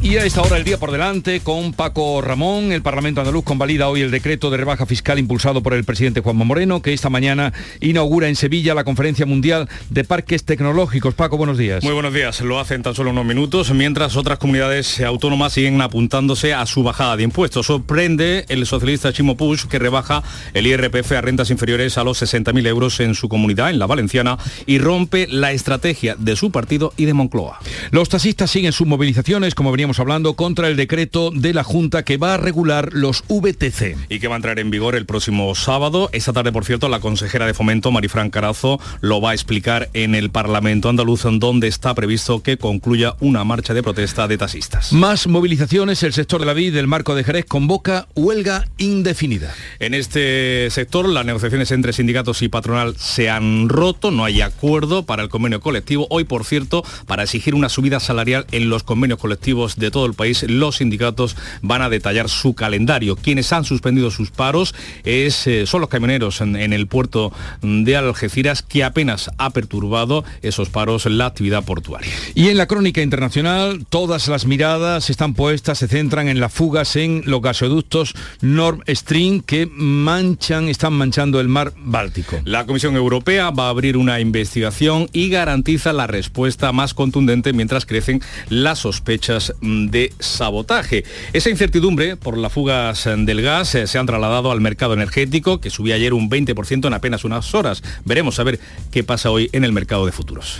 Y 0.00 0.16
a 0.16 0.24
esta 0.24 0.42
hora 0.42 0.56
el 0.56 0.62
día 0.62 0.78
por 0.78 0.92
delante 0.92 1.40
con 1.40 1.72
Paco 1.72 2.22
Ramón. 2.22 2.70
El 2.70 2.82
Parlamento 2.82 3.20
andaluz 3.20 3.42
convalida 3.42 3.88
hoy 3.88 4.00
el 4.00 4.12
decreto 4.12 4.48
de 4.48 4.56
rebaja 4.56 4.86
fiscal 4.86 5.18
impulsado 5.18 5.60
por 5.60 5.74
el 5.74 5.82
presidente 5.82 6.20
Juanma 6.20 6.44
Moreno, 6.44 6.80
que 6.80 6.92
esta 6.92 7.10
mañana 7.10 7.52
inaugura 7.80 8.28
en 8.28 8.36
Sevilla 8.36 8.74
la 8.74 8.84
Conferencia 8.84 9.26
Mundial 9.26 9.68
de 9.90 10.04
Parques 10.04 10.44
Tecnológicos. 10.44 11.14
Paco, 11.14 11.36
buenos 11.36 11.58
días. 11.58 11.82
Muy 11.82 11.94
buenos 11.94 12.14
días. 12.14 12.40
Lo 12.42 12.60
hacen 12.60 12.82
tan 12.84 12.94
solo 12.94 13.10
unos 13.10 13.24
minutos, 13.24 13.72
mientras 13.72 14.16
otras 14.16 14.38
comunidades 14.38 15.00
autónomas 15.00 15.52
siguen 15.52 15.80
apuntándose 15.82 16.54
a 16.54 16.64
su 16.66 16.84
bajada 16.84 17.16
de 17.16 17.24
impuestos. 17.24 17.66
Sorprende 17.66 18.46
el 18.48 18.66
socialista 18.66 19.12
Chimo 19.12 19.36
Puig, 19.36 19.66
que 19.68 19.80
rebaja 19.80 20.22
el 20.54 20.68
IRPF 20.68 21.12
a 21.12 21.22
rentas 21.22 21.50
inferiores 21.50 21.98
a 21.98 22.04
los 22.04 22.22
60.000 22.22 22.66
euros 22.68 23.00
en 23.00 23.16
su 23.16 23.28
comunidad, 23.28 23.70
en 23.70 23.80
la 23.80 23.86
valenciana, 23.86 24.38
y 24.64 24.78
rompe 24.78 25.26
la 25.28 25.50
estrategia 25.50 26.14
de 26.16 26.36
su 26.36 26.52
partido 26.52 26.92
y 26.96 27.04
de 27.04 27.14
Moncloa. 27.14 27.58
Los 27.90 28.08
taxistas 28.08 28.48
siguen 28.50 28.72
sus 28.72 28.86
movilizaciones, 28.86 29.56
como 29.56 29.72
veníamos 29.72 29.87
hablando, 29.96 30.34
contra 30.34 30.68
el 30.68 30.76
decreto 30.76 31.30
de 31.30 31.54
la 31.54 31.64
Junta 31.64 32.04
que 32.04 32.16
va 32.16 32.34
a 32.34 32.36
regular 32.36 32.90
los 32.92 33.24
VTC. 33.28 33.96
Y 34.08 34.18
que 34.18 34.28
va 34.28 34.34
a 34.34 34.36
entrar 34.36 34.58
en 34.58 34.70
vigor 34.70 34.94
el 34.94 35.06
próximo 35.06 35.54
sábado. 35.54 36.10
Esta 36.12 36.32
tarde, 36.32 36.52
por 36.52 36.64
cierto, 36.64 36.88
la 36.88 37.00
consejera 37.00 37.46
de 37.46 37.54
Fomento, 37.54 37.90
Marifran 37.90 38.30
Carazo, 38.30 38.80
lo 39.00 39.20
va 39.20 39.30
a 39.30 39.34
explicar 39.34 39.88
en 39.94 40.14
el 40.14 40.30
Parlamento 40.30 40.88
andaluz, 40.88 41.22
donde 41.22 41.68
está 41.68 41.94
previsto 41.94 42.42
que 42.42 42.58
concluya 42.58 43.14
una 43.20 43.44
marcha 43.44 43.74
de 43.74 43.82
protesta 43.82 44.28
de 44.28 44.36
taxistas. 44.36 44.92
Más 44.92 45.26
movilizaciones. 45.26 46.02
El 46.02 46.12
sector 46.12 46.40
de 46.40 46.46
la 46.46 46.52
vid 46.52 46.74
del 46.74 46.86
marco 46.86 47.14
de 47.14 47.24
Jerez 47.24 47.44
convoca 47.46 48.06
huelga 48.14 48.66
indefinida. 48.78 49.54
En 49.78 49.94
este 49.94 50.68
sector, 50.70 51.08
las 51.08 51.24
negociaciones 51.24 51.70
entre 51.70 51.92
sindicatos 51.92 52.42
y 52.42 52.48
patronal 52.48 52.96
se 52.96 53.30
han 53.30 53.68
roto. 53.68 54.10
No 54.10 54.24
hay 54.24 54.40
acuerdo 54.40 55.04
para 55.04 55.22
el 55.22 55.28
convenio 55.28 55.60
colectivo. 55.60 56.06
Hoy, 56.10 56.24
por 56.24 56.44
cierto, 56.44 56.84
para 57.06 57.22
exigir 57.22 57.54
una 57.54 57.68
subida 57.68 58.00
salarial 58.00 58.46
en 58.52 58.68
los 58.68 58.82
convenios 58.82 59.18
colectivos 59.18 59.77
de 59.78 59.90
todo 59.90 60.06
el 60.06 60.14
país, 60.14 60.44
los 60.48 60.76
sindicatos 60.76 61.36
van 61.62 61.82
a 61.82 61.88
detallar 61.88 62.28
su 62.28 62.54
calendario. 62.54 63.16
Quienes 63.16 63.52
han 63.52 63.64
suspendido 63.64 64.10
sus 64.10 64.30
paros 64.30 64.74
es, 65.04 65.46
eh, 65.46 65.66
son 65.66 65.80
los 65.80 65.90
camioneros 65.90 66.40
en, 66.40 66.56
en, 66.56 66.72
el 66.72 66.86
puerto 66.86 67.32
de 67.62 67.96
Algeciras, 67.96 68.62
que 68.62 68.84
apenas 68.84 69.30
ha 69.38 69.50
perturbado 69.50 70.24
esos 70.42 70.68
paros 70.68 71.06
la 71.06 71.26
actividad 71.26 71.64
portuaria. 71.64 72.12
Y 72.34 72.48
en 72.48 72.56
la 72.56 72.66
crónica 72.66 73.02
internacional, 73.02 73.86
todas 73.88 74.28
las 74.28 74.46
miradas 74.46 75.10
están 75.10 75.34
puestas, 75.34 75.78
se 75.78 75.88
centran 75.88 76.28
en 76.28 76.40
las 76.40 76.52
fugas 76.52 76.96
en 76.96 77.22
los 77.24 77.42
gasoductos 77.42 78.14
Nord 78.40 78.82
Stream 78.88 79.40
que 79.40 79.66
manchan, 79.66 80.68
están 80.68 80.92
manchando 80.94 81.40
el 81.40 81.48
mar 81.48 81.72
Báltico. 81.76 82.40
La 82.44 82.66
Comisión 82.66 82.96
Europea 82.96 83.50
va 83.50 83.66
a 83.66 83.70
abrir 83.70 83.96
una 83.96 84.20
investigación 84.20 85.08
y 85.12 85.28
garantiza 85.28 85.92
la 85.92 86.06
respuesta 86.06 86.72
más 86.72 86.94
contundente 86.94 87.52
mientras 87.52 87.86
crecen 87.86 88.20
las 88.48 88.80
sospechas 88.80 89.54
de 89.90 90.12
sabotaje. 90.18 91.04
Esa 91.32 91.50
incertidumbre 91.50 92.16
por 92.16 92.36
las 92.36 92.52
fugas 92.52 93.04
del 93.04 93.42
gas 93.42 93.74
eh, 93.74 93.86
se 93.86 93.98
han 93.98 94.06
trasladado 94.06 94.50
al 94.50 94.60
mercado 94.60 94.94
energético, 94.94 95.60
que 95.60 95.70
subió 95.70 95.94
ayer 95.94 96.14
un 96.14 96.30
20% 96.30 96.86
en 96.86 96.94
apenas 96.94 97.24
unas 97.24 97.54
horas. 97.54 97.82
Veremos 98.04 98.38
a 98.38 98.44
ver 98.44 98.60
qué 98.90 99.04
pasa 99.04 99.30
hoy 99.30 99.48
en 99.52 99.64
el 99.64 99.72
mercado 99.72 100.06
de 100.06 100.12
futuros. 100.12 100.58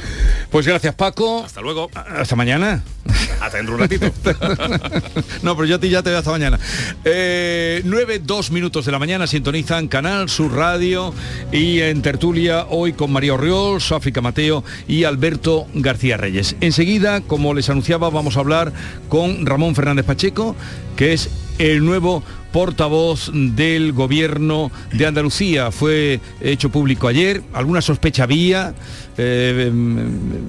Pues 0.50 0.66
gracias 0.66 0.94
Paco. 0.94 1.44
Hasta 1.44 1.60
luego. 1.60 1.90
Hasta 1.94 2.36
mañana. 2.36 2.82
Hasta 3.40 3.56
dentro 3.56 3.74
un 3.74 3.80
ratito. 3.80 4.06
no, 5.42 5.56
pero 5.56 5.64
yo 5.64 5.76
a 5.76 5.80
ti 5.80 5.88
ya 5.88 6.02
te 6.02 6.10
veo 6.10 6.18
hasta 6.18 6.30
mañana. 6.30 6.58
Eh, 7.04 7.82
9, 7.84 8.20
2 8.24 8.50
minutos 8.50 8.84
de 8.84 8.92
la 8.92 8.98
mañana 8.98 9.26
sintonizan 9.26 9.88
Canal 9.88 10.28
Sur 10.28 10.54
Radio 10.54 11.14
y 11.52 11.80
en 11.80 12.02
tertulia 12.02 12.66
hoy 12.68 12.92
con 12.92 13.12
María 13.12 13.34
Orriol, 13.34 13.80
África 13.90 14.20
Mateo 14.20 14.64
y 14.86 15.04
Alberto 15.04 15.66
García 15.74 16.16
Reyes. 16.16 16.56
Enseguida, 16.60 17.20
como 17.20 17.54
les 17.54 17.70
anunciaba, 17.70 18.10
vamos 18.10 18.36
a 18.36 18.40
hablar 18.40 18.72
con 19.08 19.46
Ramón 19.46 19.74
Fernández 19.74 20.04
Pacheco, 20.04 20.54
que 20.96 21.12
es 21.12 21.30
el 21.58 21.84
nuevo 21.84 22.22
portavoz 22.52 23.30
del 23.32 23.92
gobierno 23.92 24.70
de 24.92 25.06
Andalucía. 25.06 25.70
Fue 25.70 26.20
hecho 26.40 26.70
público 26.70 27.08
ayer, 27.08 27.42
alguna 27.52 27.80
sospecha 27.80 28.24
había, 28.24 28.74
eh, 29.16 29.70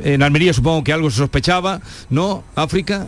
en 0.03 0.23
Almería 0.23 0.53
supongo 0.53 0.83
que 0.83 0.93
algo 0.93 1.09
se 1.11 1.17
sospechaba, 1.17 1.81
¿no? 2.09 2.43
África. 2.55 3.07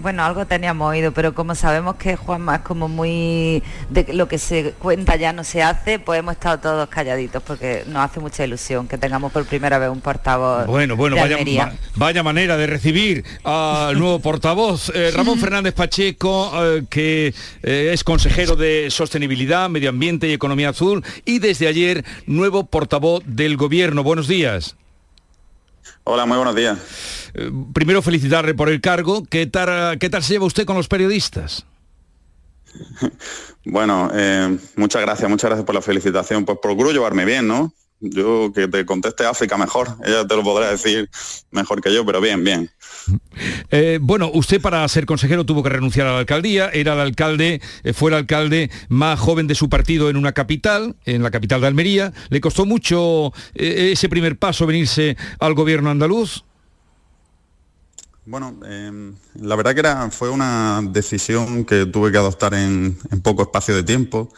Bueno, 0.00 0.24
algo 0.24 0.46
teníamos 0.46 0.88
oído, 0.90 1.12
pero 1.12 1.34
como 1.34 1.54
sabemos 1.54 1.96
que 1.96 2.16
Juanma 2.16 2.56
es 2.56 2.60
como 2.62 2.88
muy 2.88 3.62
de 3.90 4.14
lo 4.14 4.28
que 4.28 4.38
se 4.38 4.72
cuenta 4.78 5.16
ya 5.16 5.34
no 5.34 5.44
se 5.44 5.62
hace, 5.62 5.98
pues 5.98 6.20
hemos 6.20 6.32
estado 6.32 6.58
todos 6.58 6.88
calladitos 6.88 7.42
porque 7.42 7.84
nos 7.86 8.02
hace 8.02 8.18
mucha 8.18 8.42
ilusión 8.44 8.88
que 8.88 8.96
tengamos 8.96 9.30
por 9.30 9.44
primera 9.44 9.78
vez 9.78 9.90
un 9.90 10.00
portavoz. 10.00 10.66
Bueno, 10.66 10.96
bueno, 10.96 11.16
de 11.16 11.22
vaya, 11.22 11.72
vaya 11.96 12.22
manera 12.22 12.56
de 12.56 12.66
recibir 12.66 13.24
al 13.44 13.98
nuevo 13.98 14.20
portavoz, 14.20 14.90
eh, 14.94 15.10
Ramón 15.14 15.38
Fernández 15.38 15.74
Pacheco, 15.74 16.50
eh, 16.54 16.84
que 16.88 17.34
eh, 17.62 17.90
es 17.92 18.02
consejero 18.02 18.56
de 18.56 18.88
Sostenibilidad, 18.90 19.68
Medio 19.68 19.90
Ambiente 19.90 20.28
y 20.28 20.32
Economía 20.32 20.70
Azul, 20.70 21.04
y 21.26 21.40
desde 21.40 21.68
ayer 21.68 22.06
nuevo 22.26 22.64
portavoz 22.64 23.22
del 23.26 23.58
gobierno. 23.58 24.02
Buenos 24.02 24.28
días. 24.28 24.76
Hola, 26.04 26.26
muy 26.26 26.36
buenos 26.36 26.54
días. 26.54 26.78
Eh, 27.34 27.50
primero 27.72 28.02
felicitarle 28.02 28.54
por 28.54 28.68
el 28.68 28.80
cargo. 28.80 29.24
¿Qué 29.28 29.46
tal, 29.46 29.98
¿Qué 29.98 30.10
tal 30.10 30.22
se 30.22 30.34
lleva 30.34 30.46
usted 30.46 30.64
con 30.64 30.76
los 30.76 30.88
periodistas? 30.88 31.66
Bueno, 33.62 34.10
eh, 34.14 34.56
muchas 34.76 35.02
gracias, 35.02 35.28
muchas 35.28 35.50
gracias 35.50 35.66
por 35.66 35.74
la 35.74 35.82
felicitación. 35.82 36.46
Pues 36.46 36.58
procuro 36.62 36.92
llevarme 36.92 37.26
bien, 37.26 37.46
¿no? 37.46 37.74
Yo 38.00 38.50
que 38.54 38.66
te 38.66 38.86
conteste 38.86 39.26
África 39.26 39.58
mejor, 39.58 39.96
ella 40.04 40.26
te 40.26 40.34
lo 40.34 40.42
podrá 40.42 40.70
decir 40.70 41.10
mejor 41.50 41.82
que 41.82 41.92
yo, 41.92 42.04
pero 42.06 42.20
bien, 42.20 42.42
bien. 42.44 42.70
Eh, 43.72 43.98
bueno, 44.02 44.30
usted 44.34 44.60
para 44.60 44.86
ser 44.88 45.06
consejero 45.06 45.46
tuvo 45.46 45.62
que 45.62 45.68
renunciar 45.68 46.08
a 46.08 46.12
la 46.12 46.18
alcaldía, 46.18 46.70
era 46.70 46.94
el 46.94 46.98
alcalde, 46.98 47.60
eh, 47.84 47.92
fue 47.92 48.10
el 48.10 48.16
alcalde 48.16 48.68
más 48.88 49.18
joven 49.18 49.46
de 49.46 49.54
su 49.54 49.68
partido 49.68 50.10
en 50.10 50.16
una 50.16 50.32
capital, 50.32 50.96
en 51.04 51.22
la 51.22 51.30
capital 51.30 51.60
de 51.60 51.68
Almería. 51.68 52.12
¿Le 52.30 52.40
costó 52.40 52.66
mucho 52.66 53.32
eh, 53.54 53.90
ese 53.92 54.08
primer 54.08 54.36
paso 54.38 54.66
venirse 54.66 55.16
al 55.38 55.54
gobierno 55.54 55.88
andaluz? 55.88 56.44
Bueno, 58.26 58.58
eh, 58.66 59.12
la 59.34 59.56
verdad 59.56 59.74
que 59.74 59.80
era, 59.80 60.10
fue 60.10 60.30
una 60.30 60.82
decisión 60.82 61.64
que 61.64 61.86
tuve 61.86 62.10
que 62.10 62.18
adoptar 62.18 62.54
en, 62.54 62.98
en 63.10 63.20
poco 63.22 63.42
espacio 63.42 63.74
de 63.74 63.82
tiempo, 63.82 64.32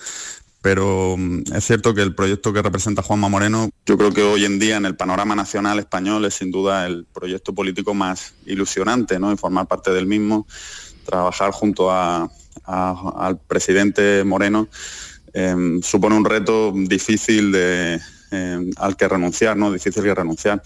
pero 0.62 1.17
mm, 1.19 1.43
es 1.55 1.65
cierto 1.65 1.93
que 1.93 2.00
el 2.03 2.15
proyecto 2.15 2.53
que 2.53 2.62
representa 2.62 3.03
Juanma 3.03 3.28
Moreno, 3.28 3.69
yo 3.84 3.99
creo 3.99 4.12
que 4.12 4.23
hoy 4.23 4.45
en 4.45 4.59
día 4.59 4.77
en 4.77 4.87
el 4.87 4.97
panorama 4.97 5.34
nacional 5.34 5.78
español 5.81 6.25
es 6.25 6.34
sin 6.34 6.50
duda 6.50 6.87
el 6.87 7.05
proyecto 7.12 7.53
político 7.53 7.93
más 7.93 8.33
ilusionante, 8.47 9.19
¿no? 9.19 9.33
Y 9.33 9.37
formar 9.37 9.67
parte 9.67 9.91
del 9.93 10.06
mismo, 10.06 10.47
trabajar 11.05 11.50
junto 11.50 11.91
a- 11.91 12.31
al 12.65 13.41
presidente 13.41 14.23
Moreno, 14.25 14.69
eh, 15.34 15.81
supone 15.83 16.17
un 16.17 16.25
reto 16.25 16.73
difícil 16.75 17.50
de, 17.50 18.00
eh, 18.31 18.71
al 18.77 18.97
que 18.97 19.09
renunciar, 19.09 19.56
¿no? 19.56 19.73
Difícil 19.73 20.03
que 20.03 20.15
renunciar. 20.15 20.62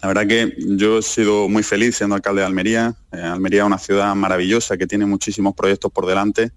La 0.00 0.08
verdad 0.08 0.26
que 0.28 0.54
yo 0.58 0.98
he 0.98 1.02
sido 1.02 1.48
muy 1.48 1.62
feliz 1.64 1.96
siendo 1.96 2.14
alcalde 2.14 2.40
de 2.42 2.46
Almería. 2.46 2.94
Eh, 3.12 3.20
Almería 3.20 3.62
es 3.62 3.66
una 3.66 3.78
ciudad 3.78 4.14
maravillosa 4.14 4.76
que 4.76 4.86
tiene 4.86 5.06
muchísimos 5.06 5.54
proyectos 5.54 5.90
por 5.90 6.06
delante. 6.06 6.52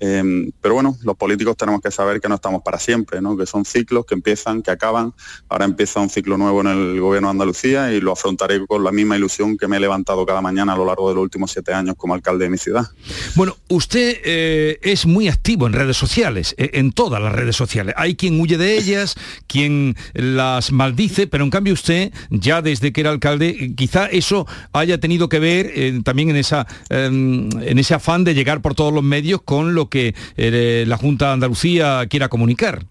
Eh, 0.00 0.50
pero 0.60 0.74
bueno, 0.74 0.96
los 1.02 1.16
políticos 1.16 1.56
tenemos 1.56 1.80
que 1.80 1.90
saber 1.90 2.20
que 2.20 2.28
no 2.28 2.36
estamos 2.36 2.62
para 2.62 2.78
siempre, 2.78 3.20
¿no? 3.20 3.36
que 3.36 3.46
son 3.46 3.64
ciclos 3.64 4.04
que 4.06 4.14
empiezan, 4.14 4.62
que 4.62 4.70
acaban. 4.70 5.14
Ahora 5.48 5.64
empieza 5.64 6.00
un 6.00 6.10
ciclo 6.10 6.36
nuevo 6.36 6.60
en 6.60 6.66
el 6.68 7.00
gobierno 7.00 7.28
de 7.28 7.32
Andalucía 7.32 7.92
y 7.92 8.00
lo 8.00 8.12
afrontaré 8.12 8.66
con 8.66 8.84
la 8.84 8.92
misma 8.92 9.16
ilusión 9.16 9.56
que 9.56 9.68
me 9.68 9.76
he 9.76 9.80
levantado 9.80 10.24
cada 10.26 10.40
mañana 10.40 10.74
a 10.74 10.76
lo 10.76 10.84
largo 10.84 11.08
de 11.08 11.14
los 11.14 11.22
últimos 11.22 11.50
siete 11.50 11.72
años 11.72 11.96
como 11.96 12.14
alcalde 12.14 12.44
de 12.44 12.50
mi 12.50 12.58
ciudad. 12.58 12.86
Bueno, 13.34 13.56
usted 13.68 14.20
eh, 14.24 14.78
es 14.82 15.06
muy 15.06 15.28
activo 15.28 15.66
en 15.66 15.72
redes 15.72 15.96
sociales, 15.96 16.54
eh, 16.58 16.70
en 16.74 16.92
todas 16.92 17.20
las 17.20 17.32
redes 17.32 17.56
sociales. 17.56 17.94
Hay 17.96 18.16
quien 18.16 18.40
huye 18.40 18.58
de 18.58 18.76
ellas, 18.76 19.14
quien 19.46 19.96
las 20.14 20.72
maldice, 20.72 21.26
pero 21.26 21.44
en 21.44 21.50
cambio 21.50 21.74
usted, 21.74 22.12
ya 22.30 22.62
desde 22.62 22.92
que 22.92 23.00
era 23.00 23.10
alcalde, 23.10 23.56
eh, 23.58 23.74
quizá 23.74 24.06
eso 24.06 24.46
haya 24.72 24.98
tenido 24.98 25.28
que 25.28 25.38
ver 25.38 26.02
también 26.02 26.30
en, 26.30 26.36
esa, 26.36 26.66
eh, 26.90 27.06
en 27.06 27.78
ese 27.78 27.94
afán 27.94 28.24
de 28.24 28.34
llegar 28.34 28.62
por 28.62 28.74
todos 28.74 28.92
los 28.92 29.02
medios 29.02 29.42
con 29.42 29.74
lo 29.74 29.85
que 29.88 30.14
eh, 30.36 30.84
la 30.86 30.96
Junta 30.96 31.26
de 31.26 31.32
Andalucía 31.32 32.06
quiera 32.08 32.28
comunicar. 32.28 32.86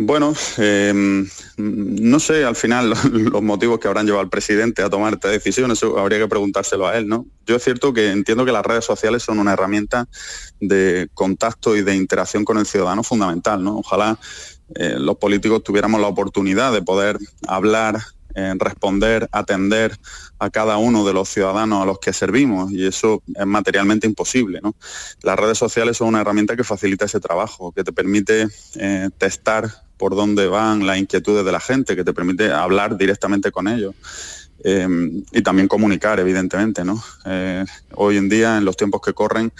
Bueno, 0.00 0.32
eh, 0.58 1.26
no 1.56 2.20
sé 2.20 2.44
al 2.44 2.54
final 2.54 2.90
los 3.12 3.42
motivos 3.42 3.80
que 3.80 3.88
habrán 3.88 4.06
llevado 4.06 4.22
al 4.22 4.28
presidente 4.28 4.80
a 4.80 4.88
tomar 4.88 5.14
esta 5.14 5.28
decisión, 5.28 5.72
eso 5.72 5.98
habría 5.98 6.20
que 6.20 6.28
preguntárselo 6.28 6.86
a 6.86 6.96
él, 6.96 7.08
¿no? 7.08 7.26
Yo 7.46 7.56
es 7.56 7.64
cierto 7.64 7.92
que 7.92 8.12
entiendo 8.12 8.44
que 8.44 8.52
las 8.52 8.64
redes 8.64 8.84
sociales 8.84 9.24
son 9.24 9.40
una 9.40 9.54
herramienta 9.54 10.06
de 10.60 11.08
contacto 11.14 11.76
y 11.76 11.82
de 11.82 11.96
interacción 11.96 12.44
con 12.44 12.58
el 12.58 12.66
ciudadano 12.66 13.02
fundamental, 13.02 13.64
¿no? 13.64 13.78
Ojalá 13.78 14.20
eh, 14.76 14.94
los 15.00 15.16
políticos 15.16 15.64
tuviéramos 15.64 16.00
la 16.00 16.06
oportunidad 16.06 16.72
de 16.72 16.82
poder 16.82 17.18
hablar 17.48 17.98
responder, 18.34 19.28
atender 19.32 19.98
a 20.38 20.50
cada 20.50 20.76
uno 20.76 21.04
de 21.04 21.12
los 21.12 21.28
ciudadanos 21.28 21.82
a 21.82 21.86
los 21.86 21.98
que 21.98 22.12
servimos 22.12 22.70
y 22.70 22.86
eso 22.86 23.22
es 23.34 23.46
materialmente 23.46 24.06
imposible. 24.06 24.60
Las 25.22 25.38
redes 25.38 25.58
sociales 25.58 25.96
son 25.96 26.08
una 26.08 26.20
herramienta 26.20 26.56
que 26.56 26.64
facilita 26.64 27.06
ese 27.06 27.20
trabajo, 27.20 27.72
que 27.72 27.84
te 27.84 27.92
permite 27.92 28.48
eh, 28.76 29.10
testar 29.18 29.68
por 29.96 30.14
dónde 30.14 30.46
van 30.46 30.86
las 30.86 30.98
inquietudes 30.98 31.44
de 31.44 31.52
la 31.52 31.60
gente, 31.60 31.96
que 31.96 32.04
te 32.04 32.12
permite 32.12 32.52
hablar 32.52 32.96
directamente 32.96 33.50
con 33.50 33.66
ellos. 33.66 33.94
Eh, 34.64 34.88
y 35.32 35.42
también 35.42 35.68
comunicar, 35.68 36.18
evidentemente. 36.20 36.82
Eh, 37.26 37.64
hoy 37.94 38.16
en 38.16 38.28
día, 38.28 38.58
en 38.58 38.64
los 38.64 38.76
tiempos 38.76 39.00
que 39.00 39.12
corren, 39.12 39.52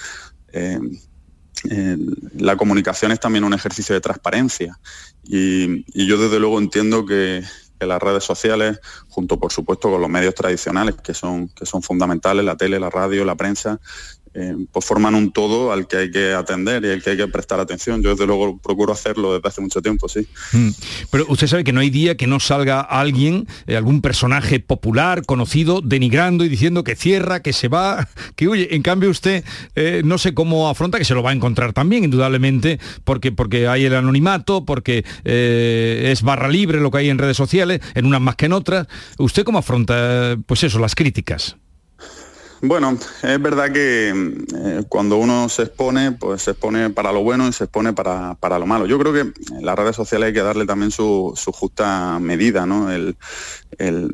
la 2.34 2.56
comunicación 2.56 3.12
es 3.12 3.20
también 3.20 3.44
un 3.44 3.54
ejercicio 3.54 3.94
de 3.94 4.00
transparencia. 4.00 4.78
y 5.24 6.06
yo 6.06 6.18
desde 6.18 6.38
luego 6.38 6.58
entiendo 6.58 7.04
que, 7.04 7.42
que 7.78 7.86
las 7.86 8.00
redes 8.00 8.24
sociales, 8.24 8.80
junto 9.08 9.38
por 9.38 9.52
supuesto 9.52 9.90
con 9.90 10.00
los 10.00 10.10
medios 10.10 10.34
tradicionales 10.34 10.96
que 10.96 11.14
son, 11.14 11.48
que 11.48 11.66
son 11.66 11.82
fundamentales, 11.82 12.44
la 12.44 12.56
tele, 12.56 12.78
la 12.78 12.90
radio, 12.90 13.24
la 13.24 13.36
prensa, 13.36 13.80
eh, 14.40 14.54
pues 14.70 14.84
forman 14.84 15.16
un 15.16 15.32
todo 15.32 15.72
al 15.72 15.88
que 15.88 15.96
hay 15.96 16.10
que 16.12 16.32
atender 16.32 16.84
y 16.84 16.90
al 16.90 17.02
que 17.02 17.10
hay 17.10 17.16
que 17.16 17.26
prestar 17.26 17.58
atención. 17.58 18.00
Yo 18.02 18.10
desde 18.10 18.24
luego 18.24 18.56
procuro 18.58 18.92
hacerlo 18.92 19.34
desde 19.34 19.48
hace 19.48 19.60
mucho 19.60 19.82
tiempo, 19.82 20.08
sí. 20.08 20.28
Mm. 20.52 20.68
Pero 21.10 21.24
usted 21.28 21.48
sabe 21.48 21.64
que 21.64 21.72
no 21.72 21.80
hay 21.80 21.90
día 21.90 22.16
que 22.16 22.28
no 22.28 22.38
salga 22.38 22.80
alguien, 22.80 23.48
eh, 23.66 23.76
algún 23.76 24.00
personaje 24.00 24.60
popular, 24.60 25.24
conocido, 25.26 25.80
denigrando 25.80 26.44
y 26.44 26.48
diciendo 26.48 26.84
que 26.84 26.94
cierra, 26.94 27.42
que 27.42 27.52
se 27.52 27.66
va, 27.66 28.08
que 28.36 28.46
huye. 28.46 28.76
En 28.76 28.82
cambio 28.82 29.10
usted 29.10 29.42
eh, 29.74 30.02
no 30.04 30.18
sé 30.18 30.34
cómo 30.34 30.68
afronta, 30.68 30.98
que 30.98 31.04
se 31.04 31.14
lo 31.14 31.24
va 31.24 31.30
a 31.30 31.34
encontrar 31.34 31.72
también, 31.72 32.04
indudablemente, 32.04 32.78
porque, 33.02 33.32
porque 33.32 33.66
hay 33.66 33.86
el 33.86 33.94
anonimato, 33.96 34.64
porque 34.64 35.04
es 35.24 36.22
barra 36.22 36.48
libre 36.48 36.80
lo 36.80 36.92
que 36.92 36.98
hay 36.98 37.10
en 37.10 37.18
redes 37.18 37.36
sociales, 37.36 37.80
en 37.94 38.06
unas 38.06 38.20
más 38.20 38.36
que 38.36 38.46
en 38.46 38.52
otras. 38.52 38.86
¿Usted 39.18 39.42
cómo 39.42 39.58
afronta, 39.58 40.36
pues 40.46 40.62
eso, 40.62 40.78
las 40.78 40.94
críticas? 40.94 41.56
Bueno, 42.60 42.98
es 43.22 43.40
verdad 43.40 43.70
que 43.70 44.08
eh, 44.10 44.82
cuando 44.88 45.16
uno 45.16 45.48
se 45.48 45.62
expone, 45.62 46.12
pues 46.12 46.42
se 46.42 46.50
expone 46.50 46.90
para 46.90 47.12
lo 47.12 47.22
bueno 47.22 47.46
y 47.46 47.52
se 47.52 47.64
expone 47.64 47.92
para, 47.92 48.36
lo 48.58 48.66
malo. 48.66 48.86
Yo 48.86 48.98
creo 48.98 49.12
que 49.12 49.32
las 49.60 49.78
redes 49.78 49.94
sociales 49.94 50.28
hay 50.28 50.32
que 50.32 50.42
darle 50.42 50.66
también 50.66 50.90
su, 50.90 51.34
justa 51.52 52.18
medida, 52.18 52.66
¿no? 52.66 52.90
El, 52.90 53.16
eh, 53.78 54.08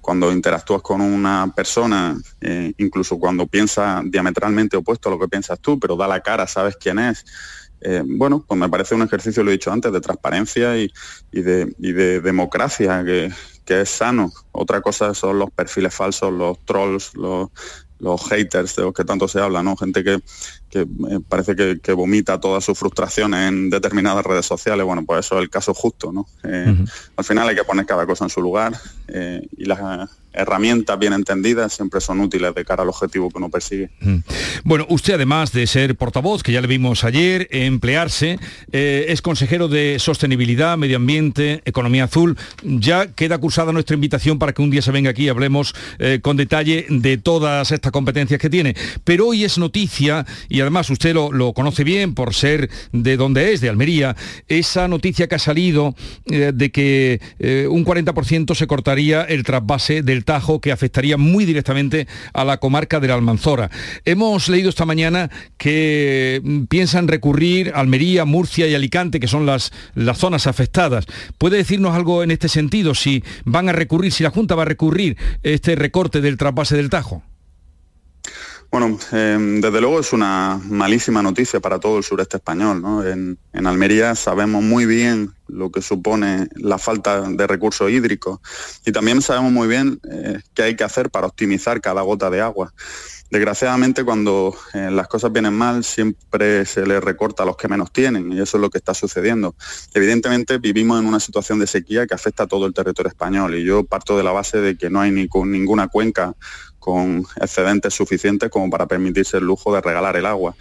cuando 0.00 0.32
interactúas 0.32 0.80
con 0.80 1.02
una 1.02 1.52
persona, 1.54 2.16
eh, 2.40 2.72
incluso 2.78 3.18
cuando 3.18 3.46
piensa 3.46 4.00
diametralmente 4.02 4.78
opuesto 4.78 5.10
a 5.10 5.12
lo 5.12 5.18
que 5.18 5.28
piensas 5.28 5.60
tú, 5.60 5.78
pero 5.78 5.94
da 5.94 6.08
la 6.08 6.20
cara, 6.20 6.46
sabes 6.46 6.76
quién 6.76 6.98
es. 6.98 7.26
bueno, 8.06 8.42
pues 8.46 8.58
me 8.58 8.70
parece 8.70 8.94
un 8.94 9.02
ejercicio, 9.02 9.42
lo 9.42 9.50
he 9.50 9.54
dicho 9.54 9.70
antes, 9.70 9.92
de 9.92 10.00
transparencia 10.00 10.78
y, 10.78 10.90
de, 11.30 11.74
y 11.78 11.92
de 11.92 12.20
democracia 12.20 13.04
que, 13.04 13.30
que 13.64 13.82
es 13.82 13.90
sano. 13.90 14.32
Otra 14.52 14.80
cosa 14.80 15.14
son 15.14 15.38
los 15.38 15.50
perfiles 15.50 15.94
falsos, 15.94 16.32
los 16.32 16.58
trolls, 16.64 17.14
los, 17.14 17.50
los 18.02 18.28
haters 18.28 18.76
de 18.76 18.82
los 18.82 18.92
que 18.92 19.04
tanto 19.04 19.28
se 19.28 19.40
habla, 19.40 19.62
¿no? 19.62 19.76
Gente 19.76 20.02
que, 20.02 20.20
que 20.68 20.80
eh, 20.80 21.20
parece 21.28 21.54
que, 21.54 21.92
vomita 21.92 22.40
todas 22.40 22.64
sus 22.64 22.76
frustraciones 22.76 23.48
en 23.48 23.70
determinadas 23.70 24.26
redes 24.26 24.44
sociales. 24.44 24.84
Bueno, 24.84 25.04
pues 25.06 25.26
eso 25.26 25.36
es 25.36 25.42
el 25.42 25.50
caso 25.50 25.72
justo, 25.72 26.10
¿no? 26.12 26.26
Eh, 26.42 26.84
al 27.16 27.24
final 27.24 27.48
hay 27.48 27.54
que 27.54 27.64
poner 27.64 27.86
cada 27.86 28.04
cosa 28.04 28.24
en 28.24 28.30
su 28.30 28.42
lugar 28.42 28.72
eh, 29.06 29.46
y 29.56 29.66
las 29.66 30.10
herramientas 30.32 30.98
bien 30.98 31.12
entendidas 31.12 31.72
siempre 31.72 32.00
son 32.00 32.20
útiles 32.20 32.54
de 32.54 32.64
cara 32.64 32.82
al 32.82 32.88
objetivo 32.88 33.30
que 33.30 33.38
uno 33.38 33.48
persigue. 33.48 33.90
Bueno, 34.64 34.86
usted 34.88 35.14
además 35.14 35.52
de 35.52 35.66
ser 35.66 35.96
portavoz, 35.96 36.42
que 36.42 36.52
ya 36.52 36.60
le 36.60 36.66
vimos 36.66 37.04
ayer, 37.04 37.48
emplearse, 37.50 38.38
es 38.72 39.22
consejero 39.22 39.68
de 39.68 39.98
Sostenibilidad, 39.98 40.76
Medio 40.78 40.96
Ambiente, 40.96 41.62
Economía 41.64 42.04
Azul. 42.04 42.36
Ya 42.62 43.08
queda 43.08 43.38
cursada 43.38 43.72
nuestra 43.72 43.94
invitación 43.94 44.38
para 44.38 44.52
que 44.52 44.62
un 44.62 44.70
día 44.70 44.82
se 44.82 44.90
venga 44.90 45.10
aquí 45.10 45.24
y 45.24 45.28
hablemos 45.28 45.74
con 46.22 46.36
detalle 46.36 46.86
de 46.88 47.18
todas 47.18 47.72
estas 47.72 47.92
competencias 47.92 48.40
que 48.40 48.50
tiene. 48.50 48.74
Pero 49.04 49.28
hoy 49.28 49.44
es 49.44 49.58
noticia 49.58 50.26
y 50.48 50.60
además 50.60 50.90
usted 50.90 51.14
lo, 51.14 51.52
conoce 51.52 51.84
bien 51.84 52.14
por 52.14 52.34
ser 52.34 52.70
de 52.92 53.16
donde 53.16 53.52
es, 53.52 53.60
de 53.60 53.68
Almería, 53.68 54.16
esa 54.48 54.88
noticia 54.88 55.28
que 55.28 55.34
ha 55.34 55.38
salido 55.38 55.94
eh, 56.26 56.52
de 56.54 56.70
que 56.70 57.20
eh, 57.38 57.66
un 57.68 57.84
40% 57.84 58.54
se 58.54 58.66
cortaría 58.66 59.22
el 59.22 59.44
trasvase 59.44 60.02
del 60.02 60.21
Tajo 60.24 60.60
que 60.60 60.72
afectaría 60.72 61.16
muy 61.16 61.44
directamente 61.44 62.06
a 62.32 62.44
la 62.44 62.58
comarca 62.58 63.00
de 63.00 63.08
la 63.08 63.14
Almanzora. 63.14 63.70
Hemos 64.04 64.48
leído 64.48 64.68
esta 64.68 64.86
mañana 64.86 65.30
que 65.58 66.40
mm, 66.42 66.64
piensan 66.64 67.08
recurrir 67.08 67.72
Almería, 67.74 68.24
Murcia 68.24 68.66
y 68.66 68.74
Alicante, 68.74 69.20
que 69.20 69.28
son 69.28 69.46
las, 69.46 69.72
las 69.94 70.18
zonas 70.18 70.46
afectadas. 70.46 71.06
¿Puede 71.38 71.58
decirnos 71.58 71.94
algo 71.94 72.22
en 72.22 72.30
este 72.30 72.48
sentido? 72.48 72.94
Si 72.94 73.22
van 73.44 73.68
a 73.68 73.72
recurrir, 73.72 74.12
si 74.12 74.22
la 74.22 74.30
Junta 74.30 74.54
va 74.54 74.62
a 74.62 74.66
recurrir 74.66 75.16
este 75.42 75.74
recorte 75.74 76.20
del 76.20 76.36
trasvase 76.36 76.76
del 76.76 76.90
Tajo. 76.90 77.22
Bueno, 78.72 78.98
em, 79.12 79.60
desde 79.60 79.82
luego 79.82 80.00
es 80.00 80.14
una 80.14 80.58
malísima 80.64 81.22
noticia 81.22 81.60
para 81.60 81.78
todo 81.78 81.98
el 81.98 82.04
sureste 82.04 82.38
español. 82.38 82.82
En, 83.52 83.66
Almería 83.66 84.14
sabemos 84.14 84.62
muy 84.62 84.86
bien 84.86 85.34
lo 85.46 85.70
que 85.70 85.82
supone 85.82 86.48
la 86.54 86.78
falta 86.78 87.20
de 87.20 87.46
recursos 87.46 87.90
hídricos 87.90 88.40
y 88.86 88.92
también 88.92 89.20
sabemos 89.20 89.52
muy 89.52 89.68
bien 89.68 90.00
eh, 90.10 90.40
qué 90.54 90.62
hay 90.62 90.74
que 90.74 90.84
hacer 90.84 91.10
para 91.10 91.26
optimizar 91.26 91.82
cada 91.82 92.00
gota 92.00 92.30
de 92.30 92.40
agua. 92.40 92.72
Desgraciadamente 93.30 94.04
cuando 94.04 94.56
eh, 94.72 94.90
las 94.90 95.06
cosas 95.06 95.32
vienen 95.32 95.54
mal 95.54 95.84
siempre 95.84 96.64
se 96.64 96.86
les 96.86 97.02
recorta 97.04 97.42
a 97.42 97.46
los 97.46 97.56
que 97.56 97.68
menos 97.68 97.92
tienen 97.92 98.32
y 98.32 98.40
eso 98.40 98.56
es 98.56 98.60
lo 98.62 98.70
que 98.70 98.78
está 98.78 98.94
sucediendo. 98.94 99.54
Evidentemente 99.92 100.56
vivimos 100.56 100.98
en 100.98 101.06
una 101.06 101.20
situación 101.20 101.58
de 101.58 101.66
sequía 101.66 102.06
que 102.06 102.14
afecta 102.14 102.44
a 102.44 102.46
todo 102.46 102.64
el 102.66 102.72
territorio 102.72 103.10
español 103.10 103.54
y 103.54 103.64
yo 103.64 103.84
parto 103.84 104.16
de 104.16 104.24
la 104.24 104.32
base 104.32 104.62
de 104.62 104.78
que 104.78 104.88
no 104.88 105.00
hay 105.00 105.10
ni, 105.10 105.28
ninguna 105.44 105.88
cuenca 105.88 106.34
con 106.82 107.24
excedentes 107.40 107.94
suficientes 107.94 108.50
como 108.50 108.68
para 108.68 108.86
permitirse 108.86 109.36
el 109.36 109.44
lujo 109.44 109.72
de 109.72 109.80
regalar 109.80 110.16
el 110.16 110.26
agua. 110.26 110.56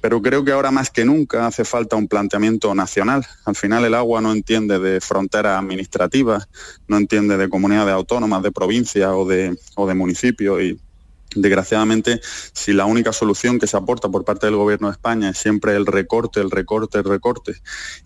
Pero 0.00 0.22
creo 0.22 0.42
que 0.42 0.52
ahora 0.52 0.70
más 0.70 0.88
que 0.88 1.04
nunca 1.04 1.46
hace 1.46 1.66
falta 1.66 1.96
un 1.96 2.08
planteamiento 2.08 2.74
nacional. 2.74 3.26
Al 3.44 3.54
final 3.54 3.84
el 3.84 3.92
agua 3.92 4.22
no 4.22 4.32
entiende 4.32 4.78
de 4.78 5.02
fronteras 5.02 5.58
administrativas, 5.58 6.48
no 6.88 6.96
entiende 6.96 7.36
de 7.36 7.50
comunidades 7.50 7.92
autónomas, 7.92 8.42
de 8.42 8.50
provincias 8.50 9.10
o 9.12 9.26
de, 9.26 9.54
o 9.76 9.86
de 9.86 9.94
municipios. 9.94 10.62
Y 10.62 10.80
desgraciadamente, 11.36 12.22
si 12.54 12.72
la 12.72 12.86
única 12.86 13.12
solución 13.12 13.58
que 13.58 13.66
se 13.66 13.76
aporta 13.76 14.08
por 14.08 14.24
parte 14.24 14.46
del 14.46 14.56
Gobierno 14.56 14.88
de 14.88 14.92
España 14.92 15.28
es 15.28 15.36
siempre 15.36 15.76
el 15.76 15.84
recorte, 15.84 16.40
el 16.40 16.50
recorte, 16.50 16.96
el 16.96 17.04
recorte, 17.04 17.56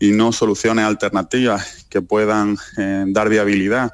y 0.01 0.11
no 0.11 0.33
soluciones 0.33 0.85
alternativas 0.85 1.87
que 1.89 2.03
puedan 2.03 2.57
eh, 2.77 3.05
dar 3.07 3.29
viabilidad 3.29 3.93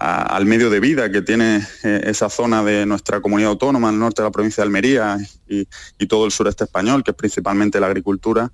al 0.00 0.46
medio 0.46 0.70
de 0.70 0.80
vida 0.80 1.12
que 1.12 1.20
tiene 1.20 1.66
eh, 1.84 2.00
esa 2.04 2.30
zona 2.30 2.64
de 2.64 2.86
nuestra 2.86 3.20
comunidad 3.20 3.50
autónoma, 3.50 3.90
el 3.90 3.98
norte 3.98 4.22
de 4.22 4.28
la 4.28 4.32
provincia 4.32 4.62
de 4.62 4.66
Almería 4.66 5.18
y, 5.46 5.66
todo 6.06 6.24
el 6.24 6.32
sureste 6.32 6.64
español, 6.64 7.04
que 7.04 7.10
es 7.10 7.16
principalmente 7.16 7.78
la 7.78 7.86
agricultura, 7.86 8.50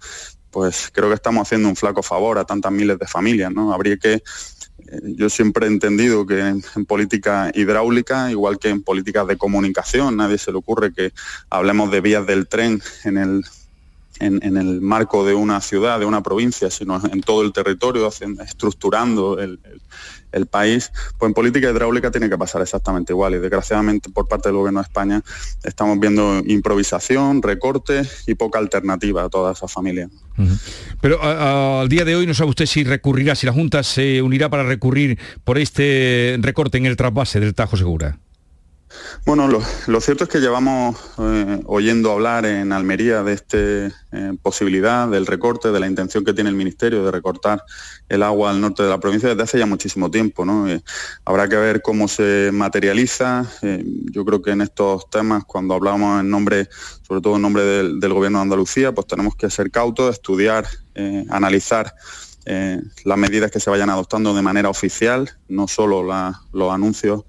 pues 0.51 0.91
creo 0.93 1.09
que 1.09 1.15
estamos 1.15 1.47
haciendo 1.47 1.69
un 1.69 1.77
flaco 1.77 2.03
favor 2.03 2.39
a 2.39 2.45
tantas 2.45 2.73
miles 2.73 2.99
de 2.99 3.07
familias. 3.07 3.53
¿no? 3.53 3.73
Habría 3.73 3.97
que, 3.97 4.15
eh, 4.15 4.23
yo 5.05 5.31
siempre 5.31 5.67
he 5.67 5.71
entendido 5.71 6.27
que 6.27 6.41
en, 6.41 6.63
política 6.85 7.53
hidráulica, 7.55 8.29
igual 8.33 8.59
que 8.59 8.71
en 8.71 8.83
políticas 8.83 9.29
de 9.29 9.39
comunicación, 9.39 10.17
nadie 10.17 10.39
se 10.39 10.51
le 10.51 10.59
ocurre 10.59 10.93
que 10.93 11.13
hablemos 11.49 11.93
de 11.93 12.01
vías 12.01 12.27
del 12.27 12.49
tren 12.49 12.83
en 13.05 13.19
el 13.19 13.45
en, 14.19 14.57
el 14.57 14.81
marco 14.81 15.25
de 15.25 15.35
una 15.35 15.61
ciudad, 15.61 15.99
de 15.99 16.07
una 16.07 16.23
provincia, 16.23 16.71
sino 16.71 17.01
en 17.13 17.21
todo 17.21 17.43
el 17.43 17.53
territorio, 17.53 18.09
estructurando 18.09 19.39
el, 19.39 19.61
país, 20.45 20.93
pues 21.17 21.31
en 21.31 21.33
política 21.33 21.71
hidráulica 21.71 22.11
tiene 22.11 22.29
que 22.29 22.37
pasar 22.37 22.61
exactamente 22.61 23.15
igual. 23.15 23.35
Y 23.35 23.39
desgraciadamente 23.39 24.11
por 24.11 24.29
parte 24.29 24.51
del 24.51 24.59
Gobierno 24.59 24.81
de 24.81 24.85
España 24.85 25.23
estamos 25.65 25.99
viendo 25.99 26.43
improvisación, 26.45 27.41
recortes 27.41 28.25
y 28.27 28.35
poca 28.35 28.59
alternativa 28.59 29.25
a 29.25 29.31
toda 29.31 29.53
esa 29.53 29.69
familia. 29.69 30.11
Pero 31.01 31.23
al 31.23 31.89
día 31.89 32.05
de 32.05 32.15
hoy 32.15 32.27
no 32.27 32.35
sabe 32.35 32.51
usted 32.51 32.67
si 32.67 32.85
recurrirá, 32.85 33.35
si 33.35 33.47
la 33.47 33.55
Junta 33.55 33.83
se 33.83 34.21
unirá 34.21 34.51
para 34.51 34.65
recurrir 34.65 35.19
por 35.45 35.57
este 35.57 36.37
recorte 36.41 36.77
en 36.77 36.85
el 36.85 36.97
trasvase 36.97 37.41
del 37.41 37.55
Tajo 37.55 37.79
Segura. 37.79 38.19
Bueno, 39.27 39.49
lo, 39.49 40.01
cierto 40.01 40.23
es 40.23 40.31
que 40.31 40.39
llevamos 40.39 40.97
eh, 41.19 41.61
oyendo 41.67 42.13
hablar 42.13 42.47
en 42.47 42.73
Almería 42.73 43.25
de 43.25 43.33
esta 43.33 43.59
eh, 43.59 43.93
posibilidad 44.41 45.09
del 45.09 45.27
recorte, 45.27 45.73
de 45.73 45.81
la 45.81 45.89
intención 45.89 46.25
que 46.25 46.33
tiene 46.33 46.51
el 46.51 46.55
Ministerio 46.55 47.05
de 47.05 47.11
recortar 47.11 47.65
el 48.09 48.23
agua 48.23 48.51
al 48.51 48.61
norte 48.61 48.85
de 48.85 48.89
la 48.89 49.01
provincia 49.01 49.29
desde 49.29 49.43
hace 49.43 49.59
ya 49.59 49.67
muchísimo 49.67 50.13
tiempo. 50.13 50.45
¿no? 50.45 50.69
Eh, 50.69 50.81
habrá 51.25 51.49
que 51.49 51.57
ver 51.57 51.83
cómo 51.83 52.07
se 52.07 52.51
materializa. 52.53 53.47
yo 54.13 54.25
creo 54.25 54.43
que 54.43 54.53
en 54.53 54.61
estos 54.61 55.11
temas, 55.11 55.45
cuando 55.45 55.75
hablamos 55.75 56.21
en 56.21 56.31
nombre, 56.31 56.69
sobre 57.03 57.21
todo 57.21 57.35
en 57.35 57.43
nombre 57.43 57.65
del, 57.65 58.13
Gobierno 58.13 58.39
de 58.39 58.43
Andalucía, 58.43 58.93
pues 58.93 59.09
tenemos 59.09 59.35
que 59.35 59.51
ser 59.51 59.73
cautos, 59.73 60.13
estudiar, 60.13 60.67
analizar 61.29 61.95
las 63.05 63.19
medidas 63.19 63.51
que 63.51 63.59
se 63.59 63.71
vayan 63.71 63.91
adoptando 63.91 64.33
de 64.33 64.41
manera 64.41 64.71
oficial, 64.71 65.29
no 65.49 65.67
solo 65.67 66.05
los 66.53 66.73
anuncios, 66.73 67.25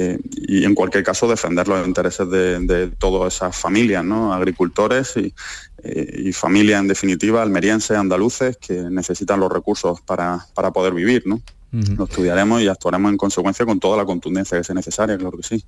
eh, 0.00 0.16
y 0.32 0.64
en 0.64 0.76
cualquier 0.76 1.02
caso 1.02 1.26
defender 1.26 1.66
los 1.66 1.84
intereses 1.84 2.30
de, 2.30 2.92
todas 2.98 3.34
esas 3.34 3.56
familias, 3.56 4.04
¿no? 4.04 4.32
agricultores 4.32 5.16
y, 5.16 5.34
eh, 5.82 6.32
familias 6.32 6.80
en 6.80 6.86
definitiva, 6.86 7.42
almerienses, 7.42 7.96
andaluces, 7.96 8.56
que 8.58 8.74
necesitan 8.74 9.40
los 9.40 9.50
recursos 9.50 10.00
para, 10.00 10.46
poder 10.72 10.94
vivir. 10.94 11.24
¿no? 11.26 11.42
Lo 11.72 12.04
estudiaremos 12.04 12.62
y 12.62 12.68
actuaremos 12.68 13.10
en 13.10 13.16
consecuencia 13.16 13.66
con 13.66 13.80
toda 13.80 13.96
la 13.96 14.04
contundencia 14.04 14.56
que 14.56 14.62
sea 14.62 14.74
necesaria, 14.76 15.18
claro 15.18 15.36
que 15.36 15.42
sí. 15.42 15.64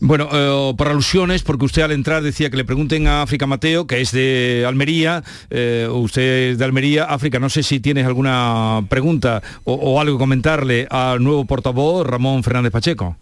Bueno, 0.00 0.28
eh, 0.32 0.74
por 0.74 0.88
alusiones, 0.88 1.42
porque 1.42 1.66
usted 1.66 1.82
al 1.82 1.92
entrar 1.92 2.22
decía 2.22 2.48
que 2.48 2.56
le 2.56 2.64
pregunten 2.64 3.08
a 3.08 3.20
África 3.20 3.46
Mateo, 3.46 3.86
que 3.86 4.00
es 4.00 4.10
de 4.10 4.64
Almería, 4.66 5.22
eh, 5.50 5.86
usted 5.92 6.52
es 6.52 6.58
de 6.58 6.64
Almería, 6.64 7.04
África, 7.04 7.38
no 7.38 7.50
sé 7.50 7.62
si 7.62 7.78
tienes 7.78 8.06
alguna 8.06 8.86
pregunta 8.88 9.42
o, 9.64 10.00
algo 10.00 10.16
que 10.16 10.22
comentarle 10.22 10.88
al 10.90 11.22
nuevo 11.22 11.44
portavoz, 11.44 12.06
Ramón 12.06 12.42
Fernández 12.42 12.72
Pacheco. 12.72 13.16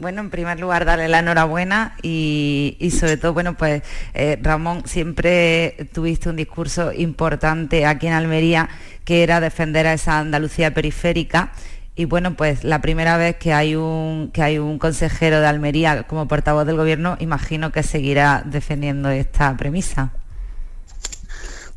Bueno, 0.00 0.20
en 0.20 0.30
primer 0.30 0.60
lugar, 0.60 0.84
darle 0.84 1.08
la 1.08 1.18
enhorabuena 1.18 1.96
y, 2.02 2.76
sobre 2.96 3.16
todo, 3.16 3.32
bueno, 3.32 3.56
pues 3.56 3.82
eh, 4.14 4.38
Ramón, 4.40 4.82
siempre 4.86 5.88
tuviste 5.92 6.28
un 6.30 6.36
discurso 6.36 6.92
importante 6.92 7.84
aquí 7.84 8.06
en 8.06 8.12
Almería 8.12 8.68
que 9.04 9.24
era 9.24 9.40
defender 9.40 9.88
a 9.88 9.94
esa 9.94 10.20
Andalucía 10.20 10.72
periférica. 10.72 11.50
Y 11.96 12.04
bueno, 12.04 12.34
pues 12.36 12.62
la 12.62 12.80
primera 12.80 13.16
vez 13.16 13.38
que 13.38 13.52
hay 13.52 13.74
un, 13.74 14.30
que 14.32 14.40
hay 14.42 14.58
un 14.58 14.78
consejero 14.78 15.40
de 15.40 15.48
Almería 15.48 16.04
como 16.04 16.28
portavoz 16.28 16.64
del 16.64 16.76
gobierno, 16.76 17.16
imagino 17.18 17.72
que 17.72 17.82
seguirá 17.82 18.44
defendiendo 18.46 19.10
esta 19.10 19.56
premisa. 19.56 20.12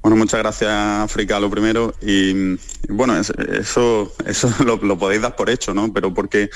Bueno, 0.02 0.18
muchas 0.18 0.40
gracias, 0.40 0.72
África, 0.72 1.40
lo 1.40 1.50
primero. 1.50 1.94
Y, 2.02 2.58
bueno, 2.90 3.20
eso, 3.20 4.14
eso 4.26 4.54
lo, 4.66 4.98
podéis 4.98 5.22
dar 5.22 5.36
por 5.36 5.50
hecho, 5.50 5.74
¿no? 5.74 5.94
Pero 5.94 6.14
porque 6.14 6.50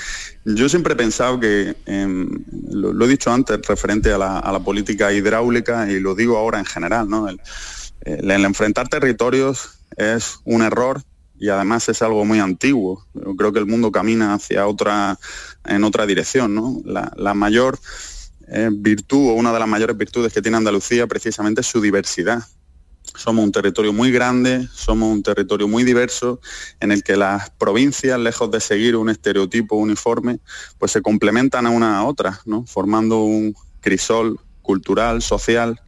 yo 0.44 0.68
siempre 0.68 0.94
he 0.94 0.96
pensado 0.96 1.38
que, 1.38 1.76
em, 1.86 2.28
lo, 2.70 3.04
he 3.04 3.08
dicho 3.08 3.30
antes, 3.32 3.60
referente 3.66 4.12
a 4.12 4.18
la, 4.18 4.60
política 4.64 5.12
hidráulica, 5.12 5.88
y 5.90 6.00
lo 6.00 6.14
digo 6.14 6.36
ahora 6.36 6.58
en 6.58 6.64
general, 6.64 7.08
¿no? 7.08 7.28
el 7.28 8.44
enfrentar 8.44 8.88
territorios 8.88 9.80
es 9.96 10.38
un 10.44 10.62
error 10.62 11.02
y 11.38 11.48
además 11.48 11.88
es 11.88 12.02
algo 12.02 12.24
muy 12.24 12.38
antiguo. 12.38 13.06
Yo 13.14 13.34
creo 13.36 13.52
que 13.52 13.58
el 13.58 13.66
mundo 13.66 13.92
camina 13.92 14.34
hacia 14.34 14.66
otra, 14.66 15.18
en 15.64 15.84
otra 15.84 16.06
dirección. 16.06 16.54
¿no? 16.54 16.80
La, 16.84 17.34
mayor 17.34 17.78
eh, 18.48 18.70
virtud 18.72 19.30
o 19.30 19.34
una 19.34 19.52
de 19.52 19.58
las 19.58 19.68
mayores 19.68 19.96
virtudes 19.96 20.32
que 20.32 20.42
tiene 20.42 20.56
Andalucía 20.56 21.06
precisamente 21.06 21.60
es 21.60 21.66
su 21.66 21.80
diversidad. 21.80 22.42
Somos 23.16 23.44
un 23.44 23.52
territorio 23.52 23.92
muy 23.92 24.10
grande, 24.10 24.68
somos 24.72 25.12
un 25.12 25.22
territorio 25.22 25.68
muy 25.68 25.84
diverso, 25.84 26.40
en 26.80 26.92
el 26.92 27.02
que 27.02 27.16
las 27.16 27.50
provincias, 27.50 28.18
lejos 28.18 28.50
de 28.50 28.60
seguir 28.60 28.96
un 28.96 29.08
estereotipo 29.08 29.76
uniforme, 29.76 30.40
pues 30.78 30.92
se 30.92 31.02
complementan 31.02 31.66
a 31.66 31.70
una 31.70 31.98
a 31.98 32.04
otra, 32.04 32.40
¿no? 32.44 32.64
formando 32.66 33.22
un 33.22 33.54
crisol 33.80 34.38
cultural, 34.62 35.22
social, 35.22 35.80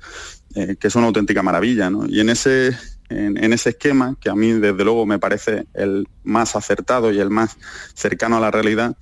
eh, 0.54 0.76
que 0.78 0.88
es 0.88 0.94
una 0.94 1.06
auténtica 1.06 1.42
maravilla. 1.42 1.90
¿no? 1.90 2.06
Y 2.06 2.20
en 2.20 2.30
ese 2.30 2.76
en, 3.10 3.52
ese 3.52 3.70
esquema, 3.70 4.16
que 4.20 4.30
a 4.30 4.34
mí 4.34 4.52
desde 4.52 4.84
luego 4.84 5.06
me 5.06 5.18
parece 5.18 5.66
el 5.74 6.06
más 6.24 6.56
acertado 6.56 7.12
y 7.12 7.18
el 7.18 7.30
más 7.30 7.56
cercano 7.94 8.36
a 8.36 8.40
la 8.40 8.50
realidad, 8.50 8.96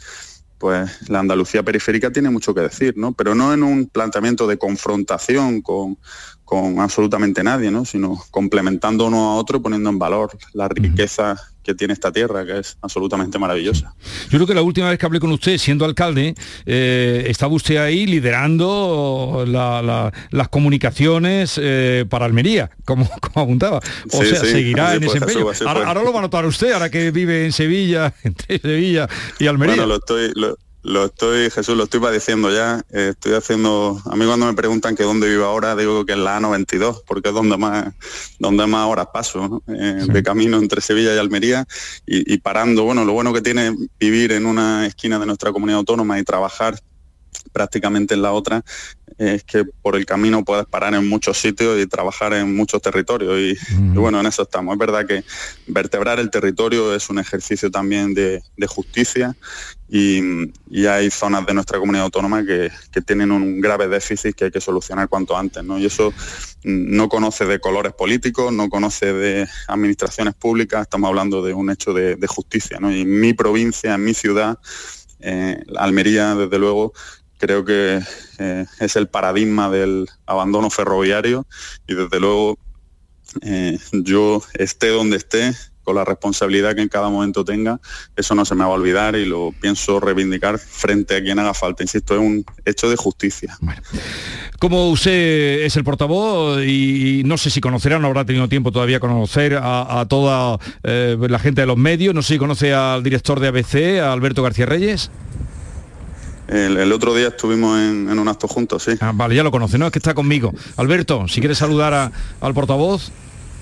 pues 0.59 1.09
la 1.09 1.21
Andalucía 1.21 1.63
periférica 1.63 2.11
tiene 2.11 2.31
mucho 2.31 2.55
que 2.55 2.63
decir, 2.63 2.97
¿no? 2.97 3.13
Pero 3.13 3.35
no 3.35 3.53
en 3.53 3.63
un 3.63 3.87
planteamiento 3.87 4.47
de 4.47 4.59
confrontación 4.59 5.61
con, 5.63 5.99
con 6.45 6.81
absolutamente 6.81 7.43
nadie, 7.43 7.71
¿no? 7.71 7.85
sino 7.85 8.23
complementando 8.31 9.07
uno 9.07 9.33
a 9.33 9.35
otro, 9.35 9.61
poniendo 9.61 9.91
en 9.91 9.99
valor 9.99 10.31
la 10.53 10.69
riqueza 10.69 11.37
que 11.67 11.75
tiene 11.75 11.93
esta 11.93 12.13
tierra, 12.13 12.47
que 12.47 12.61
es 12.61 12.79
absolutamente 12.81 13.39
maravillosa. 13.41 13.93
Yo 14.31 14.39
creo 14.39 14.47
que 14.47 14.55
la 14.55 14.63
última 14.63 14.89
vez 14.89 14.99
que 15.01 15.07
hablé 15.07 15.19
con 15.19 15.33
usted, 15.33 15.59
siendo 15.59 15.85
alcalde, 15.85 16.35
eh, 16.65 17.25
estaba 17.27 17.53
usted 17.53 17.79
ahí 17.79 18.07
liderando 18.07 19.45
las 19.47 20.49
comunicaciones 20.49 21.59
eh, 21.61 22.07
para 22.09 22.25
Almería, 22.25 22.71
como, 22.85 23.09
como 23.21 23.45
apuntaba. 23.45 23.81
O 24.13 24.25
sea, 24.25 24.41
seguirá 24.41 24.95
en 24.95 25.03
ese 25.03 25.19
empeño. 25.19 25.47
ahora, 25.67 26.03
lo 26.05 26.13
va 26.13 26.21
a 26.21 26.23
notar 26.23 26.47
usted, 26.47 26.71
ahora 26.73 26.89
que 26.89 27.11
vive 27.11 27.47
en 27.47 27.53
Sevilla, 27.53 28.15
entre 28.23 28.61
Sevilla 28.61 29.09
y 29.41 29.49
Almería. 29.49 29.75
Bueno, 29.75 29.89
lo 29.89 29.97
estoy, 29.97 30.31
lo 30.37 30.57
estoy, 31.05 31.51
Jesús, 31.51 31.77
lo 31.77 31.85
estoy 31.85 32.01
padeciendo 32.01 32.51
ya. 32.53 32.85
Eh, 32.91 33.09
estoy 33.11 33.35
haciendo, 33.35 34.01
a 34.05 34.17
mí 34.17 34.25
cuando 34.25 34.47
me 34.47 34.55
preguntan 34.55 34.95
que 34.95 35.03
dónde 35.03 35.29
vivo 35.29 35.45
ahora, 35.45 35.75
digo 35.75 36.07
que 36.07 36.13
en 36.13 36.25
la 36.25 36.39
A92, 36.39 37.03
porque 37.07 37.31
es 37.31 37.35
donde 37.35 37.57
más, 37.57 37.93
donde 38.39 38.67
más 38.67 38.87
horas 38.87 39.09
paso, 39.13 39.63
eh, 39.67 40.07
de 40.07 40.23
camino 40.23 40.59
entre 40.59 40.81
Sevilla 40.81 41.15
y 41.15 41.19
Almería, 41.19 41.67
y, 42.07 42.33
y, 42.33 42.39
parando. 42.39 42.85
Bueno, 42.85 43.05
lo 43.05 43.13
bueno 43.13 43.33
que 43.33 43.43
tiene 43.43 43.75
vivir 43.99 44.33
en 44.33 44.47
una 44.47 44.87
esquina 44.87 45.19
de 45.19 45.27
nuestra 45.27 45.53
comunidad 45.53 45.79
autónoma 45.79 46.19
y 46.19 46.25
trabajar 46.25 46.81
prácticamente 47.57 48.13
en 48.13 48.21
la 48.21 48.33
otra, 48.33 48.63
es 49.17 49.45
que 49.45 49.65
por 49.65 49.97
el 49.97 50.05
camino 50.05 50.45
puedes 50.45 50.67
parar 50.67 50.93
en 50.93 51.09
muchos 51.09 51.39
sitios 51.39 51.81
y 51.81 51.87
trabajar 51.87 52.35
en 52.35 52.55
muchos 52.55 52.83
territorios. 52.83 53.39
Y, 53.39 53.57
bueno, 53.95 54.21
en 54.21 54.27
eso 54.27 54.43
estamos. 54.43 54.75
Es 54.75 54.79
verdad 54.79 55.07
que 55.07 55.25
vertebrar 55.67 56.21
el 56.21 56.29
territorio 56.29 56.95
es 56.95 57.09
un 57.09 57.19
ejercicio 57.19 57.71
también 57.71 58.13
de, 58.13 58.43
justicia 58.67 59.35
y, 59.89 60.21
hay 60.87 61.11
zonas 61.11 61.47
de 61.47 61.55
nuestra 61.55 61.79
comunidad 61.79 62.05
autónoma 62.05 62.45
que, 62.45 62.71
tienen 63.07 63.33
un 63.33 63.59
grave 63.63 63.89
déficit 63.89 64.37
que 64.37 64.45
hay 64.45 64.51
que 64.51 64.61
solucionar 64.61 65.09
cuanto 65.09 65.35
antes. 65.35 65.65
¿no? 65.65 65.79
Y 65.79 65.87
eso 65.87 66.13
no 66.65 67.09
conoce 67.09 67.47
de 67.47 67.59
colores 67.59 67.95
políticos, 67.95 68.53
no 68.53 68.69
conoce 68.69 69.15
de 69.15 69.49
administraciones 69.69 70.35
públicas, 70.35 70.83
estamos 70.83 71.09
hablando 71.09 71.41
de 71.41 71.55
un 71.55 71.71
hecho 71.71 71.95
de, 71.95 72.27
justicia. 72.27 72.79
¿no? 72.81 72.93
Y 72.93 73.01
en 73.01 73.19
mi 73.19 73.33
provincia, 73.33 73.95
en 73.95 74.05
mi 74.05 74.13
ciudad, 74.13 74.59
eh, 75.21 75.65
Almería, 75.77 76.35
desde 76.35 76.59
luego, 76.59 76.93
creo 77.39 77.65
que 77.65 78.01
eh, 78.39 78.67
es 78.81 78.97
el 78.97 79.09
paradigma 79.09 79.71
del 79.71 80.09
abandono 80.27 80.71
ferroviario 80.71 81.47
y 81.87 81.95
desde 81.95 82.21
luego 82.21 82.59
eh, 83.43 83.79
yo 83.93 84.43
esté 84.55 84.89
donde 84.89 85.17
esté, 85.17 85.55
con 85.87 85.95
la 85.95 86.05
responsabilidad 86.05 86.75
que 86.75 86.83
en 86.83 86.89
cada 86.89 87.09
momento 87.09 87.45
tenga, 87.45 87.81
eso 88.17 88.35
no 88.35 88.45
se 88.45 88.57
me 88.57 88.65
va 88.65 88.71
a 88.71 88.73
olvidar 88.73 89.15
y 89.15 89.25
lo 89.25 89.55
pienso 89.61 90.01
reivindicar 90.01 90.59
frente 90.59 91.15
a 91.15 91.23
quien 91.23 91.39
haga 91.39 91.55
falta. 91.55 91.85
Insisto, 91.85 92.15
es 92.15 92.21
un 92.21 92.45
hecho 92.65 92.91
de 92.91 92.97
justicia. 92.97 93.57
Como 94.59 94.91
usted 94.91 95.63
es 95.63 95.77
el 95.77 95.85
portavoz 95.85 96.65
y 96.65 97.23
no 97.25 97.39
sé 97.39 97.51
si 97.51 97.61
conocerá, 97.61 98.01
no 98.01 98.09
habrá 98.09 98.25
tenido 98.25 98.49
tiempo 98.49 98.73
todavía 98.73 98.99
conocer 98.99 99.61
a, 99.63 100.05
toda 100.09 100.59
eh, 100.83 101.17
la 101.21 101.39
gente 101.39 101.61
de 101.61 101.69
los 101.69 101.77
medios, 101.77 102.13
no 102.17 102.23
sé 102.23 102.35
si 102.35 102.39
conoce 102.39 102.75
al 102.75 103.05
director 103.05 103.39
de 103.39 103.47
ABC, 103.47 104.01
Alberto 104.03 104.43
García 104.43 104.67
Reyes. 104.67 105.13
El, 106.49 106.93
otro 106.93 107.15
día 107.15 107.29
estuvimos 107.29 107.79
en, 107.79 108.19
un 108.19 108.29
acto 108.29 108.47
juntos, 108.47 108.85
sí. 108.85 108.93
Ah, 109.01 109.13
vale, 109.15 109.35
ya 109.35 109.43
lo 109.43 109.51
conoce, 109.51 109.79
¿no? 109.79 109.87
Es 109.87 109.93
que 109.93 109.99
está 109.99 110.15
conmigo. 110.15 110.53
Alberto, 110.77 111.27
si 111.29 111.41
quieres 111.41 111.59
saludar 111.59 112.13
al 112.41 112.55
portavoz. 112.55 113.11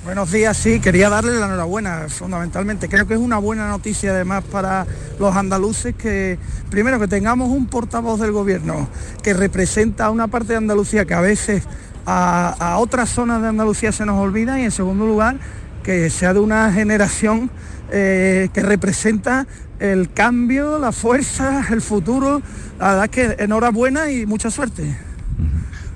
Buenos 0.05 0.31
días, 0.31 0.55
sí, 0.59 0.81
quería 0.81 1.09
darle 1.09 1.33
la 1.33 1.47
enhorabuena, 1.47 2.09
fundamentalmente. 2.11 2.91
Creo 2.91 3.07
que 3.07 3.14
es 3.14 3.21
una 3.21 3.38
buena 3.38 3.69
noticia 3.69 4.11
además 4.11 4.45
para 4.45 4.87
los 5.19 5.35
andaluces 5.35 5.95
que, 5.95 6.38
primero, 6.69 7.00
que 7.00 7.09
tengamos 7.09 7.49
un 7.49 7.67
portavoz 7.69 8.21
del 8.21 8.31
gobierno 8.31 8.87
que 9.23 9.33
representa 9.33 10.05
a 10.05 10.11
una 10.11 10.29
parte 10.29 10.53
de 10.53 10.59
Andalucía 10.59 11.07
que 11.07 11.14
a 11.14 11.23
veces 11.23 11.62
a, 12.05 12.76
otras 12.81 13.09
zonas 13.09 13.41
de 13.41 13.49
Andalucía 13.49 13.93
se 13.93 14.05
nos 14.05 14.21
olvida 14.21 14.61
y 14.61 14.64
en 14.64 14.73
segundo 14.73 15.07
lugar, 15.07 15.38
que 15.83 16.11
sea 16.11 16.35
de 16.35 16.41
una 16.41 16.71
generación 16.71 17.50
eh, 17.91 18.50
que 18.53 18.61
representa 18.61 19.47
el 19.93 20.11
cambio, 20.12 20.79
la 20.79 20.93
fuerza, 20.93 21.67
el 21.71 21.83
futuro. 21.83 22.41
La 22.79 22.88
verdad 22.88 23.05
es 23.05 23.11
que 23.11 23.43
enhorabuena 23.43 24.11
y 24.11 24.25
mucha 24.26 24.50
suerte. 24.50 24.97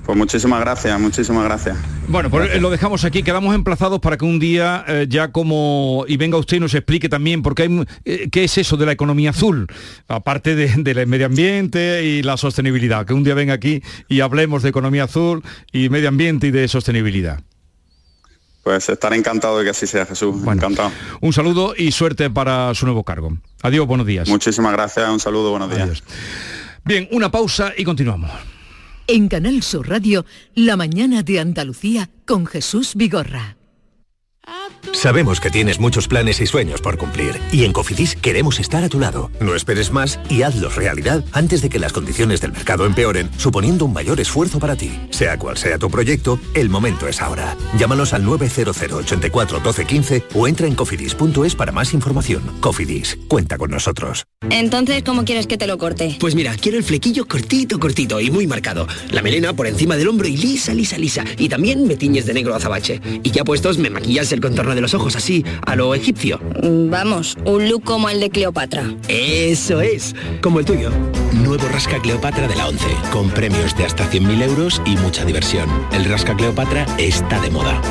Pues 0.05 0.17
muchísimas 0.17 0.59
gracias, 0.61 0.99
muchísimas 0.99 1.43
gracias. 1.43 1.77
Bueno, 2.07 2.31
pues 2.31 2.59
lo 2.59 2.71
dejamos 2.71 3.05
aquí, 3.05 3.21
quedamos 3.21 3.53
emplazados 3.53 3.99
para 3.99 4.17
que 4.17 4.25
un 4.25 4.39
día 4.39 4.83
eh, 4.87 5.05
ya 5.07 5.31
como, 5.31 6.05
y 6.07 6.17
venga 6.17 6.37
usted 6.37 6.57
y 6.57 6.59
nos 6.59 6.73
explique 6.73 7.09
también, 7.09 7.43
porque 7.43 7.63
hay, 7.63 7.85
eh, 8.05 8.27
qué 8.31 8.43
es 8.43 8.57
eso 8.57 8.75
de 8.75 8.87
la 8.87 8.91
economía 8.91 9.29
azul, 9.29 9.67
aparte 10.07 10.55
del 10.55 10.83
de 10.83 11.05
medio 11.05 11.27
ambiente 11.27 12.03
y 12.03 12.23
la 12.23 12.37
sostenibilidad, 12.37 13.05
que 13.05 13.13
un 13.13 13.23
día 13.23 13.35
venga 13.35 13.53
aquí 13.53 13.83
y 14.07 14.21
hablemos 14.21 14.63
de 14.63 14.69
economía 14.69 15.03
azul 15.03 15.43
y 15.71 15.89
medio 15.89 16.09
ambiente 16.09 16.47
y 16.47 16.51
de 16.51 16.67
sostenibilidad. 16.67 17.41
Pues 18.69 18.87
estar 18.87 19.11
encantado 19.15 19.57
de 19.57 19.63
que 19.63 19.71
así 19.71 19.87
sea, 19.87 20.05
Jesús. 20.05 20.35
encantado. 20.45 20.91
Un 21.21 21.33
saludo 21.33 21.73
y 21.75 21.91
suerte 21.91 22.29
para 22.29 22.71
su 22.75 22.85
nuevo 22.85 23.03
cargo. 23.03 23.35
Adiós, 23.63 23.87
buenos 23.87 24.05
días. 24.05 24.29
Muchísimas 24.29 24.71
gracias, 24.73 25.09
un 25.09 25.19
saludo, 25.19 25.49
buenos 25.49 25.75
días. 25.75 26.03
Bien, 26.85 27.07
una 27.11 27.31
pausa 27.31 27.73
y 27.75 27.83
continuamos. 27.83 28.29
En 29.07 29.27
Canal 29.27 29.63
Sur 29.63 29.89
Radio, 29.89 30.23
La 30.53 30.77
mañana 30.77 31.23
de 31.23 31.39
Andalucía 31.39 32.11
con 32.27 32.45
Jesús 32.45 32.93
Vigorra. 32.93 33.57
Sabemos 34.93 35.39
que 35.39 35.49
tienes 35.49 35.79
muchos 35.79 36.07
planes 36.07 36.41
y 36.41 36.45
sueños 36.45 36.81
por 36.81 36.97
cumplir 36.97 37.39
y 37.51 37.63
en 37.63 37.73
Cofidis 37.73 38.15
queremos 38.15 38.59
estar 38.59 38.83
a 38.83 38.89
tu 38.89 38.99
lado. 38.99 39.31
No 39.39 39.55
esperes 39.55 39.91
más 39.91 40.19
y 40.29 40.41
hazlos 40.41 40.75
realidad 40.75 41.23
antes 41.31 41.61
de 41.61 41.69
que 41.69 41.79
las 41.79 41.93
condiciones 41.93 42.41
del 42.41 42.51
mercado 42.51 42.85
empeoren, 42.85 43.29
suponiendo 43.37 43.85
un 43.85 43.93
mayor 43.93 44.19
esfuerzo 44.19 44.59
para 44.59 44.75
ti. 44.75 44.91
Sea 45.09 45.37
cual 45.37 45.57
sea 45.57 45.77
tu 45.77 45.89
proyecto, 45.89 46.39
el 46.53 46.69
momento 46.69 47.07
es 47.07 47.21
ahora. 47.21 47.55
Llámanos 47.77 48.13
al 48.13 48.25
900 48.25 48.75
84 48.79 49.59
12 49.59 49.85
15 49.85 50.23
o 50.35 50.47
entra 50.47 50.67
en 50.67 50.75
cofidis.es 50.75 51.55
para 51.55 51.71
más 51.71 51.93
información. 51.93 52.43
Cofidis, 52.59 53.17
cuenta 53.27 53.57
con 53.57 53.71
nosotros. 53.71 54.25
Entonces, 54.49 55.03
¿cómo 55.03 55.25
quieres 55.25 55.47
que 55.47 55.57
te 55.57 55.67
lo 55.67 55.77
corte? 55.77 56.17
Pues 56.19 56.35
mira, 56.35 56.55
quiero 56.55 56.77
el 56.77 56.83
flequillo 56.83 57.27
cortito, 57.27 57.79
cortito 57.79 58.19
y 58.19 58.31
muy 58.31 58.47
marcado. 58.47 58.87
La 59.11 59.21
melena 59.21 59.53
por 59.53 59.67
encima 59.67 59.95
del 59.95 60.07
hombro 60.07 60.27
y 60.27 60.37
lisa, 60.37 60.73
lisa, 60.73 60.97
lisa. 60.97 61.23
Y 61.37 61.49
también 61.49 61.85
me 61.87 61.95
tiñes 61.95 62.25
de 62.25 62.33
negro 62.33 62.55
azabache. 62.55 63.01
Y 63.23 63.31
ya 63.31 63.43
puestos 63.43 63.77
me 63.77 63.89
maquillas 63.89 64.31
el 64.31 64.41
contorno 64.41 64.68
de 64.75 64.81
los 64.81 64.93
ojos 64.93 65.15
así, 65.15 65.45
a 65.65 65.75
lo 65.75 65.93
egipcio. 65.95 66.39
Vamos, 66.63 67.37
un 67.45 67.69
look 67.69 67.83
como 67.83 68.09
el 68.09 68.19
de 68.19 68.29
Cleopatra. 68.29 68.93
Eso 69.07 69.81
es, 69.81 70.15
como 70.41 70.59
el 70.59 70.65
tuyo. 70.65 70.91
Nuevo 71.33 71.67
Rasca 71.67 71.99
Cleopatra 71.99 72.47
de 72.47 72.55
la 72.55 72.67
11, 72.67 72.85
con 73.11 73.29
premios 73.29 73.75
de 73.77 73.85
hasta 73.85 74.09
100.000 74.09 74.43
euros 74.43 74.81
y 74.85 74.95
mucha 74.97 75.25
diversión. 75.25 75.69
El 75.91 76.05
Rasca 76.05 76.35
Cleopatra 76.35 76.85
está 76.97 77.39
de 77.41 77.49
moda. 77.49 77.81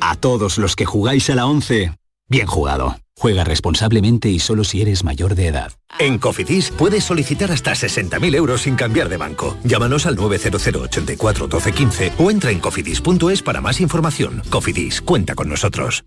A 0.00 0.16
todos 0.16 0.58
los 0.58 0.76
que 0.76 0.84
jugáis 0.84 1.28
a 1.30 1.34
la 1.34 1.46
11, 1.46 1.92
bien 2.28 2.46
jugado. 2.46 2.96
Juega 3.16 3.42
responsablemente 3.42 4.28
y 4.28 4.38
solo 4.38 4.62
si 4.62 4.80
eres 4.80 5.02
mayor 5.02 5.34
de 5.34 5.48
edad. 5.48 5.72
En 5.98 6.18
Cofidis 6.18 6.70
puedes 6.70 7.02
solicitar 7.04 7.50
hasta 7.50 7.72
60.000 7.72 8.34
euros 8.36 8.62
sin 8.62 8.76
cambiar 8.76 9.08
de 9.08 9.16
banco. 9.16 9.56
Llámanos 9.64 10.06
al 10.06 10.14
900 10.14 10.66
84 10.66 11.48
12 11.48 11.72
15 11.72 12.12
o 12.18 12.30
entra 12.30 12.50
en 12.52 12.60
cofidis.es 12.60 13.42
para 13.42 13.60
más 13.60 13.80
información. 13.80 14.42
Cofidis, 14.50 15.00
cuenta 15.00 15.34
con 15.34 15.48
nosotros. 15.48 16.04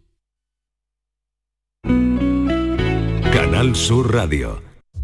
Canal 3.34 3.76
Sur 3.76 4.14
Radio. 4.14 4.71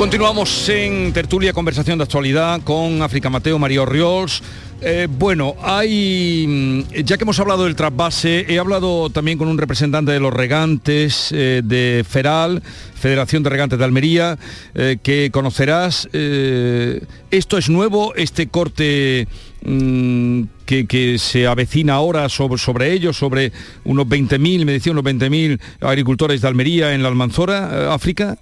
Continuamos 0.00 0.66
en 0.70 1.12
tertulia, 1.12 1.52
conversación 1.52 1.98
de 1.98 2.04
actualidad 2.04 2.62
con 2.62 3.02
África 3.02 3.28
Mateo, 3.28 3.58
María 3.58 3.82
Orriols. 3.82 4.42
Eh, 4.80 5.06
bueno, 5.10 5.56
hay, 5.62 6.46
mm, 6.48 7.02
ya 7.04 7.18
que 7.18 7.24
hemos 7.24 7.38
hablado 7.38 7.64
del 7.64 7.76
trasvase, 7.76 8.46
he 8.48 8.58
hablado 8.58 9.10
también 9.10 9.36
con 9.36 9.46
un 9.48 9.58
representante 9.58 10.10
de 10.10 10.18
los 10.18 10.32
regantes 10.32 11.30
eh, 11.32 11.60
de 11.62 12.02
Feral, 12.08 12.62
Federación 12.94 13.42
de 13.42 13.50
Regantes 13.50 13.78
de 13.78 13.84
Almería, 13.84 14.38
eh, 14.74 14.96
que 15.02 15.30
conocerás. 15.30 16.08
eh, 16.14 17.04
esto 17.30 17.58
es 17.58 17.68
nuevo, 17.68 18.14
este 18.14 18.46
corte 18.46 19.28
mm, 19.66 20.44
que, 20.64 21.16
se 21.18 21.46
avecina 21.46 21.92
ahora 21.92 22.30
sobre, 22.30 22.56
sobre 22.56 22.94
ellos, 22.94 23.18
sobre 23.18 23.52
unos 23.84 24.06
20.000, 24.06 24.64
me 24.64 24.72
decía 24.72 24.92
unos 24.92 25.04
20.000 25.04 25.60
agricultores 25.82 26.40
de 26.40 26.48
Almería 26.48 26.94
en 26.94 27.02
la 27.02 27.10
Almanzora, 27.10 27.92
África. 27.92 28.38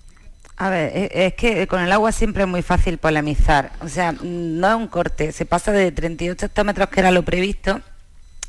A 0.61 0.71
ver, 0.71 0.91
e- 0.95 1.27
es 1.27 1.35
que 1.35 1.67
con 1.69 1.81
el 1.81 1.93
agua 1.93 2.11
siempre 2.11 2.43
es 2.43 2.49
muy 2.49 2.63
fácil 2.63 2.99
polemizar. 2.99 3.71
O 3.81 3.89
sea, 3.89 4.13
no 4.13 4.69
es 4.69 4.75
un 4.75 4.89
corte, 4.89 5.31
se 5.31 5.47
pasa 5.47 5.71
de 5.71 5.93
38 5.93 6.47
hectómetros, 6.47 6.89
que 6.89 7.01
era 7.01 7.13
lo 7.13 7.23
previsto, 7.23 7.81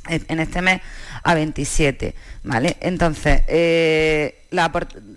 en 0.07 0.39
este 0.39 0.61
mes, 0.63 0.81
a 1.23 1.35
27. 1.35 2.15
¿Vale? 2.43 2.77
Entonces, 2.79 3.43
eh, 3.47 4.45
la 4.49 4.71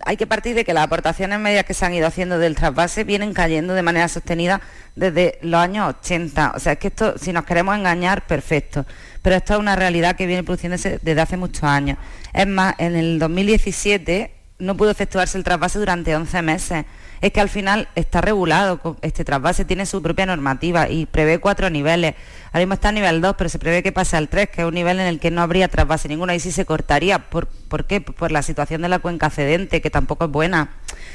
hay 0.05 0.17
que 0.17 0.27
partir 0.27 0.53
de 0.55 0.63
que 0.65 0.73
las 0.73 0.83
aportaciones 0.83 1.39
medias 1.39 1.65
que 1.65 1.73
se 1.73 1.83
han 1.83 1.95
ido 1.95 2.05
haciendo 2.05 2.37
del 2.37 2.55
trasvase 2.55 3.03
vienen 3.05 3.33
cayendo 3.33 3.73
de 3.73 3.81
manera 3.81 4.07
sostenida 4.07 4.61
desde 4.95 5.39
los 5.41 5.59
años 5.59 5.95
80. 6.01 6.53
O 6.55 6.59
sea, 6.59 6.73
es 6.73 6.79
que 6.79 6.89
esto, 6.89 7.17
si 7.17 7.33
nos 7.33 7.45
queremos 7.45 7.75
engañar, 7.75 8.27
perfecto. 8.27 8.85
Pero 9.23 9.35
esto 9.37 9.53
es 9.53 9.59
una 9.59 9.75
realidad 9.75 10.15
que 10.15 10.27
viene 10.27 10.43
produciéndose 10.43 10.99
desde 11.01 11.21
hace 11.21 11.37
muchos 11.37 11.63
años. 11.63 11.97
Es 12.33 12.45
más, 12.45 12.75
en 12.77 12.95
el 12.95 13.17
2017 13.17 14.42
no 14.63 14.75
pudo 14.77 14.91
efectuarse 14.91 15.37
el 15.37 15.43
trasvase 15.43 15.79
durante 15.79 16.15
11 16.15 16.41
meses. 16.41 16.85
Es 17.21 17.31
que 17.31 17.39
al 17.39 17.49
final 17.49 17.87
está 17.95 18.21
regulado, 18.21 18.97
este 19.01 19.23
trasvase 19.23 19.65
tiene 19.65 19.85
su 19.85 20.01
propia 20.01 20.25
normativa 20.25 20.89
y 20.89 21.05
prevé 21.05 21.39
cuatro 21.39 21.69
niveles. 21.69 22.15
Ahora 22.53 22.65
mismo 22.65 22.75
está 22.75 22.89
a 22.89 22.91
nivel 22.91 23.19
2, 23.19 23.33
pero 23.35 23.49
se 23.49 23.57
prevé 23.57 23.81
que 23.81 23.91
pase 23.91 24.15
al 24.15 24.29
3, 24.29 24.47
que 24.47 24.61
es 24.61 24.67
un 24.67 24.75
nivel 24.75 24.99
en 24.99 25.07
el 25.07 25.19
que 25.19 25.31
no 25.31 25.41
habría 25.41 25.67
trasvase 25.69 26.07
ninguno 26.07 26.35
y 26.35 26.39
sí 26.39 26.51
se 26.51 26.65
cortaría. 26.65 27.17
¿Por, 27.17 27.47
¿Por 27.47 27.87
qué? 27.87 27.99
Por 27.99 28.31
la 28.31 28.43
situación 28.43 28.83
de 28.83 28.89
la 28.89 28.99
cuenca 28.99 29.31
cedente, 29.31 29.81
que 29.81 29.89
tampoco 29.89 30.25
es 30.25 30.31
buena. 30.31 30.69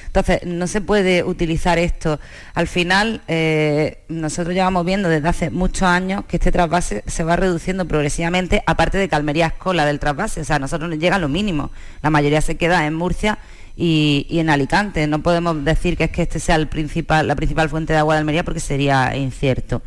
Entonces, 0.07 0.40
no 0.44 0.66
se 0.66 0.81
puede 0.81 1.22
utilizar 1.22 1.79
esto. 1.79 2.18
Al 2.55 2.66
final, 2.66 3.22
eh, 3.29 4.03
nosotros 4.09 4.53
llevamos 4.53 4.85
viendo 4.85 5.09
desde 5.09 5.29
hace 5.29 5.51
muchos 5.51 5.85
años 5.85 6.24
que 6.27 6.38
este 6.38 6.51
trasvase 6.51 7.05
se 7.07 7.22
va 7.22 7.37
reduciendo 7.37 7.85
progresivamente, 7.87 8.64
aparte 8.66 8.98
de 8.98 9.09
que 9.09 9.14
Almería 9.14 9.46
es 9.46 9.53
cola 9.53 9.87
del 9.87 10.01
trasvase. 10.01 10.40
O 10.40 10.44
sea, 10.44 10.57
a 10.57 10.59
nosotros 10.59 10.90
nos 10.90 10.98
llega 10.98 11.20
lo 11.20 11.29
mínimo. 11.29 11.70
La 12.03 12.11
mayoría 12.11 12.40
se 12.40 12.57
queda 12.57 12.85
en 12.85 12.94
Murcia 12.94 13.38
y, 13.77 14.27
y 14.29 14.40
en 14.40 14.51
Alicante. 14.51 15.07
No 15.07 15.22
podemos 15.22 15.64
decir 15.64 15.96
que 15.96 16.05
es 16.05 16.11
que 16.11 16.22
este 16.22 16.40
sea 16.40 16.57
el 16.57 16.66
principal, 16.66 17.29
la 17.29 17.37
principal 17.37 17.68
fuente 17.68 17.92
de 17.92 18.01
agua 18.01 18.14
de 18.14 18.18
Almería 18.18 18.42
porque 18.42 18.59
sería 18.59 19.14
incierto. 19.14 19.83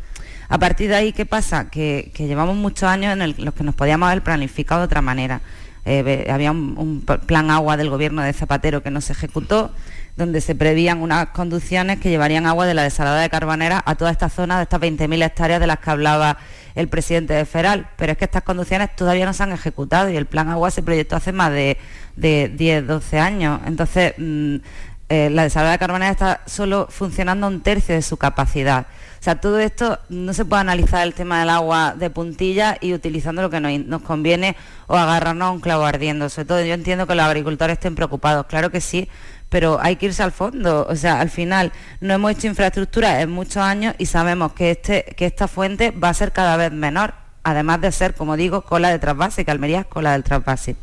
A 0.52 0.58
partir 0.58 0.90
de 0.90 0.96
ahí, 0.96 1.12
¿qué 1.14 1.24
pasa? 1.24 1.70
Que, 1.70 2.12
llevamos 2.14 2.54
muchos 2.56 2.82
años 2.82 3.18
en 3.18 3.42
los 3.42 3.54
que 3.54 3.64
nos 3.64 3.74
podíamos 3.74 4.10
haber 4.10 4.22
planificado 4.22 4.82
de 4.82 4.84
otra 4.84 5.00
manera. 5.00 5.40
eh, 5.86 6.28
había 6.30 6.50
un, 6.50 7.02
plan 7.26 7.50
agua 7.50 7.78
del 7.78 7.88
gobierno 7.88 8.20
de 8.20 8.34
Zapatero 8.34 8.82
que 8.82 8.90
no 8.90 9.00
se 9.00 9.14
ejecutó, 9.14 9.70
donde 10.18 10.42
se 10.42 10.54
prevían 10.54 11.00
unas 11.00 11.28
conducciones 11.28 12.00
que 12.00 12.10
llevarían 12.10 12.44
agua 12.44 12.66
de 12.66 12.74
la 12.74 12.82
desalada 12.82 13.22
de 13.22 13.30
Carbonera 13.30 13.82
a 13.86 13.94
toda 13.94 14.10
esta 14.10 14.28
zona 14.28 14.58
de 14.58 14.64
estas 14.64 14.78
20.000 14.78 15.24
hectáreas 15.24 15.58
de 15.58 15.66
las 15.66 15.78
que 15.78 15.90
hablaba 15.90 16.36
el 16.74 16.86
presidente 16.88 17.32
de 17.32 17.46
Feral. 17.46 17.88
Pero 17.96 18.12
es 18.12 18.18
que 18.18 18.26
estas 18.26 18.42
conducciones 18.42 18.94
todavía 18.94 19.24
no 19.24 19.32
se 19.32 19.44
han 19.44 19.52
ejecutado 19.52 20.10
y 20.10 20.18
el 20.18 20.26
plan 20.26 20.50
agua 20.50 20.70
se 20.70 20.82
proyectó 20.82 21.16
hace 21.16 21.32
más 21.32 21.50
de, 21.50 21.78
de 22.16 22.52
10, 22.54 22.86
12 22.86 23.18
años. 23.18 23.58
Entonces, 23.64 24.12
mm, 24.18 24.56
eh, 25.08 25.30
la 25.30 25.44
desalada 25.44 25.72
de 25.72 25.78
Carbonera 25.78 26.10
está 26.10 26.42
solo 26.44 26.88
funcionando 26.90 27.46
un 27.46 27.62
tercio 27.62 27.94
de 27.94 28.02
su 28.02 28.18
capacidad. 28.18 28.86
Sea, 29.22 29.40
todo 29.40 29.60
esto 29.60 30.00
no 30.08 30.34
se 30.34 30.44
puede 30.44 30.62
analizar 30.62 31.06
el 31.06 31.14
tema 31.14 31.38
del 31.38 31.50
agua 31.50 31.94
de 31.96 32.10
puntilla 32.10 32.76
y 32.80 32.92
utilizando 32.92 33.40
lo 33.40 33.50
que 33.50 33.60
nos, 33.60 33.72
nos 33.86 34.02
conviene 34.02 34.56
o 34.88 34.96
agarrarnos 34.96 35.46
a 35.46 35.50
un 35.52 35.60
clavo 35.60 35.84
ardiendo. 35.84 36.28
Sobre 36.28 36.46
todo 36.46 36.64
yo 36.64 36.74
entiendo 36.74 37.06
que 37.06 37.14
los 37.14 37.24
agricultores 37.24 37.74
estén 37.74 37.94
preocupados, 37.94 38.46
claro 38.46 38.72
que 38.72 38.80
sí, 38.80 39.08
pero 39.48 39.78
hay 39.80 39.94
que 39.94 40.06
irse 40.06 40.24
al 40.24 40.32
fondo. 40.32 40.88
O 40.90 40.96
sea, 40.96 41.20
al 41.20 41.30
final 41.30 41.70
no 42.00 42.14
hemos 42.14 42.32
hecho 42.32 42.48
infraestructura 42.48 43.20
en 43.20 43.30
muchos 43.30 43.58
años 43.58 43.94
y 43.96 44.06
sabemos 44.06 44.54
que, 44.54 44.72
este, 44.72 45.04
que 45.16 45.26
esta 45.26 45.46
fuente 45.46 45.92
va 45.92 46.08
a 46.08 46.14
ser 46.14 46.32
cada 46.32 46.56
vez 46.56 46.72
menor, 46.72 47.14
además 47.44 47.80
de 47.80 47.92
ser, 47.92 48.14
como 48.14 48.36
digo, 48.36 48.62
cola 48.62 48.90
de 48.90 48.98
trasvase, 48.98 49.44
que 49.44 49.52
Almería 49.52 49.82
es 49.82 49.86
cola 49.86 50.14
del 50.14 50.24
trasvase. 50.24 50.74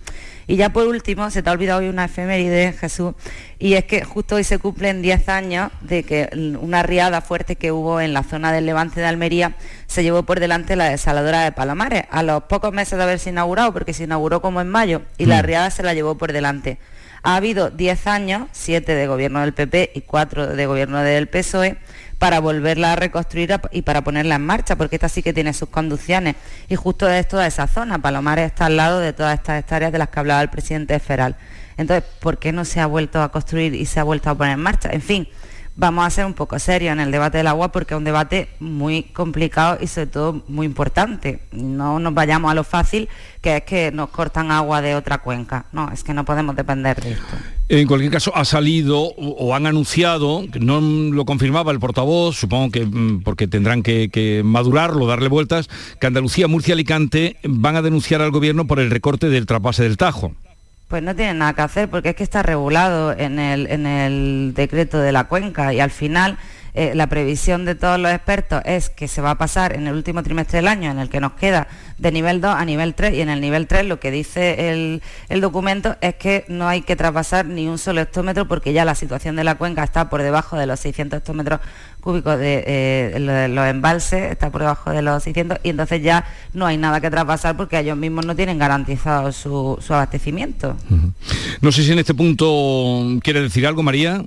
Y 0.50 0.56
ya 0.56 0.70
por 0.70 0.88
último, 0.88 1.30
se 1.30 1.44
te 1.44 1.50
ha 1.52 1.54
olvidado 1.54 1.82
hoy 1.82 1.90
una 1.90 2.06
efeméride, 2.06 2.74
Jesús, 2.74 3.14
y 3.60 3.76
es 3.76 3.86
que 3.86 4.04
justo 4.04 4.34
hoy 4.34 4.44
se 4.44 4.58
cumplen 4.58 5.04
10 5.04 5.30
años 5.30 5.70
de 5.82 6.02
que 6.02 6.28
una 6.60 6.82
riada 6.82 7.22
fuerte 7.22 7.56
que 7.56 7.72
hubo 7.72 8.02
en 8.02 8.14
la 8.14 8.24
zona 8.24 8.52
del 8.52 8.66
Levante 8.66 9.00
de 9.00 9.06
Almería 9.06 9.58
se 9.86 10.02
llevó 10.02 10.24
por 10.24 10.40
delante 10.40 10.76
la 10.76 10.90
desaladora 10.90 11.44
de 11.44 11.52
Palomares, 11.52 12.06
a 12.10 12.24
los 12.24 12.46
pocos 12.46 12.74
meses 12.74 12.98
de 12.98 13.04
haberse 13.04 13.30
inaugurado, 13.30 13.72
porque 13.74 13.94
se 13.94 14.06
inauguró 14.06 14.42
como 14.42 14.60
en 14.60 14.70
mayo, 14.70 15.04
y 15.20 15.28
la 15.28 15.44
mm. 15.44 15.46
riada 15.46 15.70
se 15.70 15.84
la 15.84 15.94
llevó 15.94 16.18
por 16.18 16.34
delante. 16.34 16.80
Ha 17.22 17.36
habido 17.36 17.70
10 17.70 18.08
años, 18.08 18.48
7 18.52 18.96
de 18.96 19.06
gobierno 19.06 19.42
del 19.42 19.54
PP 19.54 19.92
y 19.94 20.02
4 20.02 20.56
de 20.56 20.66
gobierno 20.66 21.04
del 21.04 21.28
PSOE, 21.28 21.78
para 22.20 22.40
volverla 22.42 22.94
a 22.94 22.96
reconstruir 22.98 23.60
y 23.72 23.82
para 23.82 24.04
ponerla 24.04 24.36
en 24.36 24.46
marcha, 24.46 24.76
porque 24.76 24.98
esta 24.98 25.10
sí 25.10 25.24
que 25.24 25.34
tiene 25.34 25.54
sus 25.54 25.70
conducciones. 25.70 26.36
Y 26.68 26.76
justo 26.76 27.10
es 27.10 27.28
toda 27.28 27.48
esa 27.48 27.66
zona, 27.68 28.00
Palomares 28.00 28.46
está 28.48 28.66
al 28.66 28.78
lado 28.78 29.00
de 29.00 29.14
todas 29.14 29.40
estas 29.40 29.60
hectáreas 29.60 29.92
de 29.92 29.98
las 29.98 30.10
que 30.10 30.20
hablaba 30.20 30.42
el 30.42 30.50
presidente 30.50 31.00
Feral. 31.00 31.38
Entonces, 31.78 32.04
¿por 32.20 32.38
qué 32.38 32.52
no 32.52 32.66
se 32.66 32.82
ha 32.82 32.86
vuelto 32.86 33.24
a 33.24 33.32
construir 33.32 33.74
y 33.74 33.86
se 33.86 34.02
ha 34.02 34.04
vuelto 34.04 34.30
a 34.30 34.36
poner 34.36 34.54
en 34.54 34.60
marcha? 34.60 34.90
En 34.92 35.02
fin, 35.02 35.30
vamos 35.80 36.06
a 36.06 36.10
ser 36.10 36.26
un 36.26 36.34
poco 36.34 36.60
serios 36.60 36.92
en 36.92 37.00
el 37.00 37.10
debate 37.10 37.38
del 37.38 37.48
agua 37.48 37.72
porque 37.72 37.94
es 37.94 37.98
un 37.98 38.04
debate 38.04 38.50
muy 38.60 39.04
complicado 39.04 39.78
y 39.80 39.88
sobre 39.88 40.08
todo 40.08 40.44
muy 40.48 40.66
importante. 40.66 41.40
No 41.54 42.00
nos 42.00 42.14
vayamos 42.14 42.52
a 42.52 42.54
lo 42.54 42.66
fácil, 42.66 43.08
que 43.42 43.58
es 43.58 43.64
que 43.64 43.92
nos 43.92 44.10
cortan 44.10 44.52
agua 44.52 44.82
de 44.82 44.96
otra 44.96 45.20
cuenca. 45.20 45.66
No, 45.72 45.90
es 45.92 46.04
que 46.04 46.14
no 46.14 46.26
podemos 46.26 46.56
depender 46.56 47.02
de 47.02 47.14
esto. 47.14 47.38
En 47.70 47.88
cualquier 47.88 48.12
caso, 48.12 48.36
ha 48.36 48.46
salido 48.46 49.00
o 49.00 49.56
han 49.56 49.68
anunciado, 49.68 50.44
no 50.60 50.82
lo 50.82 51.24
confirmaba 51.24 51.72
el 51.72 51.80
portavoz, 51.80 52.36
supongo 52.36 52.72
que 52.72 52.86
mm, 52.86 53.22
porque 53.24 53.48
tendrán 53.48 53.82
que, 53.82 54.10
que 54.10 54.42
madurarlo, 54.44 55.08
darle 55.08 55.30
vueltas, 55.30 55.70
que 56.00 56.08
Andalucía, 56.08 56.48
Murcia 56.48 56.74
Alicante 56.74 57.38
van 57.44 57.76
a 57.78 57.82
denunciar 57.82 58.22
al 58.22 58.32
gobierno 58.32 58.68
por 58.68 58.80
el 58.80 58.90
recorte 58.90 59.30
del 59.30 59.46
trapase 59.46 59.84
del 59.84 59.98
Tajo. 59.98 60.34
Pues 60.90 61.04
no 61.04 61.16
tienen 61.16 61.38
nada 61.38 61.54
que 61.54 61.62
hacer 61.62 61.88
porque 61.88 62.10
es 62.10 62.16
que 62.16 62.24
está 62.24 62.42
regulado 62.42 63.16
en 63.16 63.38
el, 63.38 63.68
en 63.68 63.86
el 63.86 64.54
decreto 64.56 65.00
de 65.00 65.12
la 65.12 65.26
cuenca 65.26 65.72
y 65.72 65.80
al 65.80 65.92
final 65.92 66.40
eh, 66.74 66.94
la 66.96 67.08
previsión 67.08 67.66
de 67.66 67.76
todos 67.76 68.00
los 68.00 68.12
expertos 68.12 68.62
es 68.66 68.90
que 68.90 69.08
se 69.08 69.22
va 69.22 69.32
a 69.32 69.38
pasar 69.38 69.76
en 69.76 69.88
el 69.88 69.96
último 69.96 70.24
trimestre 70.24 70.58
del 70.58 70.68
año, 70.68 70.92
en 70.92 71.00
el 71.00 71.10
que 71.10 71.20
nos 71.20 71.34
queda 71.34 71.68
de 71.98 72.12
nivel 72.12 72.42
2 72.42 72.56
a 72.56 72.66
nivel 72.66 72.94
3, 72.94 73.14
y 73.14 73.22
en 73.22 73.30
el 73.30 73.42
nivel 73.42 73.68
3 73.68 73.86
lo 73.86 74.00
que 74.00 74.12
dice 74.12 74.72
el, 75.30 75.42
documento 75.42 75.96
es 76.02 76.16
que 76.16 76.46
no 76.48 76.68
hay 76.68 76.82
que 76.82 76.96
traspasar 76.96 77.46
ni 77.46 77.68
un 77.68 77.78
solo 77.78 78.02
hectómetro 78.02 78.48
porque 78.48 78.74
ya 78.74 78.86
la 78.86 78.96
situación 78.96 79.36
de 79.36 79.44
la 79.44 79.56
cuenca 79.56 79.84
está 79.84 80.10
por 80.10 80.22
debajo 80.22 80.58
de 80.58 80.66
los 80.66 80.80
600 80.80 81.20
hectómetros 81.20 81.60
cúbicos 82.02 82.38
de, 82.38 82.64
eh, 82.66 83.50
los 83.50 83.68
embalses, 83.68 84.32
está 84.32 84.50
por 84.50 84.62
debajo 84.62 84.92
de 84.92 85.02
los 85.02 85.24
600, 85.24 85.60
y 85.64 85.70
entonces 85.70 86.02
ya 86.02 86.26
no 86.54 86.66
hay 86.66 86.78
nada 86.78 87.02
que 87.02 87.10
traspasar 87.10 87.58
porque 87.58 87.80
ellos 87.80 87.98
mismos 87.98 88.26
no 88.26 88.36
tienen 88.36 88.58
garantizado 88.58 89.32
su, 89.32 89.80
abastecimiento. 89.90 90.76
No 91.62 91.72
sé 91.72 91.84
si 91.84 91.92
en 91.92 92.00
este 92.00 92.14
punto 92.14 93.20
quiere 93.22 93.42
decir 93.42 93.66
algo, 93.66 93.84
María. 93.84 94.24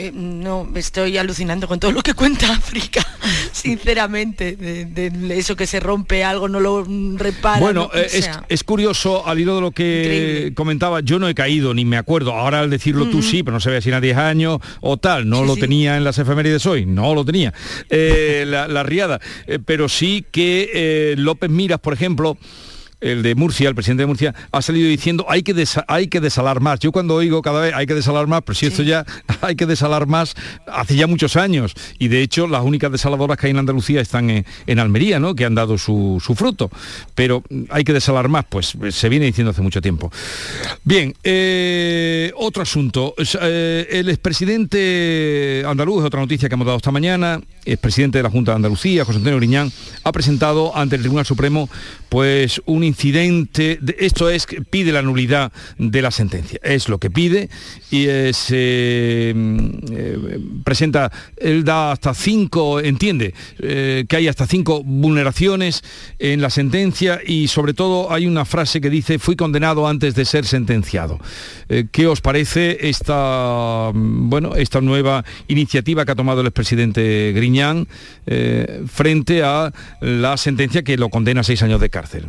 Eh, 0.00 0.12
no, 0.14 0.68
estoy 0.76 1.18
alucinando 1.18 1.66
con 1.66 1.80
todo 1.80 1.90
lo 1.90 2.02
que 2.02 2.14
cuenta 2.14 2.52
África, 2.52 3.04
sinceramente, 3.52 4.54
de, 4.54 5.36
eso 5.36 5.56
que 5.56 5.66
se 5.66 5.80
rompe 5.80 6.22
algo, 6.22 6.48
no 6.48 6.60
lo 6.60 6.86
repara. 7.16 7.58
Bueno, 7.58 7.90
eh, 7.92 8.22
es, 8.48 8.62
curioso, 8.62 9.26
al 9.26 9.40
hilo 9.40 9.56
de 9.56 9.60
lo 9.60 9.72
que 9.72 10.52
comentaba, 10.54 11.00
yo 11.00 11.18
no 11.18 11.28
he 11.28 11.34
caído, 11.34 11.74
ni 11.74 11.84
me 11.84 11.96
acuerdo, 11.96 12.32
ahora 12.32 12.60
al 12.60 12.70
decirlo 12.70 13.06
tú 13.06 13.22
sí, 13.22 13.42
pero 13.42 13.54
no 13.54 13.60
se 13.60 13.70
ve 13.70 13.82
si 13.82 13.90
a 13.90 14.00
10 14.00 14.16
años 14.18 14.60
o 14.80 14.98
tal, 14.98 15.28
no 15.28 15.42
lo 15.42 15.56
tenía 15.56 15.96
en 15.96 16.04
las 16.04 16.16
efemérides 16.18 16.64
hoy, 16.66 16.86
no 16.86 17.12
lo 17.16 17.24
tenía, 17.24 17.52
eh, 17.90 18.44
la, 18.46 18.82
riada, 18.84 19.20
pero 19.64 19.88
sí 19.88 20.24
que 20.30 21.16
López 21.18 21.50
Miras, 21.50 21.80
por 21.80 21.92
ejemplo, 21.92 22.38
el 23.00 23.22
de 23.22 23.34
Murcia, 23.34 23.68
el 23.68 23.74
presidente 23.74 24.02
de 24.02 24.06
Murcia, 24.06 24.34
ha 24.50 24.62
salido 24.62 24.88
diciendo 24.88 25.26
hay 25.28 25.42
que, 25.42 25.64
hay 25.86 26.08
que 26.08 26.20
desalar 26.20 26.60
más. 26.60 26.80
Yo 26.80 26.92
cuando 26.92 27.14
oigo 27.14 27.42
cada 27.42 27.60
vez 27.60 27.74
hay 27.74 27.86
que 27.86 27.94
desalar 27.94 28.26
más, 28.26 28.42
pero 28.42 28.54
si 28.54 28.66
esto 28.66 28.82
ya 28.82 29.04
hay 29.40 29.56
que 29.56 29.66
desalar 29.66 30.06
más 30.06 30.34
hace 30.66 30.96
ya 30.96 31.06
muchos 31.06 31.36
años. 31.36 31.74
Y 31.98 32.08
de 32.08 32.22
hecho 32.22 32.46
las 32.46 32.62
únicas 32.62 32.90
desaladoras 32.90 33.38
que 33.38 33.46
hay 33.46 33.50
en 33.52 33.58
Andalucía 33.58 34.00
están 34.00 34.30
en, 34.30 34.78
Almería, 34.78 35.18
¿no? 35.18 35.34
que 35.34 35.44
han 35.44 35.54
dado 35.54 35.78
su, 35.78 36.22
fruto. 36.36 36.70
Pero 37.14 37.42
hay 37.70 37.84
que 37.84 37.92
desalar 37.92 38.28
más, 38.28 38.44
pues 38.48 38.76
se 38.90 39.08
viene 39.08 39.26
diciendo 39.26 39.50
hace 39.50 39.62
mucho 39.62 39.80
tiempo. 39.80 40.10
Bien, 40.84 41.14
eh, 41.22 42.32
otro 42.36 42.62
asunto. 42.62 43.14
Eh, 43.40 43.86
el 43.90 44.08
expresidente 44.08 45.64
andaluz, 45.66 46.04
otra 46.04 46.20
noticia 46.20 46.48
que 46.48 46.54
hemos 46.54 46.66
dado 46.66 46.78
esta 46.78 46.90
mañana, 46.90 47.40
expresidente 47.72 48.18
de 48.18 48.22
la 48.22 48.30
Junta 48.30 48.52
de 48.52 48.56
Andalucía, 48.56 49.04
José 49.04 49.18
Antonio 49.18 49.38
Griñán, 49.38 49.70
ha 50.04 50.12
presentado 50.12 50.76
ante 50.76 50.96
el 50.96 51.02
Tribunal 51.02 51.26
Supremo 51.26 51.68
pues 52.08 52.62
un 52.64 52.84
incidente, 52.84 53.78
esto 53.98 54.30
es, 54.30 54.46
pide 54.70 54.92
la 54.92 55.02
nulidad 55.02 55.52
de 55.76 56.00
la 56.02 56.10
sentencia, 56.10 56.58
es 56.62 56.88
lo 56.88 56.98
que 56.98 57.10
pide 57.10 57.50
y 57.90 58.06
se 58.32 59.34
eh, 59.34 60.40
presenta, 60.64 61.12
él 61.36 61.64
da 61.64 61.92
hasta 61.92 62.14
cinco, 62.14 62.80
entiende 62.80 63.34
eh, 63.58 64.06
que 64.08 64.16
hay 64.16 64.28
hasta 64.28 64.46
cinco 64.46 64.82
vulneraciones 64.82 65.82
en 66.18 66.40
la 66.40 66.50
sentencia 66.50 67.20
y 67.24 67.48
sobre 67.48 67.74
todo 67.74 68.10
hay 68.12 68.26
una 68.26 68.44
frase 68.44 68.80
que 68.80 68.88
dice, 68.88 69.18
fui 69.18 69.36
condenado 69.36 69.86
antes 69.86 70.14
de 70.14 70.24
ser 70.24 70.46
sentenciado. 70.46 71.18
Eh, 71.68 71.86
¿Qué 71.92 72.06
os 72.06 72.22
parece 72.22 72.88
esta, 72.88 73.90
bueno, 73.94 74.54
esta 74.54 74.80
nueva 74.80 75.24
iniciativa 75.48 76.04
que 76.06 76.12
ha 76.12 76.16
tomado 76.16 76.40
el 76.40 76.46
expresidente 76.46 77.32
Griñán 77.34 77.57
frente 78.86 79.42
a 79.42 79.72
la 80.00 80.36
sentencia 80.36 80.82
que 80.82 80.96
lo 80.96 81.08
condena 81.08 81.40
a 81.40 81.44
seis 81.44 81.62
años 81.62 81.80
de 81.80 81.90
cárcel? 81.90 82.26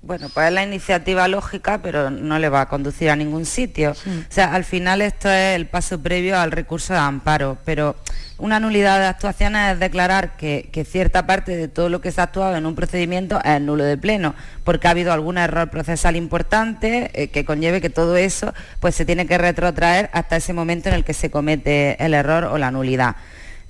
Bueno, 0.00 0.28
pues 0.32 0.46
es 0.46 0.52
la 0.52 0.62
iniciativa 0.62 1.26
lógica, 1.26 1.82
pero 1.82 2.08
no 2.08 2.38
le 2.38 2.48
va 2.48 2.62
a 2.62 2.68
conducir 2.68 3.10
a 3.10 3.16
ningún 3.16 3.44
sitio. 3.44 3.90
O 3.90 4.32
sea, 4.32 4.54
al 4.54 4.64
final 4.64 5.02
esto 5.02 5.28
es 5.28 5.56
el 5.56 5.66
paso 5.66 6.00
previo 6.00 6.38
al 6.38 6.52
recurso 6.52 6.92
de 6.92 7.00
amparo, 7.00 7.58
pero 7.64 7.96
una 8.38 8.60
nulidad 8.60 9.00
de 9.00 9.06
actuaciones 9.06 9.72
es 9.72 9.80
declarar 9.80 10.36
que, 10.36 10.70
cierta 10.88 11.26
parte 11.26 11.56
de 11.56 11.66
todo 11.66 11.88
lo 11.88 12.00
que 12.00 12.12
se 12.12 12.20
ha 12.20 12.24
actuado 12.24 12.56
en 12.56 12.64
un 12.64 12.76
procedimiento 12.76 13.40
es 13.44 13.60
nulo 13.60 13.82
de 13.82 13.98
pleno, 13.98 14.36
porque 14.62 14.86
ha 14.86 14.92
habido 14.92 15.12
algún 15.12 15.36
error 15.36 15.68
procesal 15.68 16.14
importante 16.14 17.10
eh, 17.12 17.28
que 17.28 17.44
conlleve 17.44 17.80
que 17.80 17.90
todo 17.90 18.16
eso 18.16 18.54
pues 18.78 18.94
se 18.94 19.04
tiene 19.04 19.26
que 19.26 19.36
retrotraer 19.36 20.10
hasta 20.12 20.36
ese 20.36 20.52
momento 20.52 20.88
en 20.88 20.94
el 20.94 21.04
que 21.04 21.12
se 21.12 21.30
comete 21.30 22.02
el 22.02 22.14
error 22.14 22.44
o 22.44 22.56
la 22.56 22.70
nulidad. 22.70 23.16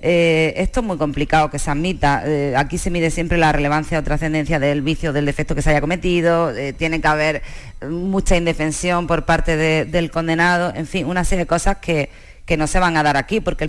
Eh, 0.01 0.53
esto 0.55 0.79
es 0.79 0.85
muy 0.85 0.97
complicado 0.97 1.49
que 1.49 1.59
se 1.59 1.69
admita. 1.69 2.23
Eh, 2.25 2.55
aquí 2.55 2.77
se 2.77 2.89
mide 2.89 3.11
siempre 3.11 3.37
la 3.37 3.51
relevancia 3.51 3.99
o 3.99 4.03
trascendencia 4.03 4.59
del 4.59 4.81
vicio, 4.81 5.11
del 5.11 5.25
defecto 5.25 5.55
que 5.55 5.61
se 5.61 5.71
haya 5.71 5.81
cometido. 5.81 6.55
Eh, 6.55 6.73
tiene 6.73 7.01
que 7.01 7.07
haber 7.07 7.41
mucha 7.89 8.37
indefensión 8.37 9.07
por 9.07 9.25
parte 9.25 9.57
del 9.85 10.11
condenado. 10.11 10.73
En 10.73 10.87
fin, 10.87 11.05
una 11.05 11.25
serie 11.25 11.43
de 11.43 11.47
cosas 11.47 11.77
que, 11.77 12.09
no 12.57 12.65
se 12.65 12.79
van 12.79 12.97
a 12.97 13.03
dar 13.03 13.15
aquí, 13.15 13.41
porque 13.41 13.67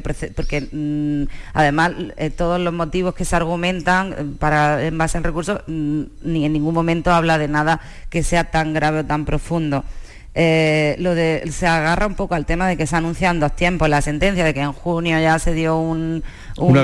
mm, 0.72 1.24
además 1.52 1.92
todos 2.34 2.58
los 2.58 2.72
motivos 2.72 3.14
que 3.14 3.26
se 3.26 3.36
argumentan 3.36 4.36
para, 4.38 4.82
en 4.82 4.96
base 4.96 5.18
en 5.18 5.24
recursos, 5.24 5.60
mm, 5.66 6.02
ni 6.22 6.46
en 6.46 6.52
ningún 6.54 6.72
momento 6.72 7.10
habla 7.10 7.36
de 7.36 7.46
nada 7.46 7.80
que 8.08 8.22
sea 8.22 8.44
tan 8.44 8.72
grave 8.72 9.00
o 9.00 9.04
tan 9.04 9.26
profundo. 9.26 9.84
Eh, 10.34 10.94
lo 10.98 11.14
de, 11.14 11.50
se 11.50 11.66
agarra 11.66 12.06
un 12.06 12.14
poco 12.14 12.36
al 12.36 12.46
tema 12.46 12.68
de 12.68 12.76
que 12.76 12.86
se 12.86 12.94
anuncian 12.94 13.40
dos 13.40 13.54
tiempos 13.56 13.88
la 13.88 14.00
sentencia, 14.00 14.44
de 14.44 14.54
que 14.54 14.60
en 14.60 14.72
junio 14.72 15.18
ya 15.20 15.38
se 15.38 15.52
dio 15.54 15.78
un, 15.78 16.22
un, 16.56 16.78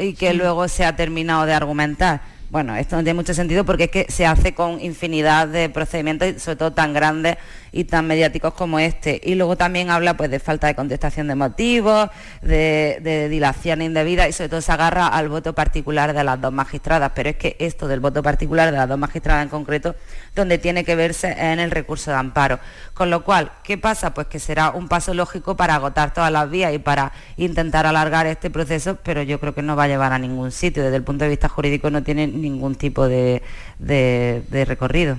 y 0.00 0.14
que 0.14 0.34
luego 0.34 0.66
se 0.66 0.84
ha 0.84 0.96
terminado 0.96 1.46
de 1.46 1.54
argumentar. 1.54 2.20
Bueno, 2.50 2.76
esto 2.76 2.96
no 2.96 3.02
tiene 3.02 3.14
mucho 3.14 3.34
sentido 3.34 3.64
porque 3.64 3.84
es 3.84 3.90
que 3.90 4.06
se 4.08 4.24
hace 4.24 4.54
con 4.54 4.80
infinidad 4.80 5.48
de 5.48 5.68
procedimientos, 5.68 6.42
sobre 6.42 6.56
todo 6.56 6.72
tan 6.72 6.92
grandes 6.92 7.36
y 7.76 7.84
tan 7.84 8.06
mediáticos 8.06 8.54
como 8.54 8.78
este. 8.78 9.20
Y 9.22 9.34
luego 9.34 9.56
también 9.56 9.90
habla 9.90 10.16
pues 10.16 10.30
de 10.30 10.40
falta 10.40 10.66
de 10.66 10.74
contestación 10.74 11.28
de 11.28 11.34
motivos, 11.34 12.08
de, 12.40 13.28
dilación 13.30 13.82
indebida 13.82 14.26
y 14.28 14.32
sobre 14.32 14.48
todo 14.48 14.60
se 14.62 14.72
agarra 14.72 15.08
al 15.08 15.28
voto 15.28 15.54
particular 15.54 16.14
de 16.14 16.24
las 16.24 16.40
dos 16.40 16.52
magistradas. 16.52 17.12
Pero 17.14 17.28
es 17.30 17.36
que 17.36 17.54
esto 17.58 17.86
del 17.86 18.00
voto 18.00 18.22
particular 18.22 18.70
de 18.70 18.78
las 18.78 18.88
dos 18.88 18.98
magistradas 18.98 19.42
en 19.42 19.50
concreto, 19.50 19.94
donde 20.34 20.56
tiene 20.56 20.84
que 20.84 20.96
verse 20.96 21.36
en 21.38 21.60
el 21.60 21.70
recurso 21.70 22.10
de 22.10 22.16
amparo. 22.16 22.58
Con 22.94 23.10
lo 23.10 23.24
cual, 23.24 23.52
¿qué 23.62 23.76
pasa? 23.76 24.14
Pues 24.14 24.26
que 24.28 24.38
será 24.38 24.70
un 24.70 24.88
paso 24.88 25.12
lógico 25.12 25.54
para 25.54 25.74
agotar 25.74 26.14
todas 26.14 26.32
las 26.32 26.48
vías 26.48 26.72
y 26.72 26.78
para 26.78 27.12
intentar 27.36 27.84
alargar 27.84 28.26
este 28.26 28.48
proceso, 28.48 28.96
pero 29.02 29.22
yo 29.22 29.38
creo 29.38 29.54
que 29.54 29.60
no 29.60 29.76
va 29.76 29.84
a 29.84 29.88
llevar 29.88 30.14
a 30.14 30.18
ningún 30.18 30.50
sitio. 30.50 30.82
Desde 30.82 30.96
el 30.96 31.04
punto 31.04 31.24
de 31.24 31.30
vista 31.30 31.50
jurídico 31.50 31.90
no 31.90 32.02
tiene 32.02 32.26
ningún 32.26 32.74
tipo 32.74 33.06
de, 33.06 33.42
de 33.78 34.64
recorrido. 34.66 35.18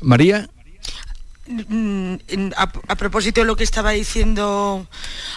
María. 0.00 0.48
Mm, 1.50 2.14
a, 2.56 2.94
propósito 2.94 3.40
de 3.40 3.46
lo 3.46 3.56
que 3.56 3.64
estaba 3.64 3.90
diciendo 3.90 4.86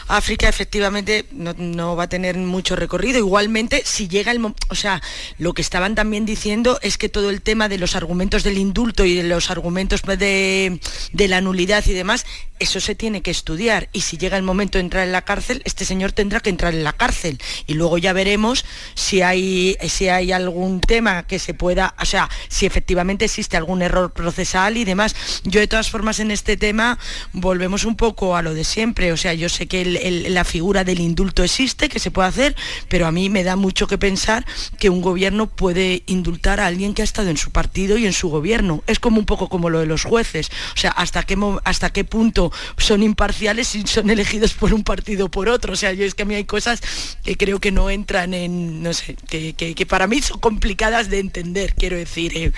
África, 0.07 0.47
efectivamente 0.47 1.25
no, 1.31 1.95
va 1.95 2.03
a 2.03 2.09
tener 2.09 2.37
mucho 2.37 2.75
recorrido. 2.75 3.17
Igualmente, 3.17 3.81
si 3.83 4.07
llega 4.07 4.31
el 4.31 4.43
o 4.43 4.75
sea, 4.75 5.01
lo 5.39 5.53
que 5.53 5.63
estaban 5.63 5.95
también 5.95 6.25
diciendo 6.25 6.77
es 6.83 6.99
que 6.99 7.09
todo 7.09 7.31
el 7.31 7.41
tema 7.41 7.67
de 7.67 7.79
los 7.79 7.95
argumentos 7.95 8.43
del 8.43 8.59
indulto 8.59 9.05
y 9.05 9.15
de 9.15 9.23
los 9.23 9.49
argumentos 9.49 10.03
de, 10.03 10.79
de 11.13 11.27
la 11.27 11.41
nulidad 11.41 11.83
y 11.87 11.93
demás, 11.93 12.25
eso 12.59 12.79
se 12.79 12.93
tiene 12.93 13.21
que 13.21 13.31
estudiar. 13.31 13.89
Y 13.91 14.01
si 14.01 14.17
llega 14.17 14.37
el 14.37 14.43
momento 14.43 14.77
de 14.77 14.83
entrar 14.83 15.05
en 15.05 15.13
la 15.13 15.23
cárcel, 15.23 15.63
este 15.65 15.83
señor 15.83 16.11
tendrá 16.11 16.41
que 16.41 16.49
entrar 16.49 16.75
en 16.75 16.83
la 16.83 16.93
cárcel. 16.93 17.39
Y 17.65 17.73
luego 17.73 17.97
ya 17.97 18.13
veremos 18.13 18.65
si 18.93 19.21
hay, 19.21 19.77
si 19.87 20.09
hay 20.09 20.31
algún 20.31 20.79
tema 20.79 21.23
que 21.23 21.39
se 21.39 21.53
pueda, 21.53 21.95
o 21.99 22.05
sea, 22.05 22.29
si 22.49 22.65
efectivamente 22.65 23.25
existe 23.25 23.57
algún 23.57 23.81
error 23.81 24.11
procesal 24.11 24.77
y 24.77 24.85
demás. 24.85 25.15
Yo 25.43 25.59
de 25.59 25.67
todas 25.67 25.89
formas 25.89 26.02
en 26.03 26.31
este 26.31 26.57
tema 26.57 26.99
volvemos 27.31 27.85
un 27.85 27.95
poco 27.95 28.35
a 28.35 28.41
lo 28.41 28.53
de 28.53 28.63
siempre. 28.65 29.11
O 29.13 29.17
sea, 29.17 29.33
yo 29.33 29.47
sé 29.47 29.67
que 29.67 29.85
la 30.29 30.43
figura 30.43 30.83
del 30.83 30.99
indulto 30.99 31.43
existe, 31.43 31.87
que 31.87 31.99
se 31.99 32.11
puede 32.11 32.27
hacer, 32.27 32.55
pero 32.89 33.07
a 33.07 33.11
mí 33.11 33.29
me 33.29 33.43
da 33.43 33.55
mucho 33.55 33.87
que 33.87 33.97
pensar 33.97 34.45
que 34.79 34.89
un 34.89 35.01
gobierno 35.01 35.47
puede 35.47 36.03
indultar 36.07 36.59
a 36.59 36.67
alguien 36.67 36.93
que 36.93 37.01
ha 37.01 37.05
estado 37.05 37.29
en 37.29 37.37
su 37.37 37.51
partido 37.51 37.97
y 37.97 38.05
en 38.05 38.13
su 38.13 38.29
gobierno. 38.29 38.83
Es 38.85 38.99
como 38.99 39.17
un 39.17 39.25
poco 39.25 39.47
como 39.47 39.69
lo 39.69 39.79
de 39.79 39.85
los 39.85 40.03
jueces. 40.03 40.49
O 40.75 40.77
sea, 40.77 40.91
hasta 40.91 41.23
qué, 41.23 41.37
hasta 41.63 41.91
qué 41.91 42.03
punto 42.03 42.51
son 42.77 43.01
imparciales 43.01 43.73
y 43.75 43.87
son 43.87 44.09
elegidos 44.09 44.53
por 44.53 44.73
un 44.73 44.83
partido 44.83 45.27
o 45.27 45.31
por 45.31 45.47
otro. 45.47 45.73
O 45.73 45.77
sea, 45.77 45.93
yo 45.93 46.05
es 46.05 46.15
que 46.15 46.23
a 46.23 46.25
mí 46.25 46.35
hay 46.35 46.45
cosas 46.45 46.81
que 47.23 47.37
creo 47.37 47.59
que 47.59 47.71
no 47.71 47.89
entran 47.89 48.33
en, 48.33 48.83
no 48.83 48.93
sé, 48.93 49.15
que, 49.27 49.85
para 49.87 50.07
mí 50.07 50.21
son 50.21 50.39
complicadas 50.39 51.09
de 51.09 51.19
entender, 51.19 51.75
quiero 51.75 51.97
decir, 51.97 52.35
eh, 52.35 52.51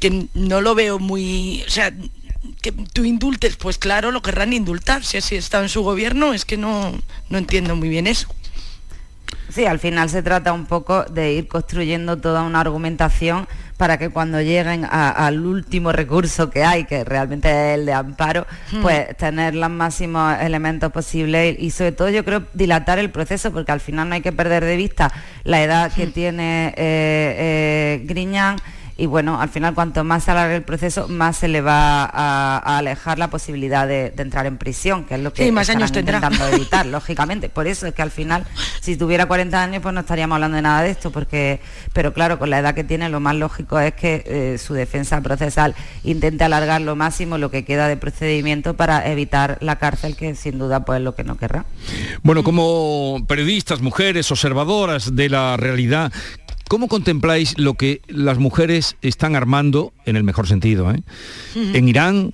que 0.00 0.26
no 0.34 0.60
lo 0.60 0.74
veo 0.74 0.98
muy, 0.98 1.64
o 1.66 1.70
sea, 1.70 1.92
que 2.60 2.72
tú 2.72 3.04
indultes, 3.04 3.56
pues 3.56 3.78
claro, 3.78 4.10
lo 4.10 4.22
querrán 4.22 4.52
indultar. 4.52 5.04
Si 5.04 5.16
así 5.16 5.36
está 5.36 5.60
en 5.60 5.68
su 5.68 5.82
gobierno, 5.82 6.32
es 6.32 6.44
que 6.44 6.56
no, 6.56 6.92
no 7.30 7.38
entiendo 7.38 7.76
muy 7.76 7.88
bien 7.88 8.06
eso. 8.06 8.28
Sí, 9.48 9.64
al 9.64 9.78
final 9.78 10.10
se 10.10 10.22
trata 10.22 10.52
un 10.52 10.66
poco 10.66 11.04
de 11.04 11.32
ir 11.32 11.48
construyendo 11.48 12.18
toda 12.18 12.42
una 12.42 12.60
argumentación 12.60 13.48
para 13.78 13.96
que 13.96 14.10
cuando 14.10 14.42
lleguen 14.42 14.84
al 14.84 15.46
último 15.46 15.92
recurso 15.92 16.50
que 16.50 16.64
hay, 16.64 16.84
que 16.84 17.04
realmente 17.04 17.48
es 17.48 17.78
el 17.78 17.86
de 17.86 17.92
amparo, 17.92 18.46
hmm. 18.72 18.82
pues 18.82 19.16
tener 19.16 19.54
los 19.54 19.70
máximos 19.70 20.36
elementos 20.40 20.92
posibles 20.92 21.56
y, 21.58 21.70
sobre 21.70 21.92
todo 21.92 22.10
yo 22.10 22.24
creo 22.24 22.42
dilatar 22.54 22.98
el 22.98 23.10
proceso, 23.10 23.52
porque 23.52 23.70
al 23.70 23.80
final 23.80 24.08
no 24.08 24.16
hay 24.16 24.20
que 24.20 24.32
perder 24.32 24.64
de 24.64 24.76
vista 24.76 25.12
la 25.44 25.62
edad 25.62 25.92
que 25.92 26.08
hmm. 26.08 26.12
tiene 26.12 26.68
eh, 26.68 26.74
eh, 26.76 28.02
Griñán 28.04 28.56
y 29.00 29.06
bueno, 29.06 29.40
al 29.40 29.48
final 29.48 29.74
cuanto 29.74 30.02
más 30.02 30.24
se 30.24 30.32
alargue 30.32 30.56
el 30.56 30.64
proceso, 30.64 31.06
más 31.06 31.36
se 31.36 31.46
le 31.46 31.60
va 31.60 32.04
a, 32.04 32.78
alejar 32.78 33.16
la 33.16 33.30
posibilidad 33.30 33.86
de, 33.86 34.12
entrar 34.18 34.44
en 34.46 34.58
prisión, 34.58 35.04
que 35.04 35.14
es 35.14 35.20
lo 35.20 35.32
que 35.32 35.44
sí, 35.44 35.52
más 35.52 35.70
años 35.70 35.90
intentando 35.94 36.48
evitar, 36.52 36.84
lógicamente. 36.84 37.48
Por 37.48 37.68
eso 37.68 37.86
es 37.86 37.94
que 37.94 38.02
al 38.02 38.10
final, 38.10 38.44
si 38.80 38.96
tuviera 38.96 39.26
40 39.26 39.62
años, 39.62 39.82
pues 39.82 39.94
no 39.94 40.00
estaríamos 40.00 40.34
hablando 40.34 40.56
de 40.56 40.62
nada 40.62 40.82
de 40.82 40.90
esto, 40.90 41.12
porque, 41.12 41.60
pero 41.92 42.12
claro, 42.12 42.40
con 42.40 42.50
la 42.50 42.58
edad 42.58 42.74
que 42.74 42.82
tiene, 42.82 43.08
lo 43.08 43.20
más 43.20 43.36
lógico 43.36 43.78
es 43.78 43.94
que 43.94 44.24
eh, 44.26 44.58
su 44.58 44.74
defensa 44.74 45.20
procesal 45.20 45.76
intente 46.02 46.42
alargar 46.42 46.80
lo 46.80 46.96
máximo 46.96 47.38
lo 47.38 47.52
que 47.52 47.64
queda 47.64 47.86
de 47.86 47.96
procedimiento 47.96 48.74
para 48.74 49.08
evitar 49.08 49.58
la 49.60 49.76
cárcel, 49.76 50.16
que 50.16 50.34
sin 50.34 50.58
duda 50.58 50.84
pues 50.84 50.98
es 50.98 51.04
lo 51.04 51.14
que 51.14 51.22
no 51.22 51.38
querrá. 51.38 51.66
Bueno, 52.24 52.42
como 52.42 53.24
periodistas, 53.28 53.80
mujeres, 53.80 54.32
observadoras 54.32 55.14
de 55.14 55.28
la 55.28 55.56
realidad, 55.56 56.12
¿Cómo 56.68 56.88
contempláis 56.88 57.58
lo 57.58 57.74
que 57.74 58.02
las 58.08 58.38
mujeres 58.38 58.96
están 59.00 59.34
armando, 59.36 59.92
en 60.04 60.16
el 60.16 60.22
mejor 60.22 60.46
sentido, 60.46 60.92
¿eh? 60.92 61.02
en 61.54 61.88
Irán, 61.88 62.32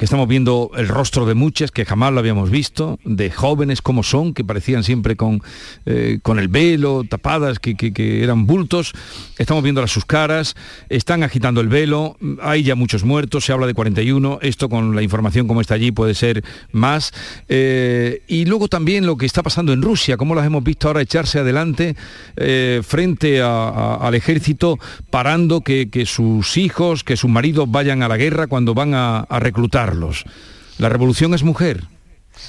que 0.00 0.06
estamos 0.06 0.28
viendo 0.28 0.70
el 0.78 0.88
rostro 0.88 1.26
de 1.26 1.34
muchas 1.34 1.70
que 1.70 1.84
jamás 1.84 2.10
lo 2.10 2.20
habíamos 2.20 2.48
visto, 2.48 2.98
de 3.04 3.30
jóvenes 3.30 3.82
como 3.82 4.02
son, 4.02 4.32
que 4.32 4.42
parecían 4.42 4.82
siempre 4.82 5.14
con, 5.14 5.42
eh, 5.84 6.20
con 6.22 6.38
el 6.38 6.48
velo, 6.48 7.04
tapadas, 7.06 7.58
que, 7.58 7.76
eran 8.24 8.46
bultos. 8.46 8.94
Estamos 9.36 9.62
viendo 9.62 9.86
sus 9.88 10.06
caras, 10.06 10.56
están 10.88 11.22
agitando 11.22 11.60
el 11.60 11.68
velo, 11.68 12.16
hay 12.40 12.62
ya 12.62 12.76
muchos 12.76 13.04
muertos, 13.04 13.44
se 13.44 13.52
habla 13.52 13.66
de 13.66 13.74
41, 13.74 14.38
esto 14.40 14.70
con 14.70 14.96
la 14.96 15.02
información 15.02 15.46
como 15.46 15.60
está 15.60 15.74
allí 15.74 15.92
puede 15.92 16.14
ser 16.14 16.44
más. 16.72 17.12
Eh, 17.50 18.22
y 18.26 18.46
luego 18.46 18.68
también 18.68 19.04
lo 19.04 19.18
que 19.18 19.26
está 19.26 19.42
pasando 19.42 19.74
en 19.74 19.82
Rusia, 19.82 20.16
cómo 20.16 20.34
las 20.34 20.46
hemos 20.46 20.64
visto 20.64 20.88
ahora 20.88 21.02
echarse 21.02 21.40
adelante 21.40 21.94
eh, 22.36 22.80
frente 22.82 23.42
al 23.42 24.14
ejército, 24.14 24.78
parando 25.10 25.60
que, 25.60 25.90
sus 26.06 26.56
hijos, 26.56 27.04
que 27.04 27.18
sus 27.18 27.28
maridos 27.28 27.70
vayan 27.70 28.02
a 28.02 28.08
la 28.08 28.16
guerra 28.16 28.46
cuando 28.46 28.72
van 28.72 28.94
a 28.94 29.26
reclutar 29.40 29.89
la 30.78 30.88
revolución 30.88 31.34
es 31.34 31.42
mujer. 31.42 31.84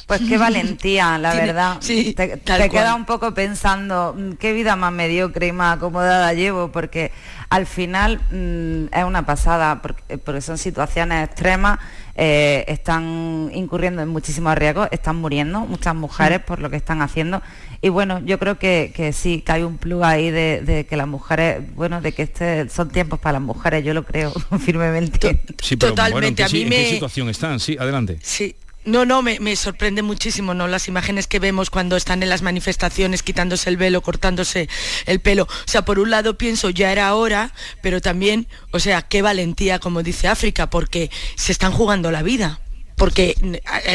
Pues 0.07 0.21
qué 0.27 0.37
valentía, 0.37 1.17
la 1.17 1.33
verdad. 1.33 1.77
Sí, 1.79 2.13
te, 2.13 2.39
queda 2.39 2.95
un 2.95 3.05
poco 3.05 3.33
pensando 3.33 4.15
mm, 4.17 4.33
qué 4.33 4.53
vida 4.53 4.75
más 4.75 4.91
mediocre 4.91 5.47
y 5.47 5.51
más 5.51 5.77
acomodada 5.77 6.33
llevo, 6.33 6.71
porque 6.71 7.11
al 7.49 7.65
final 7.65 8.21
mm, 8.31 8.93
es 8.93 9.03
una 9.03 9.25
pasada, 9.25 9.81
porque, 9.81 10.17
porque 10.17 10.41
son 10.41 10.57
situaciones 10.57 11.25
extremas 11.25 11.79
eh, 12.15 12.65
están 12.67 13.49
incurriendo 13.53 14.01
en 14.01 14.09
muchísimos 14.09 14.55
riesgos, 14.57 14.87
están 14.91 15.15
muriendo 15.15 15.61
muchas 15.61 15.95
mujeres 15.95 16.39
por 16.39 16.59
lo 16.59 16.69
que 16.69 16.75
están 16.75 17.01
haciendo. 17.01 17.41
Y 17.83 17.89
bueno, 17.89 18.21
yo 18.23 18.37
creo 18.37 18.59
que, 18.59 19.11
sí, 19.13 19.41
que 19.41 19.51
hay 19.51 19.63
un 19.63 19.77
plus 19.77 20.03
ahí 20.03 20.29
de, 20.29 20.85
que 20.87 20.95
las 20.95 21.07
mujeres, 21.07 21.63
bueno, 21.75 21.99
de 21.99 22.11
que 22.11 22.23
este 22.23 22.69
son 22.69 22.89
tiempos 22.89 23.19
para 23.19 23.33
las 23.33 23.41
mujeres, 23.41 23.83
yo 23.83 23.93
lo 23.93 24.03
creo 24.03 24.31
firmemente. 24.59 25.41
Totalmente. 25.79 26.43
a 26.43 26.49
mí 26.49 26.65
me... 26.65 26.77
¿en 26.77 26.85
qué 26.85 26.91
situación 26.91 27.29
están? 27.29 27.59
Sí, 27.59 27.77
adelante. 27.79 28.19
Sí, 28.21 28.55
no, 28.83 29.05
no, 29.05 29.21
me, 29.21 29.55
sorprende 29.55 30.01
muchísimo, 30.01 30.55
¿no? 30.55 30.67
Las 30.67 30.87
imágenes 30.87 31.27
que 31.27 31.37
vemos 31.37 31.69
cuando 31.69 31.95
están 31.95 32.23
en 32.23 32.29
las 32.29 32.41
manifestaciones 32.41 33.21
quitándose 33.21 33.69
el 33.69 33.77
velo, 33.77 34.01
cortándose 34.01 34.69
el 35.05 35.19
pelo. 35.19 35.43
O 35.43 35.67
sea, 35.67 35.85
por 35.85 35.99
un 35.99 36.09
lado 36.09 36.37
pienso, 36.37 36.71
ya 36.71 36.91
era 36.91 37.13
hora, 37.13 37.53
pero 37.81 38.01
también, 38.01 38.47
o 38.71 38.79
sea, 38.79 39.03
qué 39.03 39.21
valentía, 39.21 39.77
como 39.77 40.01
dice 40.01 40.27
África, 40.27 40.69
porque 40.69 41.11
se 41.35 41.51
están 41.51 41.71
jugando 41.71 42.11
la 42.11 42.23
vida 42.23 42.59
porque 43.01 43.35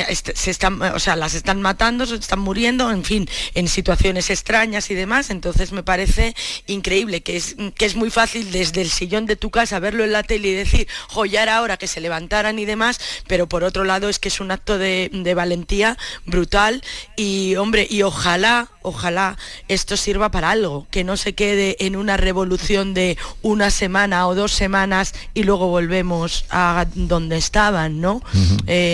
este, 0.09 0.35
se 0.35 0.51
están, 0.51 0.83
o 0.83 0.99
sea, 0.99 1.15
las 1.15 1.35
están 1.35 1.63
matando, 1.63 2.07
se 2.07 2.17
están 2.17 2.41
muriendo, 2.41 2.91
en 2.91 3.05
fin, 3.05 3.29
en 3.55 3.69
situaciones 3.69 4.31
extrañas 4.31 4.91
y 4.91 4.97
demás. 4.97 5.31
Entonces 5.31 5.71
me 5.71 5.85
parece 5.85 6.35
increíble 6.67 7.23
que 7.23 7.37
es, 7.37 7.55
que 7.77 7.85
es 7.85 7.95
muy 7.95 8.11
fácil 8.11 8.51
desde 8.51 8.83
el 8.83 8.91
sillón 8.91 9.27
de 9.27 9.37
tu 9.37 9.53
casa 9.53 9.79
verlo 9.79 10.03
en 10.03 10.11
la 10.11 10.25
tele 10.25 10.49
y 10.49 10.55
decir, 10.55 10.89
joyar 11.07 11.49
ahora 11.49 11.77
que 11.77 11.87
se 11.87 12.01
levantaran 12.01 12.59
y 12.59 12.65
demás, 12.65 12.99
pero 13.29 13.49
por 13.49 13.63
otro 13.63 13.85
lado 13.85 14.09
es 14.09 14.19
que 14.19 14.27
es 14.27 14.41
un 14.41 14.51
acto 14.51 14.77
de, 14.77 15.09
de 15.13 15.35
valentía 15.35 15.97
brutal 16.25 16.83
y 17.15 17.55
hombre, 17.55 17.87
y 17.89 18.03
ojalá, 18.03 18.71
ojalá 18.83 19.39
esto 19.69 19.97
sirva 19.97 20.33
para 20.33 20.51
algo, 20.51 20.89
que 20.91 21.05
no 21.05 21.17
se 21.17 21.33
quede 21.33 21.77
en 21.79 21.95
una 21.95 22.17
revolución 22.17 22.93
de 22.93 23.17
una 23.43 23.71
semana 23.71 24.27
o 24.27 24.35
dos 24.35 24.51
semanas 24.51 25.15
y 25.33 25.45
luego 25.45 25.69
volvemos 25.69 26.45
a 26.51 26.87
donde 26.97 27.37
estaban, 27.37 28.01
¿no? 28.01 28.21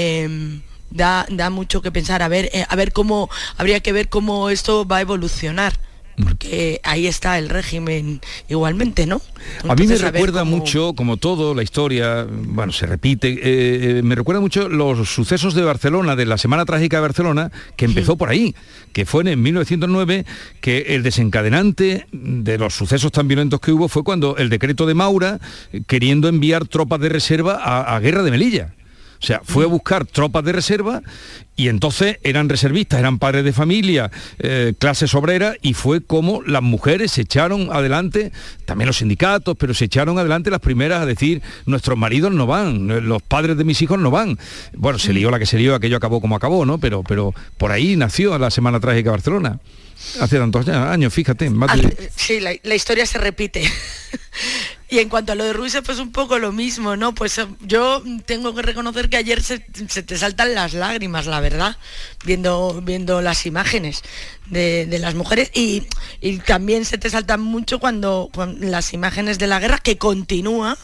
Em, 0.02 0.62
da, 0.90 1.26
da, 1.30 1.48
mucho 1.48 1.80
que 1.80 1.92
pensar, 1.92 2.22
a 2.22 2.28
ver, 2.28 2.50
eh, 2.52 2.64
a 2.68 2.76
ver 2.76 2.92
cómo, 2.92 3.30
habría 3.56 3.80
que 3.80 3.92
ver 3.92 4.08
cómo 4.08 4.50
esto 4.50 4.86
va 4.86 4.96
a 4.98 5.00
evolucionar 5.00 5.72
porque 6.22 6.80
ahí 6.84 7.06
está 7.06 7.38
el 7.38 7.48
régimen 7.48 8.20
igualmente, 8.48 9.06
¿no? 9.06 9.22
a 9.66 9.74
mí 9.74 9.86
me 9.86 9.96
recuerda 9.96 10.44
mucho, 10.44 10.92
como 10.92 11.16
todo, 11.16 11.54
la 11.54 11.62
historia, 11.62 12.26
bueno, 12.28 12.70
se 12.70 12.84
repite, 12.86 13.28
eh, 13.30 13.38
eh, 13.98 14.02
me 14.02 14.14
recuerda 14.14 14.40
mucho 14.40 14.68
los 14.68 15.08
sucesos 15.08 15.54
de 15.54 15.62
Barcelona, 15.62 16.14
de 16.14 16.26
la 16.26 16.36
Semana 16.36 16.66
Trágica 16.66 16.98
de 16.98 17.00
Barcelona, 17.00 17.50
que 17.76 17.86
empezó 17.86 18.16
por 18.16 18.28
ahí, 18.28 18.54
que 18.92 19.06
fue 19.06 19.28
en 19.30 19.40
1909, 19.40 20.26
que 20.60 20.78
el 20.94 21.02
desencadenante 21.02 22.06
de 22.12 22.58
los 22.58 22.74
sucesos 22.74 23.10
tan 23.10 23.26
violentos 23.26 23.60
que 23.60 23.72
hubo 23.72 23.88
fue 23.88 24.04
cuando 24.04 24.36
el 24.36 24.50
decreto 24.50 24.84
de 24.84 24.94
Maura, 24.94 25.40
queriendo 25.86 26.28
enviar 26.28 26.66
tropas 26.68 27.00
de 27.00 27.08
reserva 27.08 27.54
a 27.54 27.98
Guerra 28.00 28.22
de 28.22 28.30
Melilla 28.30 28.74
O 29.22 29.24
sea, 29.24 29.40
fue 29.44 29.64
a 29.64 29.68
buscar 29.68 30.04
tropas 30.04 30.42
de 30.44 30.50
reserva 30.50 31.00
y 31.54 31.68
entonces 31.68 32.18
eran 32.24 32.48
reservistas, 32.48 32.98
eran 32.98 33.20
padres 33.20 33.44
de 33.44 33.52
familia, 33.52 34.10
eh, 34.40 34.74
clases 34.76 35.14
obreras 35.14 35.56
y 35.62 35.74
fue 35.74 36.00
como 36.00 36.42
las 36.42 36.62
mujeres 36.62 37.12
se 37.12 37.22
echaron 37.22 37.68
adelante, 37.72 38.32
también 38.64 38.88
los 38.88 38.96
sindicatos, 38.96 39.56
pero 39.56 39.74
se 39.74 39.84
echaron 39.84 40.18
adelante 40.18 40.50
las 40.50 40.58
primeras 40.58 41.02
a 41.02 41.06
decir, 41.06 41.40
nuestros 41.66 41.96
maridos 41.96 42.32
no 42.32 42.48
van, 42.48 43.06
los 43.06 43.22
padres 43.22 43.56
de 43.56 43.62
mis 43.62 43.80
hijos 43.80 44.00
no 44.00 44.10
van. 44.10 44.38
Bueno, 44.72 44.98
se 44.98 45.12
lió 45.12 45.30
la 45.30 45.38
que 45.38 45.46
se 45.46 45.56
lió, 45.56 45.76
aquello 45.76 45.98
acabó 45.98 46.20
como 46.20 46.34
acabó, 46.34 46.66
¿no? 46.66 46.78
Pero, 46.78 47.04
pero 47.04 47.32
por 47.58 47.70
ahí 47.70 47.94
nació 47.94 48.36
la 48.38 48.50
Semana 48.50 48.80
Trágica 48.80 49.12
Barcelona. 49.12 49.60
Hace 50.20 50.38
tantos 50.38 50.66
años, 50.68 51.14
fíjate. 51.14 51.48
Ah, 51.60 51.78
Sí, 52.16 52.40
la 52.40 52.74
historia 52.74 53.06
se 53.06 53.18
repite. 53.18 53.62
y 54.92 54.98
en 54.98 55.08
cuanto 55.08 55.32
a 55.32 55.34
lo 55.34 55.44
de 55.44 55.54
Rusia, 55.54 55.80
pues 55.80 55.98
un 56.00 56.12
poco 56.12 56.38
lo 56.38 56.52
mismo, 56.52 56.96
¿no? 56.96 57.14
Pues 57.14 57.38
eh, 57.38 57.46
yo 57.62 58.02
tengo 58.26 58.54
que 58.54 58.60
reconocer 58.60 59.08
que 59.08 59.16
ayer 59.16 59.42
se, 59.42 59.58
te 59.60 60.18
saltan 60.18 60.54
las 60.54 60.74
lágrimas, 60.74 61.24
la 61.24 61.40
verdad, 61.40 61.78
viendo, 62.26 62.78
viendo 62.84 63.22
las 63.22 63.46
imágenes 63.46 64.02
de, 64.50 64.86
las 65.00 65.14
mujeres 65.14 65.50
y, 65.54 65.84
también 66.46 66.84
se 66.84 66.98
te 66.98 67.08
saltan 67.08 67.40
mucho 67.40 67.78
cuando, 67.78 68.30
las 68.58 68.92
imágenes 68.92 69.38
de 69.38 69.46
la 69.46 69.60
guerra 69.60 69.78
que 69.78 69.96
continúa, 69.96 70.76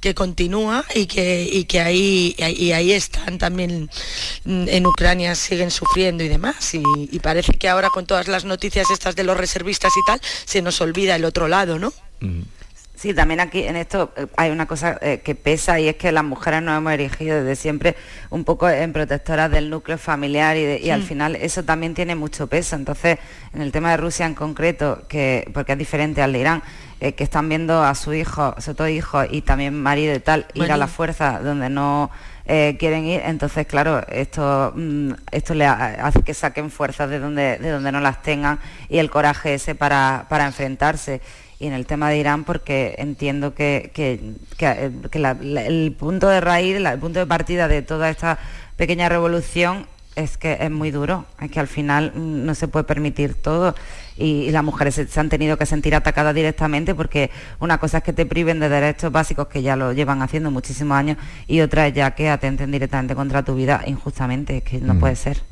que 0.00 0.12
continúa 0.12 0.84
y 0.96 1.06
que, 1.06 1.48
y 1.48 1.64
que 1.66 1.80
ahí, 1.80 2.34
y 2.36 2.72
ahí- 2.72 2.90
están 2.90 3.38
también 3.38 3.88
mm, 4.44 4.64
en 4.70 4.86
Ucrania, 4.86 5.36
siguen 5.36 5.70
sufriendo 5.70 6.24
y 6.24 6.28
demás. 6.28 6.74
Y, 6.74 6.82
y 7.12 7.20
parece 7.20 7.52
que 7.52 7.68
ahora 7.68 7.90
con 7.90 8.06
todas 8.06 8.26
las 8.26 8.44
noticias 8.44 8.90
estas 8.90 9.14
de 9.14 9.22
los 9.22 9.36
reservistas 9.36 9.92
y 9.96 10.04
tal, 10.04 10.20
se 10.46 10.62
nos 10.62 10.80
olvida 10.80 11.14
el 11.14 11.24
otro 11.24 11.46
lado, 11.46 11.78
¿no? 11.78 11.92
Sí, 13.02 13.12
también 13.14 13.40
aquí 13.40 13.64
en 13.64 13.74
esto 13.74 14.12
eh, 14.16 14.28
hay 14.36 14.50
una 14.52 14.66
cosa 14.66 14.96
eh, 15.02 15.22
que 15.24 15.34
pesa 15.34 15.80
y 15.80 15.88
es 15.88 15.96
que 15.96 16.12
las 16.12 16.22
mujeres 16.22 16.62
nos 16.62 16.78
hemos 16.78 16.92
erigido 16.92 17.36
desde 17.42 17.56
siempre 17.56 17.96
un 18.30 18.44
poco 18.44 18.68
en 18.68 18.92
protectoras 18.92 19.50
del 19.50 19.70
núcleo 19.70 19.98
familiar 19.98 20.56
y, 20.56 20.62
de- 20.64 20.78
y 20.80 20.90
al 20.90 21.02
final 21.02 21.34
eso 21.34 21.64
también 21.64 21.94
tiene 21.94 22.14
mucho 22.14 22.46
peso. 22.46 22.76
Entonces, 22.76 23.18
en 23.52 23.60
el 23.60 23.72
tema 23.72 23.90
de 23.90 23.96
Rusia 23.96 24.24
en 24.24 24.34
concreto, 24.36 25.02
que 25.08 25.50
porque 25.52 25.72
es 25.72 25.78
diferente 25.78 26.22
al 26.22 26.32
de 26.32 26.38
Irán, 26.38 26.62
eh, 27.00 27.14
que 27.14 27.24
están 27.24 27.48
viendo 27.48 27.82
a 27.82 27.92
su 27.96 28.14
hijo, 28.14 28.54
sobre 28.60 28.76
todo 28.76 28.88
hijo 28.88 29.24
y 29.28 29.40
también 29.42 29.74
marido 29.82 30.14
y 30.14 30.20
tal, 30.20 30.46
ir 30.54 30.70
a 30.70 30.76
la 30.76 30.86
fuerza 30.86 31.40
donde 31.40 31.68
no 31.70 32.08
eh, 32.46 32.76
quieren 32.78 33.04
ir, 33.04 33.20
entonces 33.24 33.66
claro, 33.66 34.06
esto 34.08 34.72
mm, 34.76 35.10
esto 35.32 35.54
le 35.54 35.66
ha- 35.66 36.06
hace 36.06 36.22
que 36.22 36.34
saquen 36.34 36.70
fuerzas 36.70 37.10
de 37.10 37.18
donde 37.18 37.58
de 37.58 37.70
donde 37.70 37.90
no 37.90 37.98
las 38.00 38.22
tengan 38.22 38.60
y 38.88 38.98
el 38.98 39.10
coraje 39.10 39.54
ese 39.54 39.74
para, 39.74 40.26
para 40.28 40.46
enfrentarse. 40.46 41.20
Y 41.62 41.68
en 41.68 41.74
el 41.74 41.86
tema 41.86 42.10
de 42.10 42.18
Irán, 42.18 42.42
porque 42.42 42.96
entiendo 42.98 43.54
que, 43.54 43.92
que- 43.94 44.18
que, 44.58 44.66
eh, 44.66 44.90
que 45.12 45.18
la- 45.20 45.34
la- 45.40 45.64
el 45.64 45.94
punto 45.96 46.28
de 46.28 46.40
raíz, 46.40 46.80
la- 46.80 46.92
el 46.92 46.98
punto 46.98 47.20
de 47.20 47.26
partida 47.26 47.68
de 47.68 47.82
toda 47.82 48.10
esta 48.10 48.36
pequeña 48.76 49.08
revolución 49.08 49.86
es 50.16 50.36
que 50.38 50.58
es 50.60 50.70
muy 50.72 50.90
duro, 50.90 51.24
es 51.40 51.52
que 51.52 51.60
al 51.60 51.68
final 51.68 52.12
no 52.16 52.54
se 52.56 52.66
puede 52.66 52.82
permitir 52.84 53.34
todo 53.34 53.76
y, 54.18 54.42
y 54.42 54.50
las 54.50 54.64
mujeres 54.64 54.96
se, 54.96 55.06
se 55.06 55.20
han 55.20 55.28
tenido 55.28 55.56
que 55.56 55.64
sentir 55.64 55.94
atacadas 55.94 56.34
directamente 56.34 56.96
porque 56.96 57.30
una 57.60 57.78
cosa 57.78 57.98
es 57.98 58.04
que 58.04 58.12
te 58.12 58.26
priven 58.26 58.58
de 58.58 58.68
derechos 58.68 59.12
básicos 59.12 59.46
que 59.46 59.62
ya 59.62 59.76
lo 59.76 59.92
llevan 59.92 60.20
haciendo 60.20 60.50
muchísimos 60.50 60.96
años 60.98 61.16
y 61.46 61.60
otra 61.60 61.86
es 61.86 61.94
ya 61.94 62.10
que 62.10 62.28
atenten 62.28 62.72
directamente 62.72 63.14
contra 63.14 63.44
tu 63.44 63.54
vida 63.54 63.82
injustamente, 63.86 64.56
es 64.58 64.62
que 64.64 64.80
no 64.80 64.94
Mm. 64.94 64.98
puede 64.98 65.14
ser. 65.16 65.42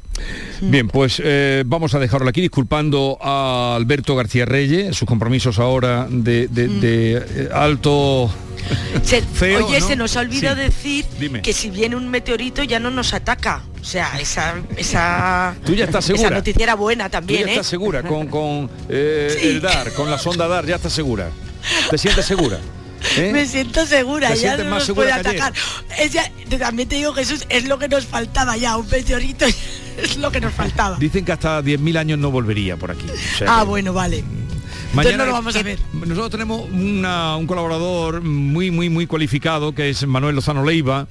Bien, 0.61 0.89
pues 0.89 1.21
eh, 1.25 1.63
vamos 1.67 1.95
a 1.95 1.99
dejarlo 1.99 2.29
aquí 2.29 2.41
disculpando 2.41 3.19
a 3.21 3.75
Alberto 3.77 4.15
García 4.17 4.45
Reyes, 4.45 4.97
sus 4.97 5.09
compromisos 5.09 5.59
ahora 5.59 6.07
de, 6.11 6.49
de- 6.49 6.69
de, 6.69 7.13
eh, 7.17 7.49
alto... 7.53 8.31
Se- 9.03 9.23
Feo, 9.35 9.67
oye, 9.67 9.81
¿no? 9.81 9.87
se 9.89 9.97
nos 9.97 10.17
ha 10.17 10.21
olvidado 10.21 10.57
Sí. 10.57 10.63
decir 10.63 11.07
Dime. 11.19 11.41
que 11.43 11.53
si 11.55 11.71
viene 11.71 11.97
un 11.97 12.09
meteorito 12.09 12.63
ya 12.63 12.79
no 12.79 12.91
nos 12.91 13.15
ataca. 13.15 13.63
O 13.81 13.85
sea, 13.85 14.21
esa, 14.21 14.57
esa, 14.77 15.55
Tú 15.65 15.75
ya 15.75 15.87
estás 15.87 16.05
esa 16.05 16.17
segura. 16.19 16.37
noticia 16.37 16.63
era 16.63 16.75
buena 16.75 17.05
Tú 17.07 17.13
también, 17.13 17.41
ya 17.43 17.47
¿eh? 17.47 17.51
estás 17.53 17.67
segura 17.67 18.03
con, 18.03 18.27
con 18.27 18.69
eh, 18.91 19.35
Sí. 19.41 19.47
el 19.49 19.61
DAR, 19.63 19.93
con 19.95 20.11
la 20.11 20.19
sonda 20.19 20.47
DAR, 20.47 20.67
ya 20.67 20.77
estás 20.77 20.93
segura. 20.93 21.31
¿Te 21.91 21.97
sientes 21.97 22.27
segura? 22.27 22.59
¿Eh? 23.17 23.31
Me 23.33 23.47
siento 23.47 23.87
segura, 23.87 24.29
¿Te 24.35 24.41
ya 24.41 24.59
no 24.59 24.65
nos 24.65 24.91
puede 24.91 25.11
atacar. 25.11 25.55
Es 25.99 26.13
ya- 26.13 26.31
también 26.59 26.87
te 26.87 26.97
digo, 26.97 27.15
Jesús, 27.15 27.47
es 27.49 27.65
lo 27.67 27.79
que 27.79 27.89
nos 27.89 28.05
faltaba 28.05 28.59
ya, 28.59 28.77
un 28.77 28.87
meteorito 28.91 29.47
es 30.03 30.17
lo 30.17 30.31
que 30.31 30.41
nos 30.41 30.53
faltaba. 30.53 30.97
Dicen 30.99 31.25
que 31.25 31.33
hasta 31.33 31.63
10.000 31.63 31.97
años 31.99 32.19
no 32.19 32.31
volvería 32.31 32.77
por 32.77 32.91
aquí. 32.91 33.07
O 33.09 33.39
sea 33.39 33.59
Ah, 33.59 33.61
que- 33.63 33.69
bueno, 33.69 33.93
vale. 33.93 34.25
Mañana 34.93 35.19
no 35.19 35.27
lo 35.27 35.33
vamos 35.33 35.55
a 35.57 35.63
ver. 35.63 35.79
Nosotros 35.93 36.31
tenemos 36.31 36.69
una- 36.71 37.37
un 37.37 37.47
colaborador 37.47 38.23
muy, 38.23 38.71
muy, 38.71 38.89
muy 38.89 39.07
cualificado, 39.07 39.73
que 39.75 39.91
es 39.91 40.07
Manuel 40.07 40.35
Lozano 40.35 40.65
Leiva, 40.65 41.07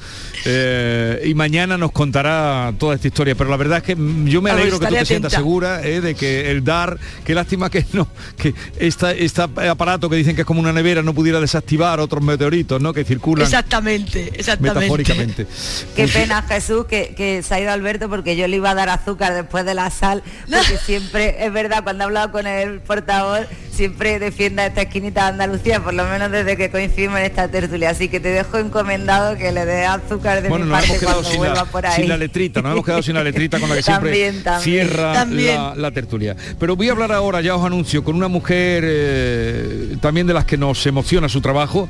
eh, 0.45 1.21
y 1.25 1.33
mañana 1.33 1.77
nos 1.77 1.91
contará 1.91 2.73
toda 2.77 2.95
esta 2.95 3.07
historia. 3.07 3.35
Pero 3.35 3.49
la 3.49 3.57
verdad 3.57 3.77
es 3.77 3.83
que 3.83 3.95
yo 4.25 4.41
me 4.41 4.51
alegro 4.51 4.79
que 4.79 4.87
tú 4.87 4.93
te 4.93 5.05
sientas 5.05 5.31
atenta. 5.33 5.37
segura 5.37 5.81
eh, 5.85 6.01
de 6.01 6.15
que 6.15 6.51
el 6.51 6.63
DAR, 6.63 6.97
qué 7.23 7.33
lástima 7.33 7.69
que 7.69 7.85
no, 7.93 8.07
que 8.37 8.53
esta, 8.77 9.11
este 9.13 9.41
aparato 9.41 10.09
que 10.09 10.17
dicen 10.17 10.35
que 10.35 10.41
es 10.41 10.47
como 10.47 10.59
una 10.59 10.73
nevera 10.73 11.01
no 11.01 11.13
pudiera 11.13 11.39
desactivar 11.39 11.99
otros 11.99 12.21
meteoritos, 12.23 12.81
¿no? 12.81 12.93
Que 12.93 13.03
circulan 13.05 13.45
Exactamente, 13.45 14.31
exactamente. 14.35 14.79
metafóricamente. 14.79 15.47
Qué 15.95 16.07
pena, 16.07 16.41
Jesús, 16.43 16.85
que, 16.85 17.13
que 17.15 17.43
se 17.43 17.53
ha 17.55 17.59
ido 17.61 17.71
Alberto 17.71 18.09
porque 18.09 18.35
yo 18.35 18.47
le 18.47 18.57
iba 18.57 18.71
a 18.71 18.75
dar 18.75 18.89
azúcar 18.89 19.33
después 19.33 19.65
de 19.65 19.73
la 19.73 19.89
sal, 19.89 20.21
porque 20.49 20.77
siempre, 20.85 21.45
es 21.45 21.53
verdad, 21.53 21.83
cuando 21.83 22.03
he 22.03 22.05
hablado 22.05 22.31
con 22.31 22.45
el 22.47 22.79
portavoz, 22.81 23.47
siempre 23.79 24.19
defienda 24.19 24.65
esta 24.65 24.81
esquinita 24.81 25.21
de 25.23 25.27
Andalucía, 25.29 25.81
por 25.81 25.93
lo 25.93 26.03
menos 26.03 26.29
desde 26.29 26.57
que 26.57 26.69
coincidimos 26.69 27.17
en 27.19 27.25
esta 27.27 27.47
tertulia. 27.47 27.91
Así 27.91 28.09
que 28.09 28.19
te 28.19 28.27
dejo 28.27 28.57
encomendado 28.57 29.37
que 29.37 29.53
le 29.53 29.65
dé 29.65 29.85
azúcar 29.85 30.41
de 30.43 30.49
Bueno, 30.49 30.65
mi 30.65 30.71
parte 30.71 30.99
cuando 31.01 31.29
vuelva 31.37 31.55
la, 31.55 31.65
por 31.65 31.85
ahí. 31.85 32.01
sin 32.01 32.09
la 32.09 32.17
letrita, 32.17 32.61
nos 32.61 32.73
hemos 32.73 32.83
quedado 32.83 33.01
sin 33.01 33.13
la 33.15 33.23
letrita 33.23 33.57
con 33.57 33.69
la 33.69 33.75
que 33.75 33.83
siempre 33.83 34.33
también. 34.43 34.61
cierra 34.61 35.13
También. 35.13 35.55
La, 35.55 35.75
la 35.75 35.91
tertulia. 35.91 36.35
Pero 36.59 36.75
voy 36.75 36.89
a 36.89 36.91
hablar 36.91 37.13
ahora, 37.13 37.39
ya 37.39 37.55
os 37.55 37.65
anuncio, 37.65 38.03
con 38.03 38.17
una 38.17 38.27
mujer 38.27 38.83
eh, 38.85 39.95
también 40.01 40.27
de 40.27 40.33
las 40.33 40.43
que 40.43 40.57
nos 40.57 40.85
emociona 40.85 41.29
su 41.29 41.39
trabajo 41.39 41.87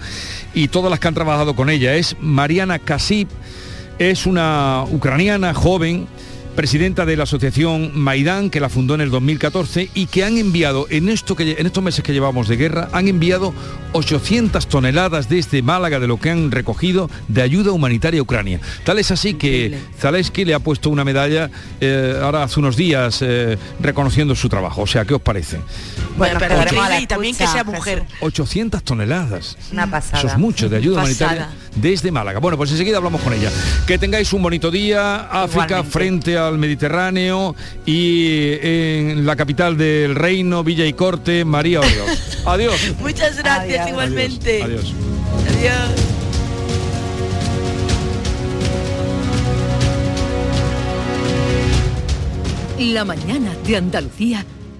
y 0.53 0.67
todas 0.67 0.91
las 0.91 0.99
que 0.99 1.07
han 1.07 1.15
trabajado 1.15 1.55
con 1.55 1.71
ella. 1.71 1.95
Es 1.95 2.15
Mariana 2.19 2.77
Kasip, 2.77 3.29
es 3.97 4.27
una 4.27 4.83
ucraniana 4.91 5.55
joven 5.55 6.07
presidenta 6.59 7.05
de 7.05 7.15
la 7.15 7.23
asociación 7.23 7.91
Maidán, 7.93 8.49
que 8.49 8.59
la 8.59 8.67
fundó 8.67 8.93
en 8.93 8.99
el 8.99 9.11
2014 9.11 9.91
y 9.93 10.07
que 10.07 10.25
han 10.25 10.37
enviado, 10.37 10.87
en, 10.89 11.07
esto 11.07 11.33
que, 11.33 11.55
en 11.57 11.65
estos 11.65 11.81
meses 11.81 12.03
que 12.03 12.11
llevamos 12.11 12.49
de 12.49 12.57
guerra, 12.57 12.89
han 12.91 13.07
enviado 13.07 13.53
800 13.93 14.67
toneladas 14.67 15.29
desde 15.29 15.61
Málaga 15.61 16.01
de 16.01 16.07
lo 16.07 16.19
que 16.19 16.31
han 16.31 16.51
recogido 16.51 17.09
de 17.29 17.43
ayuda 17.43 17.71
humanitaria 17.71 18.19
a 18.19 18.23
Ucrania. 18.23 18.59
Tal 18.83 18.99
es 18.99 19.09
así 19.09 19.35
que 19.35 19.79
Zaleski 19.99 20.43
le 20.43 20.53
ha 20.53 20.59
puesto 20.59 20.89
una 20.89 21.05
medalla 21.05 21.49
eh, 21.79 22.19
ahora 22.21 22.43
hace 22.43 22.59
unos 22.59 22.75
días 22.75 23.21
eh, 23.21 23.57
reconociendo 23.79 24.35
su 24.35 24.49
trabajo. 24.49 24.81
O 24.81 24.87
sea, 24.87 25.05
¿qué 25.05 25.13
os 25.13 25.21
parece? 25.21 25.59
Bueno, 26.17 26.39
pero 26.39 26.53
estaremos 26.55 26.85
a 26.85 26.89
la 26.89 26.99
y 27.01 27.07
también 27.07 27.35
que 27.35 27.47
sea 27.47 27.63
mujer. 27.63 28.03
800 28.21 28.83
toneladas. 28.83 29.57
Una 29.71 29.89
pasada. 29.89 30.19
Eso 30.19 30.27
es 30.27 30.37
mucho 30.37 30.67
de 30.69 30.77
ayuda 30.77 31.01
Pasada. 31.03 31.31
humanitaria 31.31 31.49
desde 31.75 32.11
Málaga. 32.11 32.39
Bueno, 32.39 32.57
pues 32.57 32.71
enseguida 32.71 32.97
hablamos 32.97 33.21
con 33.21 33.33
ella. 33.33 33.51
Que 33.87 33.97
tengáis 33.97 34.31
un 34.33 34.41
bonito 34.41 34.69
día. 34.71 35.27
África 35.31 35.65
Igualmente. 35.65 35.91
frente 35.91 36.37
al 36.37 36.57
Mediterráneo 36.57 37.55
y 37.85 38.57
en 38.61 39.25
la 39.25 39.35
capital 39.35 39.77
del 39.77 40.15
reino, 40.15 40.63
Villa 40.63 40.85
y 40.85 40.93
Corte, 40.93 41.45
María 41.45 41.79
Oriols. 41.79 42.39
Adiós. 42.45 42.93
Muchas 42.99 43.37
gracias 43.37 43.79
Adiós. 43.79 43.89
igualmente. 43.89 44.63
Adiós. 44.63 44.93
Adiós. 45.47 45.89
La 52.79 53.03
mañana 53.03 53.53
de 53.67 53.75
Andalucía 53.75 54.45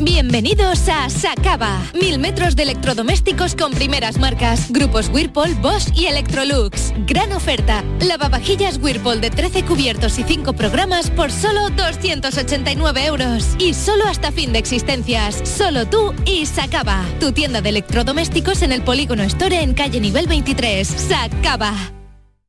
Bienvenidos 0.00 0.88
a 0.88 1.08
Sacaba. 1.08 1.80
Mil 1.94 2.18
metros 2.18 2.56
de 2.56 2.64
electrodomésticos 2.64 3.54
con 3.54 3.70
primeras 3.70 4.18
marcas. 4.18 4.72
Grupos 4.72 5.08
Whirlpool, 5.08 5.54
Bosch 5.62 5.96
y 5.96 6.06
Electrolux. 6.06 6.92
Gran 7.06 7.32
oferta. 7.32 7.84
Lavavajillas 8.00 8.78
Whirlpool 8.82 9.20
de 9.20 9.30
13 9.30 9.64
cubiertos 9.64 10.18
y 10.18 10.24
5 10.24 10.54
programas 10.54 11.10
por 11.10 11.30
solo 11.30 11.70
289 11.70 13.06
euros. 13.06 13.54
Y 13.60 13.72
solo 13.74 14.04
hasta 14.06 14.32
fin 14.32 14.52
de 14.52 14.58
existencias. 14.58 15.40
Solo 15.44 15.86
tú 15.86 16.12
y 16.24 16.44
Sacaba. 16.46 17.04
Tu 17.20 17.30
tienda 17.30 17.60
de 17.60 17.68
electrodomésticos 17.68 18.62
en 18.62 18.72
el 18.72 18.82
Polígono 18.82 19.22
Store 19.22 19.62
en 19.62 19.74
calle 19.74 20.00
nivel 20.00 20.26
23. 20.26 20.88
Sacaba. 20.88 21.72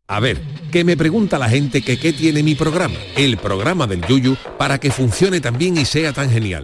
A 0.08 0.20
ver, 0.20 0.42
que 0.72 0.84
me 0.84 0.98
pregunta 0.98 1.38
la 1.38 1.50
gente 1.50 1.84
que 1.84 2.00
qué 2.00 2.12
tiene 2.12 2.44
mi 2.44 2.56
programa, 2.56 2.96
el 3.16 3.38
programa 3.38 3.88
del 3.88 4.06
Yuyu, 4.06 4.36
para 4.58 4.80
que 4.80 4.92
funcione 4.92 5.42
tan 5.42 5.58
bien 5.58 5.78
y 5.78 5.86
sea 5.86 6.12
tan 6.14 6.32
genial. 6.32 6.64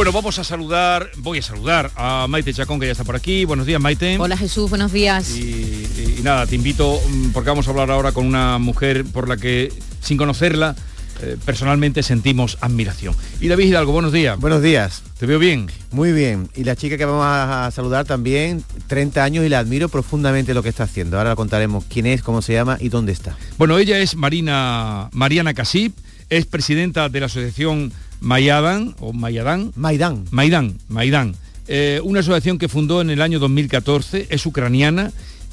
Bueno, 0.00 0.12
vamos 0.12 0.38
a 0.38 0.44
saludar, 0.44 1.10
voy 1.18 1.40
a 1.40 1.42
saludar 1.42 1.90
a 1.94 2.24
Maite 2.26 2.54
Chacón, 2.54 2.80
que 2.80 2.86
ya 2.86 2.92
está 2.92 3.04
por 3.04 3.16
aquí. 3.16 3.44
Buenos 3.44 3.66
días, 3.66 3.78
Maite. 3.82 4.16
Hola 4.18 4.34
Jesús, 4.34 4.70
buenos 4.70 4.92
días. 4.92 5.36
Y, 5.36 6.16
y 6.16 6.22
nada, 6.22 6.46
te 6.46 6.54
invito, 6.54 6.98
mm, 7.06 7.32
porque 7.32 7.50
vamos 7.50 7.66
a 7.66 7.70
hablar 7.70 7.90
ahora 7.90 8.12
con 8.12 8.24
una 8.24 8.56
mujer 8.56 9.04
por 9.04 9.28
la 9.28 9.36
que, 9.36 9.70
sin 10.00 10.16
conocerla, 10.16 10.74
eh, 11.20 11.36
personalmente 11.44 12.02
sentimos 12.02 12.56
admiración. 12.62 13.14
Y 13.42 13.48
David 13.48 13.66
Hidalgo, 13.66 13.92
buenos 13.92 14.10
días. 14.10 14.40
Buenos 14.40 14.62
días. 14.62 15.02
¿Te 15.18 15.26
veo 15.26 15.38
bien? 15.38 15.66
Muy 15.90 16.12
bien. 16.12 16.48
Y 16.56 16.64
la 16.64 16.76
chica 16.76 16.96
que 16.96 17.04
vamos 17.04 17.26
a, 17.26 17.66
a 17.66 17.70
saludar 17.70 18.06
también, 18.06 18.64
30 18.86 19.22
años 19.22 19.44
y 19.44 19.50
la 19.50 19.58
admiro 19.58 19.90
profundamente 19.90 20.54
lo 20.54 20.62
que 20.62 20.70
está 20.70 20.84
haciendo. 20.84 21.18
Ahora 21.18 21.36
contaremos 21.36 21.84
quién 21.90 22.06
es, 22.06 22.22
cómo 22.22 22.40
se 22.40 22.54
llama 22.54 22.78
y 22.80 22.88
dónde 22.88 23.12
está. 23.12 23.36
Bueno, 23.58 23.76
ella 23.76 23.98
es 23.98 24.16
Marina, 24.16 25.10
Mariana 25.12 25.52
Casip, 25.52 25.94
es 26.30 26.46
presidenta 26.46 27.10
de 27.10 27.20
la 27.20 27.26
asociación 27.26 27.92
Mayadan, 28.20 28.94
o 29.00 29.12
Mayadán. 29.12 29.72
Maidán. 29.76 30.24
Maidán, 30.30 30.78
Maidán. 30.88 31.34
Eh, 31.68 32.00
una 32.04 32.20
asociación 32.20 32.58
que 32.58 32.68
fundó 32.68 33.00
en 33.00 33.10
el 33.10 33.22
año 33.22 33.38
2014, 33.38 34.26
es 34.30 34.44
ucraniana, 34.44 35.12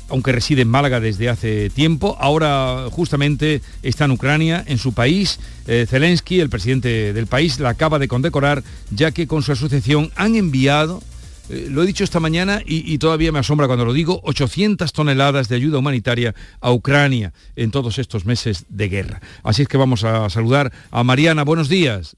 aunque 0.09 0.31
reside 0.31 0.63
en 0.63 0.69
Málaga 0.69 0.99
desde 0.99 1.29
hace 1.29 1.69
tiempo. 1.69 2.17
Ahora 2.19 2.87
justamente 2.91 3.61
está 3.83 4.05
en 4.05 4.11
Ucrania, 4.11 4.63
en 4.67 4.77
su 4.77 4.93
país. 4.93 5.39
Eh, 5.67 5.85
Zelensky, 5.87 6.39
el 6.39 6.49
presidente 6.49 7.13
del 7.13 7.27
país, 7.27 7.59
la 7.59 7.69
acaba 7.69 7.99
de 7.99 8.07
condecorar, 8.07 8.63
ya 8.91 9.11
que 9.11 9.27
con 9.27 9.43
su 9.43 9.51
asociación 9.51 10.11
han 10.15 10.35
enviado 10.35 11.01
eh, 11.49 11.67
lo 11.69 11.81
he 11.81 11.85
dicho 11.85 12.03
esta 12.03 12.19
mañana 12.19 12.61
y, 12.65 12.91
y, 12.91 12.97
todavía 12.97 13.31
me 13.31 13.39
asombra 13.39 13.67
cuando 13.67 13.85
lo 13.85 13.93
digo, 13.93 14.19
800 14.23 14.91
toneladas 14.91 15.47
de 15.47 15.55
ayuda 15.55 15.77
humanitaria 15.77 16.35
a 16.59 16.73
Ucrania 16.73 17.31
en 17.55 17.71
todos 17.71 17.99
estos 17.99 18.25
meses 18.25 18.65
de 18.67 18.89
guerra. 18.89 19.21
Así 19.43 19.61
es 19.61 19.67
que 19.69 19.77
vamos 19.77 20.03
a 20.03 20.29
saludar 20.29 20.73
a 20.91 21.03
Mariana. 21.05 21.43
Buenos 21.43 21.69
días. 21.69 22.17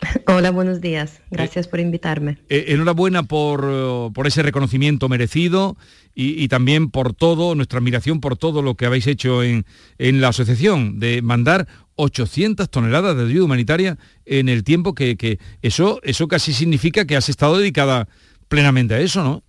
Hola, 0.26 0.50
buenos 0.50 0.80
días. 0.80 1.22
Gracias 1.30 1.66
eh, 1.66 1.68
por 1.70 1.80
invitarme. 1.80 2.38
Eh, 2.48 2.66
enhorabuena 2.68 3.22
por, 3.22 4.12
por, 4.12 4.26
ese 4.26 4.42
reconocimiento 4.42 5.08
merecido 5.08 5.76
y, 6.14 6.42
y, 6.42 6.48
también 6.48 6.90
por 6.90 7.14
todo, 7.14 7.54
nuestra 7.54 7.78
admiración 7.78 8.20
por 8.20 8.36
todo 8.36 8.62
lo 8.62 8.74
que 8.74 8.86
habéis 8.86 9.06
hecho 9.06 9.42
en, 9.42 9.64
en 9.98 10.20
la 10.20 10.28
asociación, 10.28 10.98
de 10.98 11.22
mandar 11.22 11.66
800 11.96 12.70
toneladas 12.70 13.16
de 13.16 13.24
ayuda 13.24 13.44
humanitaria 13.44 13.98
en 14.24 14.48
el 14.48 14.64
tiempo 14.64 14.94
que, 14.94 15.16
que 15.16 15.38
eso, 15.62 16.00
eso 16.02 16.28
casi 16.28 16.52
significa 16.52 17.06
que 17.06 17.16
has 17.16 17.28
estado 17.28 17.58
dedicada 17.58 18.08
plenamente 18.48 18.94
a 18.94 19.00
eso, 19.00 19.24
¿no? 19.24 19.42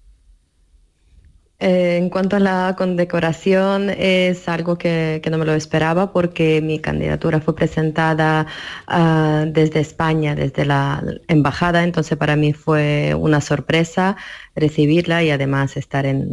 Eh, 1.59 1.97
en 1.97 2.09
cuanto 2.11 2.35
a 2.35 2.39
la 2.39 2.75
condecoración, 2.77 3.89
es 3.89 4.47
algo 4.47 4.77
que, 4.77 5.19
no 5.31 5.39
me 5.39 5.45
lo 5.45 5.53
esperaba 5.55 6.11
porque 6.13 6.61
mi 6.61 6.77
candidatura 6.79 7.41
fue 7.41 7.55
presentada 7.55 8.45
ah, 8.85 9.43
desde 9.47 9.79
España, 9.79 10.35
desde 10.35 10.65
la 10.65 11.03
embajada, 11.27 11.83
entonces 11.83 12.15
para 12.15 12.35
mí 12.35 12.53
fue 12.53 13.15
una 13.15 13.41
sorpresa 13.41 14.17
recibirla 14.55 15.23
y 15.23 15.31
además 15.31 15.77
estar 15.77 16.05
en, 16.05 16.29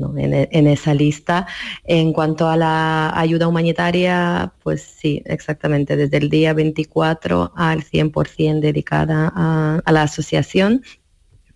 esa 0.66 0.93
lista. 0.93 1.47
En 1.85 2.12
cuanto 2.12 2.49
a 2.49 2.57
la 2.59 3.18
ayuda 3.18 3.49
humanitaria, 3.49 4.53
pues 4.62 4.83
sí, 4.83 5.22
exactamente, 5.25 5.97
desde 5.97 6.18
el 6.18 6.29
día 6.29 6.53
24 6.53 7.53
al 7.57 7.83
100% 7.83 8.61
dedicada 8.61 9.33
a 9.35 9.93
la 9.93 10.03
asociación 10.03 10.83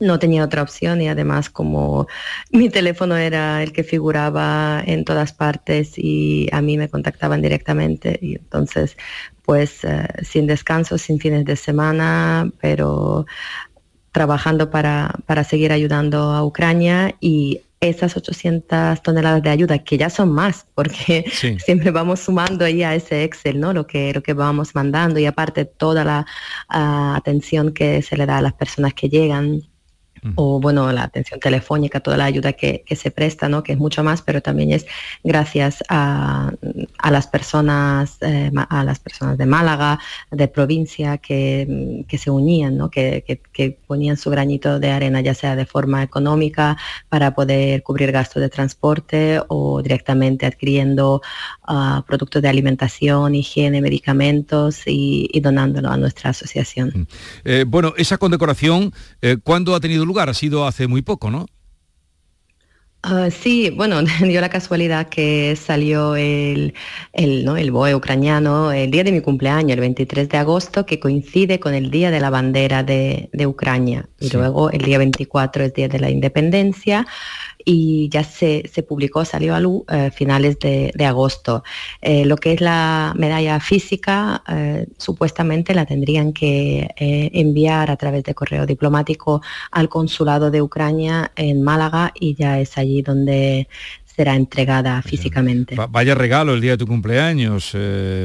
no 0.01 0.18
tenía 0.18 0.44
otra 0.44 0.62
opción 0.62 1.01
y 1.01 1.09
además 1.09 1.51
como 1.51 2.07
mi 2.51 2.70
teléfono 2.70 3.16
era 3.16 3.62
el 3.62 3.72
que 3.72 3.84
figuraba 3.84 4.82
en 4.86 5.05
todas 5.05 5.32
partes 5.32 5.94
y 5.96 6.49
a 6.53 6.62
mí 6.62 6.76
me 6.76 6.88
contactaban 6.88 7.42
directamente 7.42 8.18
y 8.22 8.36
entonces 8.36 8.96
pues 9.44 9.82
eh, 9.84 10.07
sin 10.22 10.46
descanso, 10.46 10.99
sin 10.99 11.18
fines 11.18 11.44
de 11.44 11.57
semana, 11.57 12.53
pero 12.61 13.26
trabajando 14.12 14.70
para, 14.70 15.14
para 15.26 15.42
seguir 15.42 15.72
ayudando 15.72 16.32
a 16.32 16.44
Ucrania 16.44 17.14
y 17.20 17.62
esas 17.80 18.16
800 18.16 19.03
toneladas 19.03 19.42
de 19.42 19.51
ayuda, 19.51 19.78
que 19.78 19.96
ya 19.96 20.11
son 20.11 20.32
más, 20.32 20.66
porque 20.74 21.24
siempre 21.64 21.90
vamos 21.90 22.20
sumando 22.20 22.64
ahí 22.64 22.82
a 22.82 22.94
ese 22.94 23.24
Excel, 23.24 23.61
¿no? 23.61 23.72
Lo 23.72 23.86
que, 23.86 24.12
lo 24.12 24.22
que 24.22 24.34
vamos 24.34 24.74
mandando 24.74 25.18
y 25.20 25.26
aparte 25.26 25.64
toda 25.64 26.05
la 26.05 26.26
ah, 26.68 27.14
atención 27.16 27.72
que 27.72 28.03
se 28.03 28.16
le 28.16 28.26
da 28.26 28.38
a 28.38 28.42
las 28.42 28.55
personas 28.55 28.94
que 28.94 29.09
llegan 29.09 29.62
o 30.35 30.61
bueno, 30.61 30.91
la 30.93 31.05
atención 31.05 31.41
telefónica, 31.41 32.01
toda 32.01 32.16
la 32.16 32.25
ayuda 32.25 32.53
que, 32.53 32.85
se 32.97 33.11
presta, 33.11 33.49
¿no? 33.49 33.62
que 33.62 33.73
es 33.73 33.79
mucho 33.79 34.03
más, 34.03 34.23
pero 34.23 34.41
también 34.41 34.73
es 34.73 34.87
gracias 35.23 35.83
a, 35.89 36.53
las 37.11 37.27
personas, 37.27 38.19
eh, 38.21 38.51
a 38.69 38.85
las 38.85 38.99
personas 38.99 39.39
de 39.39 39.47
Málaga, 39.47 39.99
de 40.31 40.49
provincia, 40.49 41.19
que, 41.19 42.05
se 42.19 42.31
unían, 42.31 42.77
¿no? 42.77 42.91
que, 42.91 43.39
ponían 43.87 44.16
su 44.16 44.31
granito 44.31 44.79
de 44.79 44.91
arena, 44.91 45.21
ya 45.21 45.35
sea 45.35 45.57
de 45.57 45.66
forma 45.66 46.03
económica 46.03 46.77
para 47.09 47.35
poder 47.35 47.83
cubrir 47.83 48.12
gastos 48.12 48.43
de 48.43 48.49
transporte 48.49 49.41
o 49.49 49.83
directamente 49.83 50.47
adquiriendo 50.47 51.23
ah, 51.62 52.05
productos 52.07 52.43
de 52.43 52.49
alimentación, 52.49 53.35
higiene, 53.35 53.81
medicamentos 53.81 54.83
y, 54.87 55.29
donándolo 55.41 55.89
a 55.91 55.97
nuestra 55.97 56.31
asociación. 56.31 57.07
Eh, 57.45 57.64
bueno, 57.66 57.95
esa 57.97 58.19
condecoración, 58.19 58.93
eh, 59.23 59.37
¿cuándo 59.43 59.75
ha 59.75 59.81
tenido 59.81 60.05
lugar? 60.09 60.28
Ha 60.28 60.34
sido 60.34 60.66
hace 60.66 60.86
muy 60.86 61.02
poco, 61.02 61.30
¿no? 61.30 61.46
Ah, 63.02 63.30
sí, 63.30 63.70
bueno, 63.70 64.02
dio 64.22 64.40
la 64.40 64.48
casualidad 64.48 65.09
que 65.09 65.54
salió 65.56 66.16
el, 66.16 66.74
el, 67.12 67.44
¿no? 67.44 67.56
el 67.56 67.70
BOE 67.70 67.94
ucraniano 67.94 68.72
el 68.72 68.90
día 68.90 69.04
de 69.04 69.12
mi 69.12 69.20
cumpleaños, 69.20 69.72
el 69.74 69.80
23 69.80 70.28
de 70.28 70.36
agosto, 70.36 70.84
que 70.84 70.98
coincide 70.98 71.61
con 71.61 71.74
el 71.74 71.90
Día 71.90 72.11
de 72.11 72.18
la 72.18 72.30
Bandera 72.30 72.82
de, 72.82 73.30
Ucrania. 73.46 74.09
Y 74.18 74.30
luego 74.30 74.70
el 74.70 74.82
día 74.82 74.98
24 74.98 75.64
es 75.64 75.74
Día 75.74 75.88
de 75.88 76.00
la 76.00 76.11
Independencia 76.11 77.06
y 77.64 78.09
ya 78.09 78.24
se, 78.24 78.62
publicó, 78.86 79.24
salió 79.24 79.54
a 79.54 79.61
luz 79.61 79.82
eh, 79.88 80.11
finales 80.14 80.59
de, 80.59 80.92
agosto. 81.04 81.64
Eh, 82.00 82.24
lo 82.24 82.36
que 82.36 82.52
es 82.52 82.61
la 82.61 83.14
medalla 83.16 83.61
física, 83.61 84.42
eh, 84.48 84.86
supuestamente 84.96 85.74
la 85.74 85.86
tendrían 85.86 86.32
que 86.32 86.88
enviar 86.98 87.90
a 87.90 87.96
través 87.96 88.24
de 88.24 88.34
correo 88.34 88.66
diplomático 88.66 89.42
al 89.70 89.88
consulado 89.88 90.50
de 90.50 90.62
Ucrania 90.62 91.32
en 91.36 91.62
Málaga 91.62 92.12
y 92.18 92.34
ya 92.34 92.61
es 92.61 92.76
allí 92.78 93.02
donde 93.02 93.68
será 94.04 94.34
entregada 94.34 95.00
físicamente. 95.02 95.76
Vaya 95.90 96.14
regalo 96.14 96.54
el 96.54 96.61
día 96.61 96.72
de 96.72 96.78
tu 96.78 96.86
cumpleaños, 96.86 97.76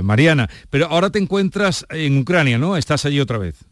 Mariana. 0.01 0.49
Pero 0.69 0.87
ahora 0.87 1.09
te 1.09 1.19
encuentras 1.19 1.85
en 1.89 2.17
Ucrania, 2.17 2.57
¿no? 2.57 2.77
Estás 2.77 3.05
allí 3.05 3.19
otra 3.19 3.37
vez. 3.37 3.65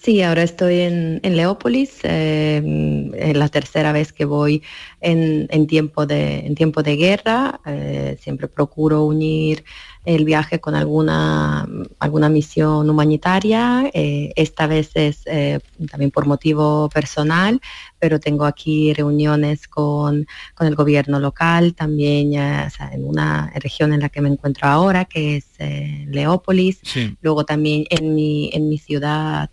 Sí, 0.00 0.22
ahora 0.22 0.42
estoy 0.44 0.80
en, 0.80 1.20
Leópolis, 1.22 1.98
eh, 2.04 3.10
es 3.16 3.36
la 3.36 3.48
tercera 3.48 3.92
vez 3.92 4.12
que 4.12 4.24
voy 4.24 4.62
en, 5.00 5.66
tiempo, 5.66 6.06
de, 6.06 6.46
en 6.46 6.54
tiempo 6.54 6.82
de 6.82 6.96
guerra. 6.96 7.60
Eh, 7.66 8.16
siempre 8.20 8.48
procuro 8.48 9.04
unir 9.04 9.64
el 10.04 10.24
viaje 10.24 10.60
con 10.60 10.74
alguna, 10.74 11.68
alguna 11.98 12.28
misión 12.28 12.88
humanitaria. 12.88 13.90
Eh, 13.92 14.32
esta 14.36 14.66
vez 14.66 14.90
es 14.94 15.22
eh, 15.26 15.60
también 15.90 16.10
por 16.10 16.26
motivo 16.26 16.88
personal, 16.88 17.60
pero 17.98 18.18
tengo 18.18 18.44
aquí 18.44 18.92
reuniones 18.94 19.68
con, 19.68 20.26
el 20.60 20.74
gobierno 20.74 21.20
local, 21.20 21.74
también 21.74 22.34
en 22.34 23.04
una 23.04 23.52
región 23.56 23.92
en 23.92 24.00
la 24.00 24.08
que 24.08 24.20
me 24.20 24.28
encuentro 24.28 24.68
ahora, 24.68 25.04
que 25.04 25.36
es 25.36 25.46
eh, 25.58 26.06
Leópolis. 26.08 26.80
Luego 27.20 27.44
también 27.44 27.84
en 27.90 28.14
mi, 28.14 28.50
en 28.52 28.68
mi 28.68 28.78
ciudad. 28.78 29.50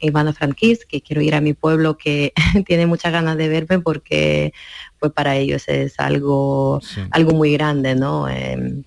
Ivano-Frankivsk, 0.00 0.86
que 0.86 1.00
quiero 1.00 1.22
ir 1.22 1.34
a 1.34 1.40
mi 1.40 1.54
pueblo 1.54 1.96
que 1.96 2.32
tiene 2.66 2.86
muchas 2.86 3.12
ganas 3.12 3.36
de 3.36 3.48
verme 3.48 3.80
porque 3.80 4.52
pues 4.98 5.12
para 5.12 5.36
ellos 5.36 5.64
es 5.68 5.98
algo, 5.98 6.80
algo 7.10 7.32
muy 7.32 7.52
grande, 7.52 7.94
¿no? 7.94 8.28
Em, 8.28 8.84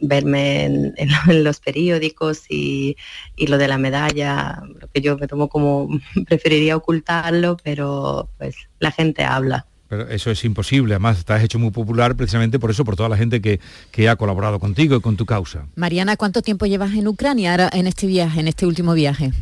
verme 0.00 0.64
en, 0.96 1.44
los 1.44 1.60
periódicos 1.60 2.44
y, 2.48 2.96
lo 3.36 3.58
de 3.58 3.68
la 3.68 3.78
medalla, 3.78 4.62
lo 4.80 4.88
que 4.88 5.00
yo 5.00 5.16
me 5.18 5.26
tomo 5.26 5.48
como 5.48 5.88
preferiría 6.26 6.76
ocultarlo, 6.76 7.56
pero 7.62 8.28
pues 8.38 8.56
la 8.78 8.90
gente 8.90 9.24
habla. 9.24 9.66
Pero 9.88 10.08
eso 10.08 10.30
es 10.30 10.44
imposible, 10.44 10.94
además 10.94 11.18
estás 11.18 11.42
hecho 11.42 11.58
muy 11.58 11.70
popular 11.70 12.16
precisamente 12.16 12.58
por 12.58 12.70
eso, 12.70 12.84
por 12.84 12.96
toda 12.96 13.08
la 13.08 13.16
gente 13.16 13.40
que, 13.40 13.60
que 13.90 14.08
ha 14.08 14.16
colaborado 14.16 14.58
contigo 14.58 14.96
y 14.96 15.00
con 15.00 15.16
tu 15.16 15.26
causa. 15.26 15.66
Mariana, 15.76 16.16
¿cuánto 16.16 16.42
tiempo 16.42 16.66
llevas 16.66 16.94
en 16.94 17.06
Ucrania 17.06 17.52
ahora 17.52 17.70
en 17.72 17.86
este 17.86 18.06
viaje, 18.06 18.40
en 18.40 18.48
este 18.48 18.66
último 18.66 18.94
viaje? 18.94 19.32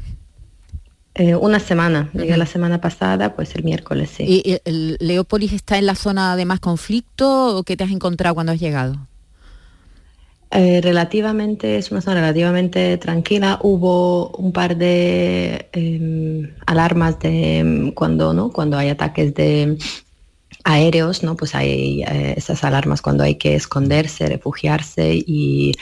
Eh, 1.14 1.34
una 1.34 1.60
semana, 1.60 2.10
llegué 2.14 2.38
la 2.38 2.46
semana 2.46 2.80
pasada, 2.80 3.36
pues 3.36 3.54
el 3.54 3.64
miércoles 3.64 4.10
sí. 4.16 4.24
¿Y 4.26 4.58
el 4.64 4.96
Leópolis 4.98 5.52
está 5.52 5.76
en 5.76 5.84
la 5.84 5.94
zona 5.94 6.36
de 6.36 6.46
más 6.46 6.58
conflicto 6.58 7.58
o 7.58 7.64
qué 7.64 7.76
te 7.76 7.84
has 7.84 7.90
encontrado 7.90 8.34
cuando 8.34 8.52
has 8.52 8.60
llegado? 8.60 8.96
Eh, 10.54 10.82
relativamente, 10.82 11.78
es 11.78 11.90
una 11.90 12.02
zona 12.02 12.20
relativamente 12.20 12.98
tranquila. 12.98 13.58
Hubo 13.62 14.28
un 14.36 14.52
par 14.52 14.76
de 14.76 15.68
em, 15.72 16.54
alarmas 16.66 17.18
de 17.20 17.58
em, 17.58 17.92
cuando, 17.92 18.34
¿no? 18.34 18.52
cuando 18.52 18.76
hay 18.76 18.90
ataques 18.90 19.34
de 19.34 19.78
aéreos, 20.64 21.22
¿no? 21.22 21.36
Pues 21.36 21.54
hay 21.54 22.02
eh, 22.02 22.34
esas 22.36 22.64
alarmas 22.64 23.00
cuando 23.00 23.24
hay 23.24 23.36
que 23.36 23.54
esconderse, 23.54 24.26
refugiarse 24.26 25.14
y 25.14 25.72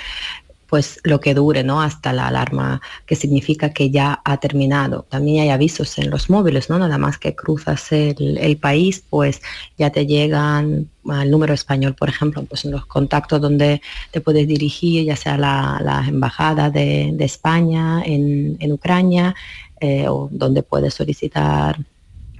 pues 0.70 1.00
lo 1.02 1.18
que 1.20 1.34
dure, 1.34 1.64
¿no? 1.64 1.82
Hasta 1.82 2.12
la 2.12 2.28
alarma, 2.28 2.80
que 3.04 3.16
significa 3.16 3.72
que 3.72 3.90
ya 3.90 4.20
ha 4.24 4.36
terminado. 4.36 5.04
También 5.08 5.42
hay 5.42 5.50
avisos 5.50 5.98
en 5.98 6.10
los 6.10 6.30
móviles, 6.30 6.70
¿no? 6.70 6.78
Nada 6.78 6.96
más 6.96 7.18
que 7.18 7.34
cruzas 7.34 7.90
el, 7.90 8.56
país, 8.60 9.02
pues 9.10 9.42
ya 9.76 9.90
te 9.90 10.06
llegan 10.06 10.88
al 11.08 11.28
número 11.28 11.54
español, 11.54 11.96
por 11.96 12.08
ejemplo, 12.08 12.44
pues 12.44 12.64
en 12.64 12.70
los 12.70 12.86
contactos 12.86 13.40
donde 13.40 13.82
te 14.12 14.20
puedes 14.20 14.46
dirigir, 14.46 15.04
ya 15.04 15.16
sea 15.16 15.36
la, 15.36 15.80
la 15.82 16.06
embajada 16.06 16.70
de, 16.70 17.16
España 17.18 18.02
en, 18.04 18.72
Ucrania, 18.72 19.34
eh, 19.80 20.06
o 20.08 20.28
donde 20.30 20.62
puedes 20.62 20.94
solicitar 20.94 21.84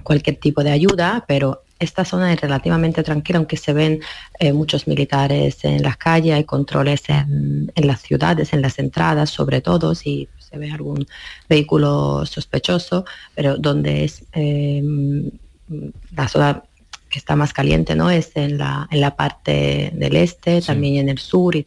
cualquier 0.03 0.37
tipo 0.37 0.63
de 0.63 0.71
ayuda, 0.71 1.25
pero 1.27 1.63
esta 1.81 2.05
zona 2.05 2.31
es 2.31 2.39
relativamente 2.39 3.01
tranquila, 3.01 3.39
aunque 3.39 3.57
se 3.57 3.73
ven 3.73 4.01
eh, 4.39 4.53
muchos 4.53 4.87
militares 4.87 5.65
en 5.65 5.81
las 5.81 5.97
calles, 5.97 6.35
hay 6.35 6.43
controles 6.43 7.01
en, 7.09 7.71
las 7.75 8.01
ciudades, 8.01 8.53
en 8.53 8.61
las 8.61 8.77
entradas, 8.77 9.31
sobre 9.31 9.61
todo 9.61 9.95
si 9.95 10.29
se 10.37 10.59
ve 10.59 10.71
algún 10.71 11.07
vehículo 11.49 12.25
sospechoso, 12.27 13.05
pero 13.33 13.57
donde 13.57 14.03
es 14.03 14.23
em, 14.31 15.31
la 16.15 16.27
zona 16.27 16.63
que 17.09 17.17
está 17.17 17.35
más 17.35 17.51
caliente, 17.51 17.95
¿no? 17.95 18.11
Es 18.11 18.31
en 18.35 18.59
la, 18.59 18.87
en 18.91 19.01
la 19.01 19.15
parte 19.15 19.91
del 19.95 20.15
este, 20.15 20.61
también 20.61 20.97
en 20.97 21.09
el 21.09 21.17
sur, 21.17 21.55
y, 21.55 21.65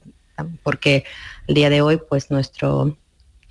porque 0.62 1.04
el 1.48 1.54
día 1.56 1.70
de 1.70 1.82
hoy, 1.82 1.98
pues 2.08 2.30
nuestro 2.30 2.96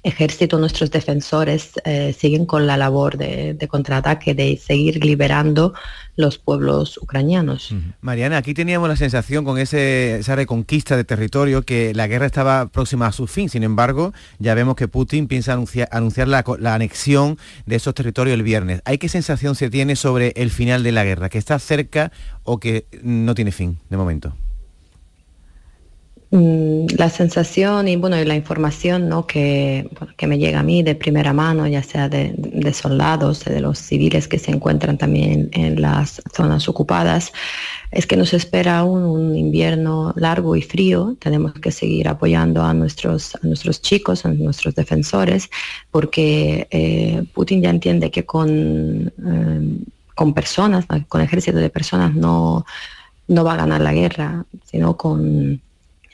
ejército, 0.04 0.60
nuestros 0.60 0.92
defensores 0.92 1.72
eh, 1.86 2.14
siguen 2.18 2.46
con 2.46 2.68
la 2.68 2.78
labor 2.78 3.18
de, 3.18 3.68
contraataque, 3.70 4.36
de 4.36 4.58
seguir 4.58 5.04
liberando 5.04 5.74
los 6.16 6.38
pueblos 6.38 6.98
ucranianos. 6.98 7.74
Mariana, 8.02 8.38
aquí 8.38 8.54
teníamos 8.54 8.90
la 8.90 8.98
sensación 8.98 9.46
con 9.46 9.58
esa 9.58 10.36
reconquista 10.36 10.96
de 10.98 11.06
territorio 11.06 11.64
que 11.64 11.94
la 11.94 12.08
guerra 12.08 12.26
estaba 12.26 12.68
próxima 12.68 13.08
a 13.08 13.12
su 13.14 13.28
fin. 13.28 13.50
Sin 13.50 13.64
embargo, 13.64 14.14
ya 14.40 14.54
vemos 14.54 14.76
que 14.76 14.88
Putin 14.88 15.28
piensa 15.28 15.54
anunciar, 15.54 16.28
la, 16.28 16.44
la, 16.60 16.76
anexión 16.76 17.38
de 17.66 17.78
esos 17.78 17.96
territorios 17.96 18.34
el 18.36 18.44
viernes. 18.44 18.82
¿Hay 18.86 18.98
qué 18.98 19.10
sensación 19.10 19.56
se 19.56 19.70
tiene 19.70 19.96
sobre 19.96 20.34
el 20.36 20.52
final 20.52 20.84
de 20.84 20.92
la 20.92 21.06
guerra? 21.06 21.30
¿Que 21.30 21.38
está 21.38 21.58
cerca 21.60 22.12
o 22.44 22.60
que 22.60 22.86
no 23.02 23.34
tiene 23.34 23.52
fin 23.52 23.80
de 23.90 23.98
momento? 23.98 24.36
Mm, 26.36 26.88
la 26.98 27.12
sensación 27.12 27.88
y 27.88 27.96
bueno 27.96 28.20
y 28.20 28.26
la 28.26 28.36
información 28.36 29.08
¿no? 29.08 29.28
que, 29.28 29.88
que 30.18 30.26
me 30.26 30.40
llega 30.40 30.62
a 30.62 30.64
mí 30.64 30.82
de 30.82 30.96
primera 30.96 31.32
mano, 31.32 31.68
ya 31.68 31.84
sea 31.84 32.10
de, 32.10 32.74
soldados, 32.74 33.46
de 33.46 33.62
los 33.62 33.78
civiles 33.78 34.28
que 34.28 34.40
se 34.40 34.50
encuentran 34.50 34.98
también 34.98 35.50
en 35.52 35.80
las 35.80 36.24
zonas 36.36 36.68
ocupadas, 36.68 37.34
es 37.92 38.08
que 38.08 38.18
nos 38.18 38.34
espera 38.34 38.84
un, 38.84 39.36
invierno 39.38 40.12
largo 40.16 40.56
y 40.56 40.64
frío. 40.64 41.16
Tenemos 41.20 41.54
que 41.54 41.72
seguir 41.72 42.08
apoyando 42.08 42.64
a 42.64 42.74
nuestros, 42.74 43.36
a 43.36 43.40
nuestros 43.44 43.84
chicos, 43.84 44.26
a 44.26 44.30
nuestros 44.30 44.74
defensores, 44.74 45.52
porque 45.92 46.68
eh, 46.72 47.26
Putin 47.36 47.62
ya 47.62 47.70
entiende 47.70 48.10
que 48.10 48.26
con, 48.26 49.14
eh, 49.24 49.78
con 50.16 50.34
personas, 50.34 50.88
con 51.08 51.22
ejército 51.22 51.60
de 51.60 51.70
personas 51.70 52.16
no, 52.16 52.66
no 53.28 53.44
va 53.44 53.54
a 53.54 53.58
ganar 53.58 53.82
la 53.82 53.94
guerra, 53.94 54.46
sino 54.66 54.98
con 54.98 55.62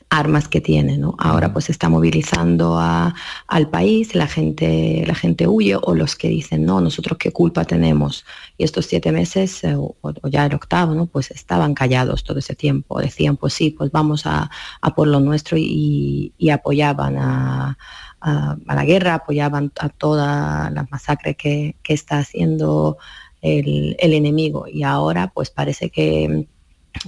armas 0.10 0.47
que 0.47 0.62
tiene. 0.62 0.97
¿no? 0.97 1.16
Ahora 1.20 1.53
pues 1.53 1.70
está 1.70 1.89
movilizando 1.89 2.80
al 2.80 3.70
país, 3.70 4.16
la 4.16 4.28
gente, 4.28 5.03
la 5.05 5.16
gente 5.16 5.47
huye 5.47 5.78
o 5.80 5.95
los 5.95 6.16
que 6.16 6.30
dicen, 6.30 6.66
no, 6.66 6.82
nosotros 6.82 7.18
qué 7.18 7.32
culpa 7.32 7.66
tenemos. 7.66 8.26
Y 8.57 8.64
estos 8.64 8.88
siete 8.88 9.12
meses, 9.12 9.64
eh, 9.64 9.76
o, 9.78 9.95
ya 10.30 10.45
el 10.45 10.55
octavo, 10.55 10.95
¿no? 10.95 11.05
pues 11.05 11.32
estaban 11.32 11.74
callados 11.74 12.24
todo 12.24 12.39
ese 12.39 12.55
tiempo. 12.55 12.99
Decían, 12.99 13.38
pues 13.38 13.53
sí, 13.53 13.70
pues 13.72 13.91
vamos 13.91 14.24
a, 14.26 14.49
por 14.95 15.07
lo 15.07 15.20
nuestro 15.20 15.57
y, 15.57 16.34
apoyaban 16.51 17.18
a, 17.18 17.78
la 18.22 18.86
guerra, 18.86 19.16
apoyaban 19.16 19.72
a 19.80 19.89
toda 19.89 20.70
la 20.72 20.88
masacre 20.89 21.36
que, 21.36 21.76
está 21.88 22.20
haciendo 22.20 22.97
el, 23.41 23.95
el 23.99 24.14
enemigo. 24.14 24.66
Y 24.68 24.84
ahora 24.84 25.32
pues 25.34 25.51
parece 25.51 25.89
que 25.89 26.47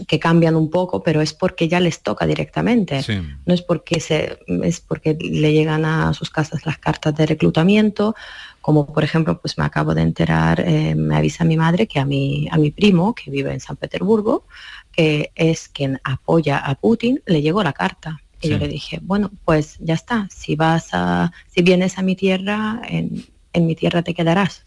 que 0.07 0.19
cambian 0.19 0.55
un 0.55 0.69
poco, 0.69 1.03
pero 1.03 1.21
es 1.21 1.33
porque 1.33 1.67
ya 1.67 1.79
les 1.79 2.01
toca 2.01 2.25
directamente. 2.25 3.01
No 3.45 3.53
es 3.53 3.61
porque, 3.61 3.99
se, 3.99 4.39
es 4.63 4.79
porque 4.79 5.17
le 5.19 5.53
llegan 5.53 5.85
a 5.85 6.13
sus 6.13 6.29
casas 6.29 6.65
las 6.65 6.77
cartas 6.77 7.15
de 7.15 7.25
reclutamiento, 7.25 8.15
como 8.61 8.85
por 8.85 9.03
ejemplo, 9.03 9.39
pues 9.39 9.57
me 9.57 9.65
acabo 9.65 9.95
de 9.95 10.03
enterar, 10.03 10.59
eh, 10.59 10.95
me 10.95 11.15
avisa 11.15 11.43
mi 11.43 11.57
madre 11.57 11.87
que 11.87 11.99
a 11.99 12.05
mi, 12.05 12.47
a 12.51 12.57
mi 12.57 12.71
primo, 12.71 13.15
que 13.15 13.31
vive 13.31 13.51
en 13.51 13.59
San 13.59 13.75
Petersburgo, 13.75 14.45
que 14.91 15.31
es 15.35 15.67
quien 15.67 15.99
apoya 16.03 16.57
a 16.57 16.75
Putin, 16.75 17.21
le 17.25 17.41
llegó 17.41 17.63
la 17.63 17.73
carta. 17.73 18.21
Y 18.43 18.49
yo 18.49 18.57
le 18.57 18.67
dije, 18.67 18.99
bueno, 19.03 19.29
pues 19.45 19.77
ya 19.79 19.93
está, 19.93 20.27
si 20.31 20.55
vas 20.55 20.89
a, 20.93 21.31
si 21.47 21.61
vienes 21.61 21.99
a 21.99 22.01
mi 22.01 22.15
tierra, 22.15 22.81
en, 22.87 23.27
mi 23.53 23.75
tierra 23.75 24.01
te 24.01 24.15
quedarás. 24.15 24.65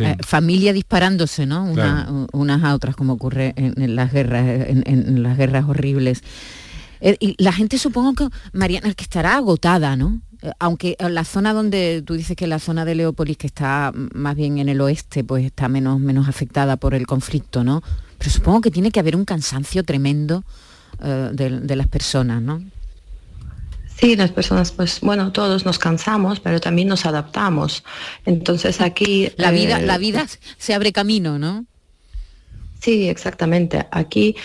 Eh, 0.00 0.16
familia 0.20 0.72
disparándose, 0.72 1.46
¿no? 1.46 1.64
Unas 2.32 2.64
a 2.64 2.74
otras, 2.74 2.96
como 2.96 3.12
ocurre 3.12 3.54
en, 3.56 3.96
las 3.96 4.12
guerras, 4.12 4.44
en, 4.46 5.22
las 5.22 5.36
guerras 5.36 5.68
horribles. 5.68 6.22
Eh, 7.00 7.16
y 7.20 7.42
la 7.42 7.52
gente 7.52 7.78
supongo 7.78 8.14
que, 8.14 8.28
Mariana, 8.52 8.92
que 8.94 9.04
estará 9.04 9.36
agotada, 9.36 9.94
¿no? 9.94 10.20
Eh, 10.42 10.50
aunque 10.58 10.96
la 10.98 11.24
zona 11.24 11.52
donde 11.52 12.02
tú 12.04 12.14
dices 12.14 12.36
que 12.36 12.46
la 12.46 12.58
zona 12.58 12.84
de 12.84 12.94
Leópolis, 12.94 13.36
que 13.36 13.46
está 13.46 13.92
más 14.14 14.34
bien 14.34 14.58
en 14.58 14.68
el 14.68 14.80
oeste, 14.80 15.22
pues 15.22 15.44
está 15.44 15.68
menos, 15.68 16.00
menos 16.00 16.28
afectada 16.28 16.76
por 16.76 16.94
el 16.94 17.06
conflicto, 17.06 17.62
¿no? 17.62 17.82
Pero 18.18 18.30
supongo 18.30 18.62
que 18.62 18.70
tiene 18.70 18.90
que 18.90 19.00
haber 19.00 19.16
un 19.16 19.24
cansancio 19.24 19.84
tremendo 19.84 20.44
de, 21.00 21.60
de 21.60 21.76
las 21.76 21.88
personas, 21.88 22.40
¿no? 22.40 22.62
Sí, 23.98 24.16
las 24.16 24.32
personas, 24.32 24.72
pues 24.72 25.00
bueno, 25.00 25.32
todos 25.32 25.64
nos 25.64 25.78
cansamos, 25.78 26.40
pero 26.40 26.60
también 26.60 26.88
nos 26.88 27.06
adaptamos. 27.06 27.84
Entonces 28.26 28.80
aquí... 28.80 29.30
La 29.36 29.50
vida, 29.50 29.78
la 29.78 29.98
vida 29.98 30.26
se 30.58 30.74
abre 30.74 30.92
camino, 30.92 31.38
¿no? 31.38 31.64
Sí, 32.80 33.08
exactamente. 33.08 33.86
Aquí 33.90 34.36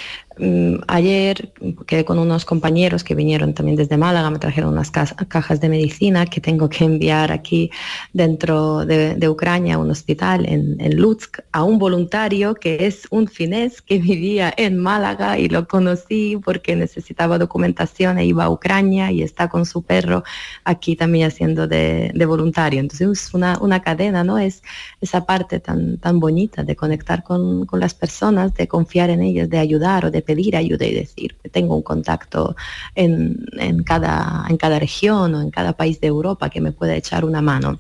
ayer 0.88 1.52
quedé 1.86 2.06
con 2.06 2.18
unos 2.18 2.46
compañeros 2.46 3.04
que 3.04 3.16
vinieron 3.16 3.54
también 3.54 3.76
desde 3.76 3.98
Málaga, 3.98 4.30
me 4.30 4.40
trajeron 4.40 4.72
unas 4.72 4.92
cajas 4.92 5.60
de 5.60 5.70
medicina 5.70 6.26
que 6.26 6.40
tengo 6.40 6.70
que 6.70 6.86
enviar 6.86 7.32
aquí 7.32 7.72
dentro 8.14 8.86
de, 8.86 9.30
Ucrania 9.30 9.76
a 9.76 9.78
un 9.78 9.92
hospital 9.92 10.46
en, 10.48 10.76
en, 10.80 11.00
Lutsk 11.00 11.40
a 11.52 11.64
un 11.64 11.78
voluntario 11.78 12.56
que 12.56 12.88
es 12.88 13.08
un 13.12 13.28
finés 13.28 13.82
que 13.82 14.00
vivía 14.10 14.54
en 14.56 14.78
Málaga 14.78 15.38
y 15.38 15.50
lo 15.50 15.68
conocí 15.68 16.40
porque 16.44 16.76
necesitaba 16.76 17.38
documentación 17.38 18.18
e 18.18 18.26
iba 18.26 18.46
a 18.46 18.50
Ucrania 18.50 19.12
y 19.12 19.22
está 19.22 19.50
con 19.50 19.66
su 19.66 19.84
perro 19.84 20.24
aquí 20.64 20.96
también 20.96 21.28
haciendo 21.28 21.68
de, 21.68 22.12
voluntario. 22.26 22.80
Entonces 22.80 23.26
es 23.26 23.34
una, 23.34 23.58
una, 23.60 23.82
cadena, 23.82 24.24
¿no? 24.24 24.38
Es 24.38 24.62
esa 25.02 25.26
parte 25.26 25.60
tan, 25.60 25.98
tan 25.98 26.20
bonita 26.20 26.64
de 26.64 26.76
conectar 26.76 27.24
con, 27.24 27.66
con 27.66 27.80
las 27.80 27.94
personas, 27.94 28.54
de 28.54 28.68
confiar 28.68 29.10
en 29.10 29.22
ellas, 29.22 29.50
de 29.50 29.58
ayudar 29.58 30.06
o 30.06 30.12
de 30.12 30.22
pedir 30.30 30.56
ayuda 30.56 30.86
y 30.86 30.94
decir 30.94 31.30
que 31.42 31.50
tengo 31.50 31.76
un 31.76 31.82
contacto 31.82 32.56
en, 32.94 33.84
cada, 33.84 34.46
en 34.48 34.58
cada 34.58 34.78
región 34.78 35.34
o 35.34 35.42
en 35.42 35.50
cada 35.50 35.74
país 35.74 36.00
de 36.02 36.08
Europa 36.08 36.52
que 36.52 36.62
me 36.62 36.72
pueda 36.72 36.96
echar 36.96 37.26
una 37.26 37.42
mano. 37.42 37.80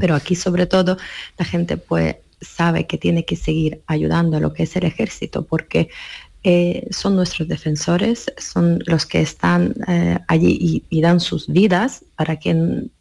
Pero 0.00 0.16
aquí 0.16 0.34
sobre 0.34 0.66
todo 0.66 0.98
la 1.38 1.44
gente 1.44 1.76
pues 1.76 2.16
sabe 2.40 2.86
que 2.88 2.98
tiene 2.98 3.24
que 3.24 3.36
seguir 3.36 3.80
ayudando 3.86 4.36
a 4.36 4.40
lo 4.40 4.52
que 4.52 4.64
es 4.64 4.74
el 4.74 4.84
ejército 4.84 5.46
porque 5.46 5.88
eh, 6.42 6.86
son 6.90 7.14
nuestros 7.14 7.46
defensores, 7.46 8.26
son 8.38 8.82
los 8.86 9.06
que 9.06 9.20
están 9.20 9.74
eh, 9.86 10.18
allí 10.26 10.84
y, 10.90 11.00
dan 11.00 11.20
sus 11.20 11.46
vidas 11.46 12.04
para 12.16 12.34
que 12.40 12.50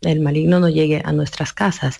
el 0.01 0.19
maligno 0.21 0.59
no 0.59 0.69
llegue 0.69 1.01
a 1.03 1.11
nuestras 1.11 1.51
casas. 1.51 1.99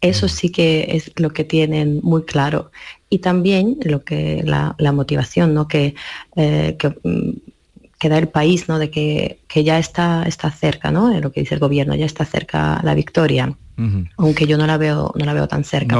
Eso 0.00 0.26
sí 0.28 0.50
que 0.50 0.86
es 0.96 1.12
lo 1.16 1.30
que 1.30 1.44
tienen 1.44 2.00
muy 2.02 2.22
claro. 2.24 2.70
Y 3.10 3.18
también 3.18 3.78
lo 3.82 4.04
que 4.04 4.42
la, 4.44 4.92
motivación 4.92 5.54
¿no? 5.54 5.68
que, 5.68 5.94
eh, 6.36 6.76
mm, 7.04 7.30
que, 7.98 8.08
da 8.08 8.18
el 8.18 8.28
país, 8.28 8.68
¿no? 8.68 8.78
de 8.78 8.90
que, 8.90 9.38
ya 9.54 9.78
está, 9.78 10.24
está 10.24 10.50
cerca, 10.50 10.90
¿no? 10.90 11.18
lo 11.20 11.32
que 11.32 11.40
dice 11.40 11.54
el 11.54 11.60
gobierno, 11.60 11.94
ya 11.94 12.06
está 12.06 12.24
cerca 12.24 12.80
la 12.82 12.94
victoria. 12.94 13.56
Aunque 14.16 14.46
yo 14.46 14.58
no 14.58 14.66
la 14.66 14.76
veo, 14.76 15.12
no 15.14 15.24
la 15.24 15.32
veo 15.32 15.46
tan 15.46 15.62
cerca. 15.62 15.96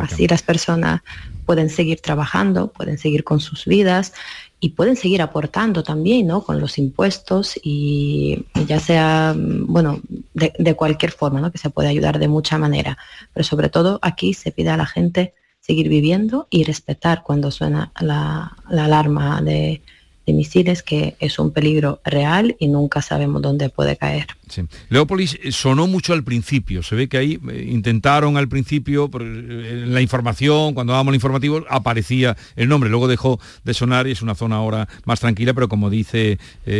Así 0.00 0.28
las 0.28 0.42
personas 0.42 1.00
pueden 1.46 1.70
seguir 1.70 2.00
trabajando, 2.00 2.68
pueden 2.68 2.98
seguir 2.98 3.24
con 3.24 3.40
sus 3.40 3.64
vidas 3.64 4.12
y 4.60 4.70
pueden 4.70 4.96
seguir 4.96 5.20
aportando 5.22 5.82
también, 5.82 6.26
¿no? 6.26 6.42
Con 6.42 6.60
los 6.60 6.78
impuestos 6.78 7.58
y, 7.62 8.46
ya 8.66 8.80
sea, 8.80 9.34
mm, 9.36 9.66
bueno, 9.66 10.00
de, 10.32 10.74
cualquier 10.74 11.12
forma, 11.12 11.40
¿no? 11.40 11.52
Que 11.52 11.58
se 11.58 11.70
puede 11.70 11.88
ayudar 11.88 12.18
de 12.18 12.28
mucha 12.28 12.58
manera. 12.58 12.96
Pero 13.32 13.44
sobre 13.44 13.68
todo 13.68 13.98
aquí 14.00 14.32
se 14.32 14.52
pide 14.52 14.70
a 14.70 14.76
la 14.76 14.86
gente 14.86 15.34
seguir 15.64 15.88
viviendo 15.88 16.46
y 16.50 16.64
respetar 16.64 17.22
cuando 17.22 17.50
suena 17.50 17.90
la 18.00 18.54
alarma 18.68 19.40
de, 19.40 19.80
misiles 20.26 20.82
que 20.82 21.16
es 21.20 21.38
un 21.38 21.52
peligro 21.52 22.00
real 22.02 22.56
y 22.58 22.68
nunca 22.68 23.02
sabemos 23.02 23.42
dónde 23.42 23.68
puede 23.68 23.96
caer. 23.96 24.26
Sí. 24.48 24.62
Leópolis 24.88 25.38
eh, 25.42 25.52
sonó 25.52 25.86
mucho 25.86 26.14
al 26.14 26.24
principio, 26.24 26.82
se 26.82 26.94
ve 26.96 27.10
que 27.10 27.18
ahí 27.18 27.38
eh, 27.50 27.68
intentaron 27.70 28.38
al 28.38 28.48
principio, 28.48 29.10
eh, 29.20 29.82
en 29.84 29.92
la 29.92 30.00
información, 30.00 30.72
cuando 30.72 30.94
dábamos 30.94 31.12
el 31.12 31.16
informativo, 31.16 31.64
aparecía 31.68 32.38
el 32.56 32.68
nombre, 32.68 32.88
luego 32.88 33.06
dejó 33.06 33.38
de 33.64 33.74
sonar 33.74 34.06
y 34.06 34.12
es 34.12 34.22
una 34.22 34.34
zona 34.34 34.56
ahora 34.56 34.88
más 35.04 35.20
tranquila, 35.20 35.52
pero 35.52 35.68
como 35.68 35.90
dice 35.90 36.38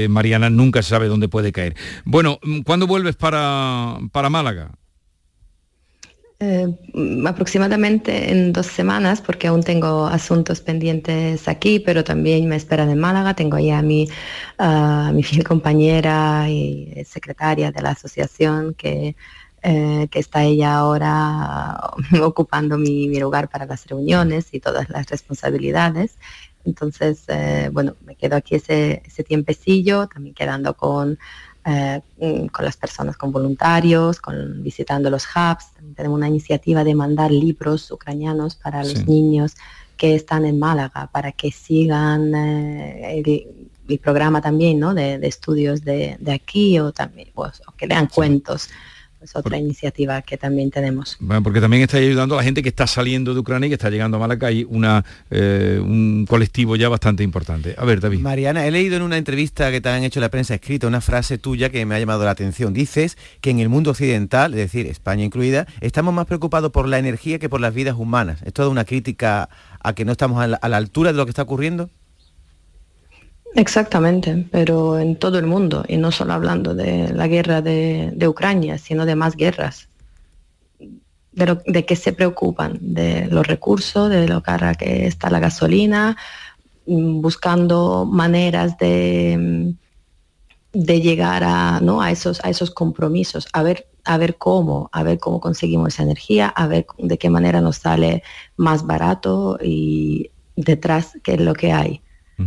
Mariana, 0.09 0.49
nunca 0.49 0.83
se 0.83 0.91
sabe 0.91 1.09
dónde 1.09 1.29
puede 1.29 1.53
caer. 1.53 1.75
Bueno, 2.07 2.39
¿cuándo 2.65 2.87
vuelves 2.87 3.15
para, 3.15 3.99
para 4.11 4.31
Málaga? 4.31 4.73
Eh, 6.47 6.69
aproximadamente 7.27 8.31
en 8.31 8.53
dos 8.53 8.67
semanas, 8.67 9.23
porque 9.23 9.47
aún 9.47 9.63
tengo 9.63 10.07
asuntos 10.07 10.61
pendientes 10.61 11.49
aquí, 11.49 11.81
pero 11.81 12.05
también 12.05 12.47
me 12.49 12.57
esperan 12.57 12.91
en 12.91 12.99
Málaga. 12.99 13.35
Tengo 13.35 13.59
ya 13.59 13.79
a 13.79 13.83
mi, 13.83 14.07
mi 15.15 15.23
fiel 15.23 15.43
compañera 15.45 16.47
y 16.51 17.03
secretaria 17.07 17.73
de 17.73 17.81
la 17.81 17.93
asociación 17.93 18.75
que, 18.75 19.17
eh, 19.63 20.09
que 20.11 20.19
está 20.19 20.45
ella 20.45 20.75
ahora 20.75 21.81
ocupando 22.23 22.77
mi, 22.77 23.19
lugar 23.19 23.49
para 23.49 23.65
las 23.65 23.87
reuniones 23.87 24.53
y 24.53 24.61
todas 24.61 24.91
las 24.91 25.07
responsabilidades. 25.09 26.19
Entonces, 26.67 27.25
eh, 27.29 27.71
bueno, 27.73 27.97
me 28.05 28.17
quedo 28.17 28.37
aquí 28.37 28.57
ese, 28.57 29.03
ese 29.07 29.25
tiempecillo, 29.25 30.09
también 30.09 30.35
quedando 30.35 30.75
con 30.75 31.19
eh, 31.65 32.01
mm, 32.21 32.47
con 32.47 32.65
las 32.65 32.77
personas, 32.77 33.17
con 33.17 33.33
voluntarios, 33.33 34.21
con, 34.21 34.63
visitando 34.63 35.11
los 35.11 35.25
hubs. 35.25 35.67
tenemos 35.97 36.17
una 36.19 36.29
iniciativa 36.29 36.85
de 36.85 36.95
mandar 36.95 37.31
libros 37.31 37.91
ucranianos 37.91 38.55
para 38.55 38.83
los 38.85 39.07
niños 39.07 39.57
que 39.97 40.15
están 40.15 40.45
en 40.45 40.59
Málaga, 40.59 41.09
para 41.13 41.33
que 41.33 41.51
sigan 41.51 42.35
eh, 42.35 43.23
el, 43.87 43.99
programa 43.99 44.41
también 44.41 44.81
¿no? 44.81 44.95
de, 44.95 45.15
estudios 45.27 45.83
de, 45.85 46.19
aquí 46.33 46.79
o 46.79 46.93
también 46.93 47.29
pues, 47.35 47.63
o 47.67 47.73
que 47.73 47.87
lean 47.87 48.07
cuentos 48.07 48.69
es 49.25 49.35
otra 49.35 49.57
iniciativa 49.57 50.21
que 50.23 50.37
también 50.37 50.71
tenemos. 50.71 51.17
Bueno, 51.19 51.43
porque 51.43 51.61
también 51.61 51.83
está 51.83 51.97
ayudando 51.97 52.35
a 52.35 52.39
la 52.39 52.45
gente 52.45 52.63
que 52.63 52.69
está 52.69 52.87
saliendo 52.87 53.33
de 53.33 53.41
Ucrania 53.41 53.67
y 53.67 53.71
que 53.71 53.75
está 53.75 53.89
llegando 53.89 54.19
a 54.19 54.21
Malaca 54.21 54.53
y 54.53 54.65
una, 54.69 55.05
eh, 55.31 55.81
un 55.83 56.27
colectivo 56.29 56.77
ya 56.77 56.91
bastante 56.91 57.23
importante. 57.23 57.75
A 57.79 57.85
ver, 57.85 58.01
David. 58.01 58.21
Mariana, 58.21 58.67
he 58.67 58.71
leído 58.71 58.97
en 58.97 59.03
una 59.03 59.17
entrevista 59.17 59.71
que 59.71 59.81
te 59.81 59.89
han 59.89 60.05
hecho 60.05 60.21
la 60.21 60.29
prensa 60.29 60.55
escrita 60.55 60.87
una 60.87 61.01
frase 61.01 61.39
tuya 61.39 61.71
que 61.71 61.85
me 61.87 61.95
ha 61.95 61.99
llamado 61.99 62.25
la 62.25 62.31
atención. 62.31 62.75
Dices 62.75 63.17
que 63.41 63.51
en 63.51 63.61
el 63.61 63.71
mundo 63.71 63.93
occidental, 63.93 64.53
es 64.53 64.59
decir, 64.59 64.87
España 64.87 65.25
incluida, 65.25 65.67
estamos 65.81 66.13
más 66.13 66.27
preocupados 66.27 66.71
por 66.71 66.87
la 66.87 66.99
energía 66.99 67.39
que 67.39 67.49
por 67.49 67.61
las 67.61 67.73
vidas 67.73 67.97
humanas. 67.97 68.43
¿Es 68.43 68.53
toda 68.53 68.69
una 68.69 68.85
crítica 68.85 69.49
a 69.81 69.95
que 69.95 70.05
no 70.05 70.13
estamos 70.13 70.43
a 70.43 70.69
la 70.69 70.77
altura 70.77 71.13
de 71.13 71.17
lo 71.17 71.25
que 71.25 71.31
está 71.31 71.43
ocurriendo? 71.43 71.89
Exactamente, 73.55 74.47
pero 74.51 74.99
en 74.99 75.17
todo 75.17 75.39
el 75.39 75.47
mundo, 75.47 75.85
y 75.87 75.97
no 75.97 76.11
solo 76.11 76.33
hablando 76.33 76.75
de 76.75 77.13
la 77.13 77.29
guerra 77.29 77.63
de, 77.63 78.27
Ucrania, 78.27 78.79
sino 78.79 79.07
de 79.07 79.15
más 79.15 79.37
guerras. 79.37 79.89
De, 81.31 81.47
lo, 81.47 81.55
de 81.67 81.85
qué 81.85 81.97
se 81.97 82.13
preocupan, 82.13 82.79
de 82.81 83.27
los 83.27 83.47
recursos, 83.47 84.11
de 84.11 84.29
lo 84.29 84.43
cara 84.43 84.75
que 84.75 85.07
está 85.07 85.31
la 85.31 85.41
gasolina, 85.41 86.17
mm, 86.87 87.21
buscando 87.21 88.05
maneras 88.05 88.77
de, 88.79 89.75
de 90.73 91.01
llegar 91.01 91.45
a, 91.45 91.81
¿no? 91.81 92.01
a, 92.01 92.11
esos, 92.11 92.45
a 92.45 92.51
esos 92.51 92.71
compromisos, 92.73 93.47
a 93.53 93.63
ver, 93.63 93.87
a 94.05 94.19
ver 94.19 94.37
cómo, 94.37 94.91
a 94.93 95.05
ver 95.05 95.19
cómo 95.19 95.41
conseguimos 95.41 95.95
esa 95.95 96.03
energía, 96.03 96.49
a 96.49 96.67
ver 96.67 96.87
de 96.99 97.19
qué 97.19 97.31
manera 97.31 97.61
nos 97.61 97.79
sale 97.79 98.25
más 98.57 98.85
barato 98.87 99.59
y 99.63 100.31
detrás 100.57 101.19
qué 101.23 101.35
es 101.35 101.41
lo 101.41 101.55
que 101.55 101.73
hay 101.73 102.04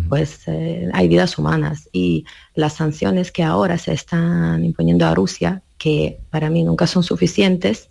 pues 0.10 0.48
eh, 0.48 0.90
hay 0.94 1.08
vidas 1.08 1.38
humanas 1.38 1.90
y 1.92 2.26
las 2.56 2.74
sanciones 2.74 3.32
que 3.32 3.44
ahora 3.44 3.78
se 3.78 3.94
están 3.94 4.66
imponiendo 4.66 5.06
a 5.06 5.16
Rusia, 5.16 5.64
que 5.78 6.20
para 6.30 6.50
mí 6.50 6.64
nunca 6.64 6.88
son 6.88 7.04
suficientes, 7.04 7.90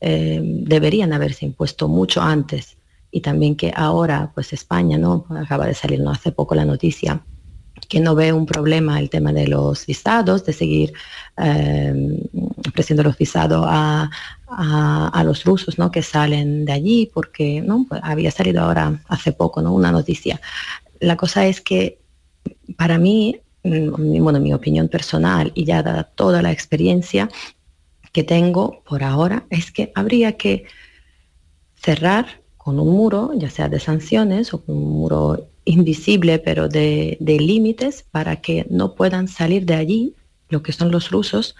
eh, 0.00 0.40
deberían 0.42 1.12
haberse 1.12 1.44
impuesto 1.44 1.88
mucho 1.88 2.22
antes 2.22 2.76
y 3.10 3.20
también 3.20 3.56
que 3.56 3.72
ahora 3.74 4.30
pues 4.34 4.52
España 4.52 4.98
no 4.98 5.26
acaba 5.30 5.66
de 5.66 5.74
salir 5.74 6.00
no 6.00 6.10
hace 6.10 6.32
poco 6.32 6.54
la 6.54 6.64
noticia 6.64 7.22
que 7.88 8.00
no 8.00 8.14
ve 8.14 8.32
un 8.32 8.46
problema 8.46 8.98
el 8.98 9.10
tema 9.10 9.32
de 9.32 9.48
los 9.48 9.86
visados, 9.86 10.44
de 10.44 10.52
seguir 10.52 10.92
eh, 11.36 12.28
ofreciendo 12.66 13.02
los 13.02 13.16
visados 13.18 13.66
a, 13.68 14.10
los 15.24 15.44
rusos 15.44 15.78
¿no? 15.78 15.90
que 15.90 16.02
salen 16.02 16.64
de 16.64 16.72
allí, 16.72 17.10
porque 17.12 17.60
¿no? 17.62 17.86
Pues, 17.88 18.00
había 18.04 18.30
salido 18.30 18.62
ahora 18.62 19.02
hace 19.08 19.32
poco 19.32 19.62
¿no? 19.62 19.72
una 19.72 19.92
noticia 19.92 20.40
la 21.02 21.16
cosa 21.16 21.46
es 21.46 21.60
que 21.60 21.98
para 22.76 22.96
mí, 22.98 23.40
mm, 23.64 24.22
bueno, 24.22 24.40
mi 24.40 24.54
opinión 24.54 24.88
personal 24.88 25.52
y 25.54 25.64
ya 25.64 25.82
dada 25.82 26.04
toda 26.04 26.42
la 26.42 26.52
experiencia 26.52 27.28
que 28.12 28.22
tengo 28.22 28.82
por 28.84 29.02
ahora, 29.02 29.46
es 29.50 29.72
que 29.72 29.92
habría 29.94 30.36
que 30.36 30.64
cerrar 31.74 32.40
con 32.56 32.78
un 32.78 32.90
muro, 32.92 33.32
ya 33.34 33.50
sea 33.50 33.68
de 33.68 33.80
sanciones 33.80 34.54
o 34.54 34.64
con 34.64 34.76
un 34.76 34.92
muro 34.92 35.48
invisible, 35.64 36.38
pero 36.38 36.68
de, 36.68 37.16
límites, 37.20 38.04
para 38.10 38.36
que 38.36 38.66
no 38.70 38.94
puedan 38.94 39.26
salir 39.26 39.64
de 39.66 39.74
allí 39.74 40.14
lo 40.48 40.62
que 40.62 40.72
son 40.72 40.90
los 40.92 41.10
rusos, 41.10 41.56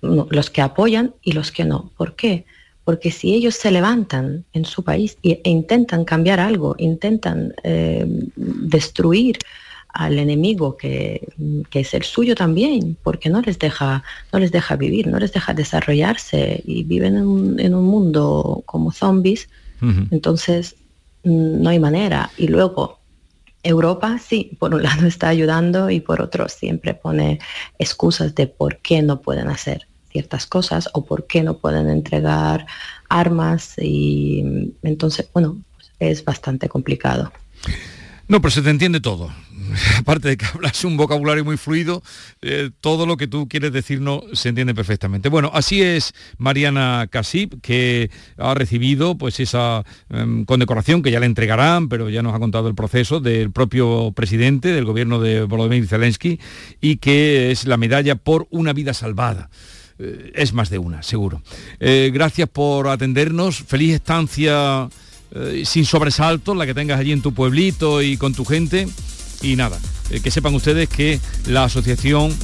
los 0.00 0.50
que 0.50 0.62
apoyan 0.62 1.14
y 1.22 1.32
los 1.32 1.52
que 1.52 1.64
no. 1.64 1.92
¿Por 1.96 2.16
qué? 2.16 2.46
Porque 2.90 3.12
si 3.12 3.32
ellos 3.34 3.54
se 3.54 3.70
levantan 3.70 4.44
en 4.52 4.64
su 4.64 4.82
país 4.82 5.16
e, 5.22 5.40
intentan 5.44 6.04
cambiar 6.04 6.40
algo, 6.40 6.74
intentan 6.76 7.54
eh, 7.62 8.04
destruir 8.34 9.38
al 9.90 10.18
enemigo 10.18 10.76
que, 10.76 11.28
es 11.70 11.94
el 11.94 12.02
suyo 12.02 12.34
también, 12.34 12.96
porque 13.04 13.30
no 13.30 13.42
les 13.42 13.60
deja, 13.60 14.02
no 14.32 14.40
les 14.40 14.50
deja 14.50 14.74
vivir, 14.74 15.06
no 15.06 15.20
les 15.20 15.32
deja 15.32 15.54
desarrollarse 15.54 16.64
y 16.66 16.82
viven 16.82 17.14
en 17.16 17.74
un, 17.76 17.84
mundo 17.84 18.64
como 18.66 18.90
zombies, 18.90 19.48
entonces 20.10 20.74
mm, 21.22 21.62
no 21.62 21.70
hay 21.70 21.78
manera. 21.78 22.32
Y 22.36 22.48
luego 22.48 22.98
Europa 23.62 24.18
sí, 24.18 24.56
por 24.58 24.74
un 24.74 24.82
lado 24.82 25.06
está 25.14 25.28
ayudando 25.28 25.90
y 25.90 26.00
por 26.00 26.20
otro 26.20 26.48
siempre 26.48 26.92
pone 26.94 27.38
excusas 27.78 28.34
de 28.34 28.48
por 28.48 28.78
qué 28.78 29.00
no 29.00 29.20
pueden 29.20 29.46
hacer 29.46 29.86
ciertas 30.10 30.46
cosas 30.46 30.88
o 30.92 31.04
por 31.04 31.26
qué 31.26 31.42
no 31.42 31.58
pueden 31.58 31.88
entregar 31.88 32.66
armas 33.08 33.74
y 33.78 34.74
entonces, 34.82 35.28
bueno, 35.32 35.58
es 35.98 36.24
bastante 36.24 36.68
complicado. 36.68 37.32
No, 38.30 38.40
pero 38.40 38.52
se 38.52 38.62
te 38.62 38.70
entiende 38.70 39.00
todo. 39.00 39.28
Aparte 39.98 40.28
de 40.28 40.36
que 40.36 40.46
hablas 40.46 40.84
un 40.84 40.96
vocabulario 40.96 41.44
muy 41.44 41.56
fluido, 41.56 42.00
eh, 42.42 42.70
todo 42.80 43.04
lo 43.04 43.16
que 43.16 43.26
tú 43.26 43.48
quieres 43.48 43.72
decirnos 43.72 44.22
se 44.34 44.50
entiende 44.50 44.72
perfectamente. 44.72 45.28
Bueno, 45.28 45.50
así 45.52 45.82
es 45.82 46.14
Mariana 46.38 47.08
Casip, 47.10 47.54
que 47.60 48.08
ha 48.38 48.54
recibido 48.54 49.18
pues 49.18 49.40
esa 49.40 49.84
em, 50.10 50.44
condecoración 50.44 51.02
que 51.02 51.10
ya 51.10 51.18
le 51.18 51.26
entregarán, 51.26 51.88
pero 51.88 52.08
ya 52.08 52.22
nos 52.22 52.32
ha 52.32 52.38
contado 52.38 52.68
el 52.68 52.76
proceso 52.76 53.18
del 53.18 53.50
propio 53.50 54.12
presidente 54.12 54.68
del 54.68 54.84
gobierno 54.84 55.20
de 55.20 55.42
Volodymyr 55.42 55.88
Zelensky 55.88 56.38
y 56.80 56.98
que 56.98 57.50
es 57.50 57.66
la 57.66 57.76
medalla 57.76 58.14
por 58.14 58.46
una 58.50 58.72
vida 58.72 58.94
salvada. 58.94 59.50
Eh, 60.02 60.32
es 60.34 60.54
más 60.54 60.70
de 60.70 60.78
una, 60.78 61.02
seguro. 61.02 61.42
Eh, 61.78 62.10
gracias 62.12 62.48
por 62.48 62.88
atendernos. 62.88 63.58
Feliz 63.66 63.94
estancia 63.94 64.88
eh, 65.34 65.62
sin 65.66 65.84
sobresaltos, 65.84 66.56
la 66.56 66.64
que 66.64 66.72
tengas 66.72 66.98
allí 66.98 67.12
en 67.12 67.20
tu 67.20 67.34
pueblito 67.34 68.00
y 68.00 68.16
con 68.16 68.32
tu 68.32 68.46
gente. 68.46 68.88
Y 69.42 69.56
nada, 69.56 69.78
que 70.22 70.30
sepan 70.30 70.54
ustedes 70.54 70.88
que 70.88 71.18
la 71.46 71.64
asociación 71.64 72.34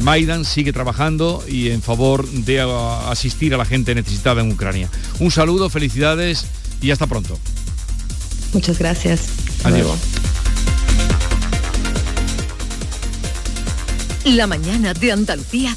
Maidan 0.00 0.44
sigue 0.44 0.72
trabajando 0.72 1.44
y 1.48 1.70
en 1.70 1.82
favor 1.82 2.28
de 2.28 2.60
asistir 3.08 3.52
a 3.52 3.56
la 3.56 3.64
gente 3.64 3.96
necesitada 3.96 4.40
en 4.40 4.52
Ucrania. 4.52 4.88
Un 5.18 5.32
saludo, 5.32 5.68
felicidades 5.70 6.46
y 6.80 6.92
hasta 6.92 7.08
pronto. 7.08 7.36
Muchas 8.52 8.78
gracias. 8.78 9.26
Adiós. 9.64 9.98
La 14.24 14.46
mañana 14.46 14.94
de 14.94 15.10
Andalucía 15.10 15.76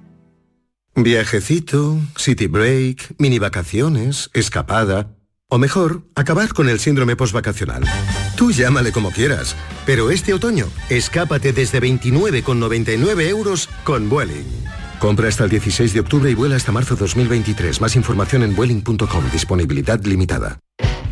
Viajecito, 1.03 1.99
city 2.15 2.47
break, 2.47 3.15
mini 3.17 3.39
vacaciones, 3.39 4.29
escapada. 4.33 5.15
O 5.49 5.57
mejor, 5.57 6.03
acabar 6.15 6.53
con 6.53 6.69
el 6.69 6.79
síndrome 6.79 7.15
postvacacional. 7.15 7.83
Tú 8.35 8.51
llámale 8.51 8.91
como 8.91 9.11
quieras, 9.11 9.55
pero 9.85 10.11
este 10.11 10.33
otoño, 10.33 10.67
escápate 10.89 11.53
desde 11.53 11.81
29,99 11.81 13.27
euros 13.27 13.67
con 13.83 14.09
Vueling. 14.09 14.45
Compra 14.99 15.27
hasta 15.27 15.43
el 15.45 15.49
16 15.49 15.93
de 15.93 15.99
octubre 15.99 16.29
y 16.29 16.35
vuela 16.35 16.55
hasta 16.55 16.71
marzo 16.71 16.95
2023. 16.95 17.81
Más 17.81 17.95
información 17.95 18.43
en 18.43 18.55
vueling.com. 18.55 19.31
Disponibilidad 19.31 19.99
limitada. 20.03 20.59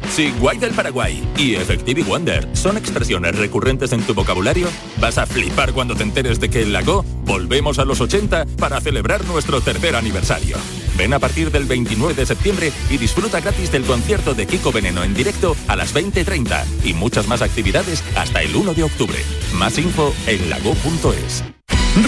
Si 0.10 0.32
Guay 0.32 0.58
del 0.58 0.74
Paraguay 0.74 1.28
y 1.38 1.56
Effective 1.56 2.04
Wonder 2.04 2.48
son 2.54 2.78
expresiones 2.78 3.36
recurrentes 3.38 3.92
en 3.92 4.02
tu 4.02 4.14
vocabulario, 4.14 4.68
vas 5.00 5.18
a 5.18 5.26
flipar 5.26 5.74
cuando 5.74 5.96
te 5.96 6.04
enteres 6.04 6.40
de 6.40 6.50
que 6.50 6.62
en 6.62 6.74
Lago 6.74 7.06
volvemos 7.30 7.78
a 7.78 7.86
los 7.86 8.02
80 8.02 8.48
para 8.58 8.82
celebrar 8.82 9.24
nuestro 9.26 9.62
tercer 9.62 9.96
aniversario. 9.96 10.58
Ven 10.98 11.14
a 11.14 11.20
partir 11.20 11.52
del 11.52 11.66
29 11.66 12.16
de 12.16 12.26
septiembre 12.26 12.72
y 12.90 12.98
disfruta 12.98 13.40
gratis 13.40 13.72
del 13.72 13.84
concierto 13.84 14.34
de 14.34 14.48
Kiko 14.48 14.72
Veneno 14.72 15.04
en 15.04 15.14
directo 15.14 15.56
a 15.68 15.76
las 15.76 15.94
20.30 15.94 16.66
y 16.84 16.94
muchas 16.94 17.28
más 17.28 17.44
actividades 17.44 18.04
hasta 18.16 18.42
el 18.42 18.56
1 18.56 18.74
de 18.74 18.84
octubre. 18.84 19.20
Más 19.54 19.78
info 19.78 20.14
en 20.26 20.50
lago.es. 20.50 21.44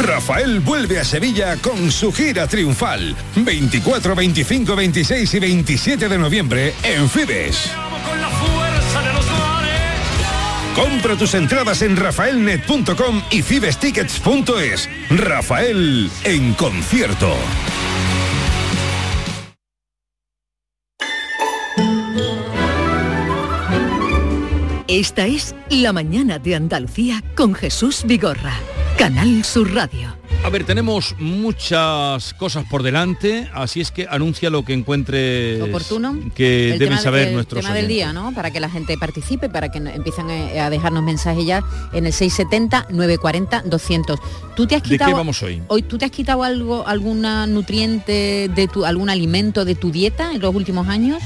Rafael 0.03 0.59
vuelve 0.59 0.99
a 0.99 1.03
Sevilla 1.03 1.55
con 1.57 1.91
su 1.91 2.11
gira 2.11 2.47
triunfal. 2.47 3.15
24, 3.35 4.15
25, 4.15 4.75
26 4.75 5.33
y 5.35 5.39
27 5.39 6.09
de 6.09 6.17
noviembre 6.17 6.73
en 6.83 7.07
Fibes. 7.07 7.71
Compra 10.75 11.17
tus 11.17 11.33
entradas 11.33 11.81
en 11.81 11.97
rafaelnet.com 11.97 13.21
y 13.29 13.41
fibestickets.es. 13.41 14.89
Rafael 15.09 16.09
en 16.23 16.53
concierto. 16.53 17.35
Esta 24.87 25.25
es 25.25 25.55
La 25.69 25.93
mañana 25.93 26.37
de 26.37 26.55
Andalucía 26.55 27.23
con 27.35 27.53
Jesús 27.53 28.03
Vigorra. 28.05 28.53
Canal 29.01 29.43
Sur 29.43 29.73
Radio. 29.73 30.15
A 30.43 30.49
ver, 30.51 30.63
tenemos 30.63 31.15
muchas 31.17 32.35
cosas 32.35 32.65
por 32.69 32.83
delante, 32.83 33.49
así 33.51 33.81
es 33.81 33.89
que 33.89 34.05
anuncia 34.07 34.51
lo 34.51 34.63
que 34.63 34.73
encuentre 34.73 35.59
oportuno 35.59 36.19
que 36.35 36.75
deben 36.77 36.99
saber 36.99 37.33
nuestros 37.33 37.61
el 37.61 37.65
tema 37.65 37.75
del 37.75 37.87
día, 37.87 38.13
¿no? 38.13 38.31
Para 38.31 38.51
que 38.51 38.59
la 38.59 38.69
gente 38.69 38.95
participe, 38.99 39.49
para 39.49 39.71
que 39.71 39.79
empiecen 39.79 40.29
a 40.29 40.69
dejarnos 40.69 41.01
mensajes 41.01 41.43
ya 41.43 41.63
en 41.93 42.05
el 42.05 42.13
670 42.13 42.89
940 42.91 43.63
200. 43.65 44.19
¿Tú 44.55 44.67
te 44.67 44.75
has 44.75 44.83
quitado 44.83 45.09
¿De 45.09 45.13
qué 45.13 45.17
vamos 45.17 45.41
hoy? 45.41 45.63
Hoy 45.67 45.81
tú 45.81 45.97
te 45.97 46.05
has 46.05 46.11
quitado 46.11 46.43
algo 46.43 46.87
alguna 46.87 47.47
nutriente 47.47 48.51
de 48.53 48.67
tu 48.67 48.85
algún 48.85 49.09
alimento 49.09 49.65
de 49.65 49.73
tu 49.73 49.91
dieta 49.91 50.31
en 50.31 50.41
los 50.41 50.53
últimos 50.53 50.87
años? 50.87 51.23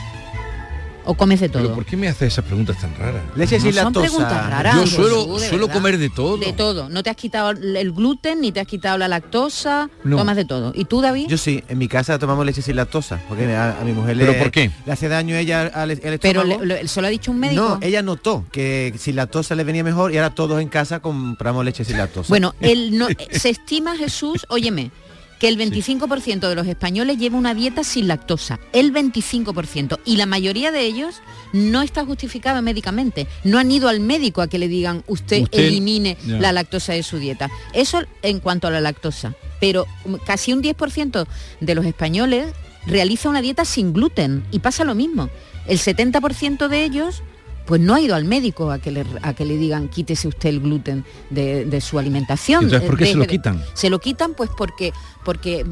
¿O 1.08 1.14
comes 1.16 1.40
de 1.40 1.50
todo? 1.50 1.62
¿Pero 1.64 1.76
por 1.76 1.86
qué 1.86 1.96
me 1.98 2.08
haces 2.08 2.34
esas 2.34 2.44
preguntas 2.46 2.80
tan 2.80 2.96
raras? 2.98 3.22
Leche 3.36 3.60
sin 3.60 3.70
No 3.70 3.76
son 3.76 3.84
lactosa. 3.94 4.08
preguntas 4.08 4.50
raras. 4.50 4.76
Yo 4.76 4.88
suelo, 4.88 5.40
suelo 5.40 5.68
comer 5.70 5.98
de 5.98 6.10
todo. 6.10 6.38
De 6.38 6.54
todo. 6.54 6.90
No 6.90 7.04
te 7.04 7.10
has 7.12 7.16
quitado 7.16 7.52
el 7.52 7.92
gluten, 7.92 8.42
ni 8.42 8.52
te 8.52 8.60
has 8.60 8.68
quitado 8.68 8.98
la 8.98 9.08
lactosa, 9.08 9.90
No. 10.04 10.18
tomas 10.18 10.36
de 10.36 10.46
todo. 10.46 10.72
¿Y 10.76 10.86
tú, 10.86 11.02
David? 11.02 11.28
Yo 11.28 11.38
sí, 11.38 11.64
en 11.70 11.78
mi 11.78 11.88
casa 11.88 12.18
tomamos 12.18 12.46
leche 12.46 12.62
sin 12.62 12.76
lactosa, 12.76 13.20
porque 13.28 13.46
a, 13.56 13.80
a 13.80 13.84
mi 13.84 13.92
mujer 13.94 14.18
¿Pero 14.18 14.32
le, 14.32 14.38
por 14.40 14.52
qué? 14.52 14.72
le 14.86 14.92
hace 14.92 15.08
daño 15.08 15.36
ella 15.36 15.68
al 15.74 15.92
al 15.92 16.20
Pero 16.20 16.44
le- 16.44 16.66
le- 16.66 16.88
¿se 16.88 17.02
lo 17.02 17.08
ha 17.08 17.10
dicho 17.10 17.32
un 17.32 17.40
médico? 17.40 17.62
No, 17.62 17.80
ella 17.82 18.02
notó 18.02 18.44
que 18.52 18.94
sin 18.98 19.16
lactosa 19.16 19.54
le 19.56 19.64
venía 19.64 19.84
mejor 19.84 20.12
y 20.14 20.18
ahora 20.18 20.34
todos 20.34 20.62
en 20.62 20.68
casa 20.70 21.00
compramos 21.02 21.64
leche 21.66 21.86
sin 21.86 21.98
lactosa. 21.98 22.30
Bueno, 22.30 22.56
el 22.62 22.98
no- 22.98 23.08
se 23.32 23.50
estima, 23.50 23.96
Jesús, 23.96 24.46
óyeme, 24.50 24.92
que 25.40 25.48
el 25.48 25.58
25% 25.58 26.48
de 26.48 26.56
los 26.56 26.66
españoles 26.68 27.18
lleva 27.18 27.38
una 27.38 27.54
dieta 27.54 27.84
sin 27.84 28.08
lactosa. 28.08 28.60
El 28.74 28.94
25%. 28.94 30.00
Y 30.06 30.16
la 30.18 30.26
mayoría 30.26 30.72
de 30.72 30.82
ellos 30.86 31.22
no 31.54 31.82
está 31.82 32.06
justificado 32.06 32.62
médicamente. 32.62 33.28
No 33.44 33.58
han 33.60 33.70
ido 33.72 33.90
al 33.90 34.00
médico 34.00 34.42
a 34.42 34.48
que 34.48 34.60
le 34.60 34.68
digan 34.68 35.04
usted, 35.08 35.44
Usted- 35.44 35.60
elimine 35.60 36.18
la 36.26 36.52
lactosa 36.52 36.94
de 36.94 37.04
su 37.04 37.18
dieta. 37.20 37.50
Eso 37.74 38.02
en 38.22 38.40
cuanto 38.40 38.68
a 38.68 38.72
la 38.72 38.82
lactosa. 38.82 39.34
Pero 39.60 39.86
casi 40.26 40.54
un 40.54 40.62
10% 40.62 41.28
de 41.60 41.76
los 41.76 41.86
españoles 41.86 42.54
realiza 42.86 43.30
una 43.30 43.42
dieta 43.42 43.66
sin 43.66 43.94
gluten 43.94 44.46
y 44.52 44.60
pasa 44.60 44.84
lo 44.84 44.96
mismo. 44.96 45.30
El 45.68 45.80
70% 45.80 46.68
de 46.68 46.84
ellos 46.84 47.24
pues 47.66 47.82
no 47.82 47.96
ha 47.96 48.02
ido 48.02 48.16
al 48.16 48.26
médico 48.26 48.70
a 48.72 48.80
que 48.80 48.92
le, 48.92 49.06
a 49.22 49.34
que 49.34 49.44
le 49.46 49.58
digan 49.58 49.90
quítese 49.90 50.28
usted 50.28 50.50
el 50.50 50.60
gluten 50.60 51.04
de, 51.30 51.66
de 51.66 51.82
su 51.82 51.98
alimentación. 52.00 52.66
Entonces, 52.66 52.88
¿por 52.88 52.98
qué 52.98 53.08
se 53.08 53.16
lo 53.16 53.26
quitan? 53.28 53.64
Se 53.74 53.90
lo 53.90 54.00
quitan 54.00 54.34
pues 54.36 54.50
porque 54.56 54.94
porque 55.24 55.66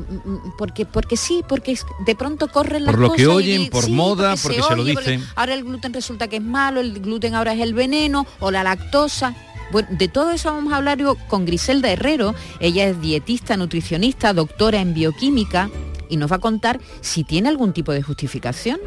porque 0.58 0.86
porque 0.86 1.18
sí, 1.18 1.44
porque 1.48 1.78
de 2.06 2.16
pronto 2.16 2.48
corren 2.48 2.84
las 2.86 2.92
Por 2.94 3.00
lo 3.00 3.08
cosas 3.10 3.18
que 3.18 3.24
y 3.24 3.26
oyen, 3.28 3.62
di- 3.64 3.70
por 3.70 3.84
sí, 3.86 3.92
moda, 3.92 4.36
porque 4.42 4.62
se 4.62 4.76
lo 4.76 4.82
oye, 4.84 4.96
dicen. 4.96 5.24
ahora 5.36 5.54
el 5.54 5.64
gluten 5.64 5.94
resulta 5.94 6.28
que 6.28 6.38
es 6.38 6.44
malo, 6.44 6.82
el 6.82 7.00
gluten 7.00 7.36
ahora 7.36 7.54
es 7.54 7.60
el 7.62 7.74
veneno 7.74 8.26
o 8.40 8.50
la 8.52 8.64
lactosa. 8.64 9.36
Bueno, 9.72 9.88
de 9.92 10.08
todo 10.08 10.32
eso 10.32 10.52
vamos 10.52 10.74
a 10.74 10.78
hablar 10.78 11.00
con 11.28 11.46
Griselda 11.46 11.90
Herrero. 11.92 12.36
Ella 12.60 12.86
es 12.88 13.02
dietista, 13.02 13.58
nutricionista, 13.58 14.34
doctora 14.34 14.82
en 14.82 14.94
bioquímica 14.94 15.70
y 16.10 16.18
nos 16.18 16.32
va 16.32 16.36
a 16.36 16.40
contar 16.40 16.80
si 17.02 17.24
tiene 17.24 17.50
algún 17.50 17.74
tipo 17.74 17.92
de 17.92 18.02
justificación. 18.04 18.80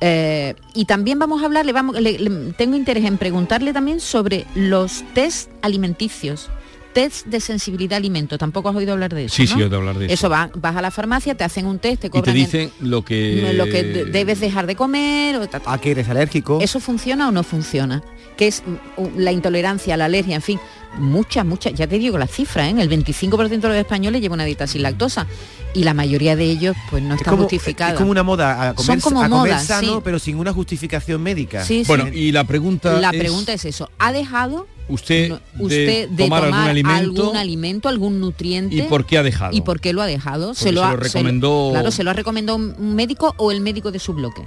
Eh, 0.00 0.54
y 0.74 0.84
también 0.84 1.18
vamos 1.18 1.42
a 1.42 1.46
hablarle, 1.46 1.72
tengo 2.56 2.76
interés 2.76 3.04
en 3.04 3.16
preguntarle 3.16 3.72
también 3.72 4.00
sobre 4.00 4.46
los 4.54 5.04
test 5.14 5.50
alimenticios, 5.62 6.50
test 6.96 7.26
de 7.26 7.40
sensibilidad 7.40 7.92
a 7.92 7.96
alimento. 7.98 8.38
Tampoco 8.38 8.70
has 8.70 8.74
oído 8.76 8.94
hablar 8.94 9.14
de 9.14 9.26
eso. 9.26 9.34
Sí, 9.36 9.42
¿no? 9.42 9.48
sí, 9.54 9.60
he 9.60 9.64
oído 9.64 9.76
hablar 9.76 9.98
de 9.98 10.06
eso. 10.06 10.14
Eso 10.14 10.30
va- 10.30 10.50
vas 10.54 10.74
a 10.76 10.80
la 10.80 10.90
farmacia, 10.90 11.34
te 11.34 11.44
hacen 11.44 11.66
un 11.66 11.78
test, 11.78 12.00
te 12.00 12.06
Y 12.06 12.10
te 12.10 12.18
cobran 12.18 12.34
el- 12.34 12.42
dicen 12.42 12.70
lo 12.80 13.04
que... 13.04 13.52
lo 13.54 13.66
que 13.66 13.82
de- 13.82 14.04
debes 14.06 14.40
dejar 14.40 14.66
de 14.66 14.76
comer. 14.76 15.36
O 15.36 15.46
ta- 15.46 15.60
ta- 15.60 15.74
¿A 15.74 15.78
qué 15.78 15.90
eres 15.90 16.08
alérgico? 16.08 16.58
¿Eso 16.62 16.80
funciona 16.80 17.28
o 17.28 17.32
no 17.32 17.42
funciona? 17.42 18.02
Que 18.38 18.46
es 18.46 18.62
mm, 18.66 19.00
u- 19.02 19.10
la 19.18 19.30
intolerancia, 19.32 19.94
la 19.98 20.06
alergia, 20.06 20.36
en 20.36 20.42
fin, 20.42 20.58
muchas, 20.98 21.44
muchas, 21.44 21.74
ya 21.74 21.86
te 21.86 21.98
digo 21.98 22.16
la 22.16 22.26
cifra, 22.26 22.66
¿eh? 22.68 22.74
el 22.78 22.88
25% 22.88 23.60
de 23.60 23.68
los 23.68 23.76
españoles 23.76 24.22
lleva 24.22 24.34
una 24.34 24.44
dieta 24.46 24.66
sin 24.66 24.80
lactosa 24.82 25.26
y 25.74 25.84
la 25.84 25.92
mayoría 25.92 26.34
de 26.36 26.44
ellos 26.44 26.74
pues 26.90 27.02
no 27.02 27.14
es 27.14 27.20
está 27.20 27.30
como, 27.32 27.42
justificada. 27.42 27.92
es 27.92 27.98
como 27.98 28.10
una 28.10 28.22
moda 28.22 28.70
a 28.70 28.74
comer, 28.74 28.86
Son 28.86 29.00
como 29.00 29.22
a 29.22 29.28
comer 29.28 29.52
modas, 29.52 29.66
sano, 29.66 29.96
sí. 29.96 30.00
pero 30.02 30.18
sin 30.18 30.36
una 30.38 30.54
justificación 30.54 31.22
médica. 31.22 31.62
Sí, 31.64 31.84
sí. 31.84 31.88
Bueno, 31.88 32.08
y 32.08 32.32
la 32.32 32.44
pregunta 32.44 32.98
La 32.98 33.10
es, 33.10 33.18
pregunta 33.18 33.52
es 33.52 33.66
eso, 33.66 33.90
¿ha 33.98 34.10
dejado 34.12 34.66
¿usted, 34.88 35.28
no, 35.30 35.40
de 35.54 35.64
usted 35.64 36.08
de, 36.08 36.24
tomar, 36.24 36.44
tomar, 36.44 36.60
algún 36.60 36.68
alimento 36.70 37.22
algún 37.22 37.36
alimento, 37.36 37.88
algún 37.88 38.20
nutriente? 38.20 38.74
y 38.76 38.82
por 38.82 39.04
qué 39.06 39.18
ha 39.18 39.22
dejado? 39.22 39.56
¿Y 39.56 39.60
por 39.62 39.80
qué 39.80 39.92
lo 39.92 40.02
ha 40.02 40.06
dejado? 40.06 40.54
Se 40.54 40.72
lo 40.72 40.82
ha- 40.84 40.94
recomendó- 40.96 41.70
claro, 41.72 41.90
se 41.90 42.04
lo 42.04 42.10
ha 42.10 42.14
recomendado 42.14 42.56
un 42.56 42.94
médico 42.94 43.34
o 43.38 43.50
el 43.52 43.60
médico 43.60 43.90
de 43.90 43.98
su 43.98 44.12
bloque. 44.14 44.42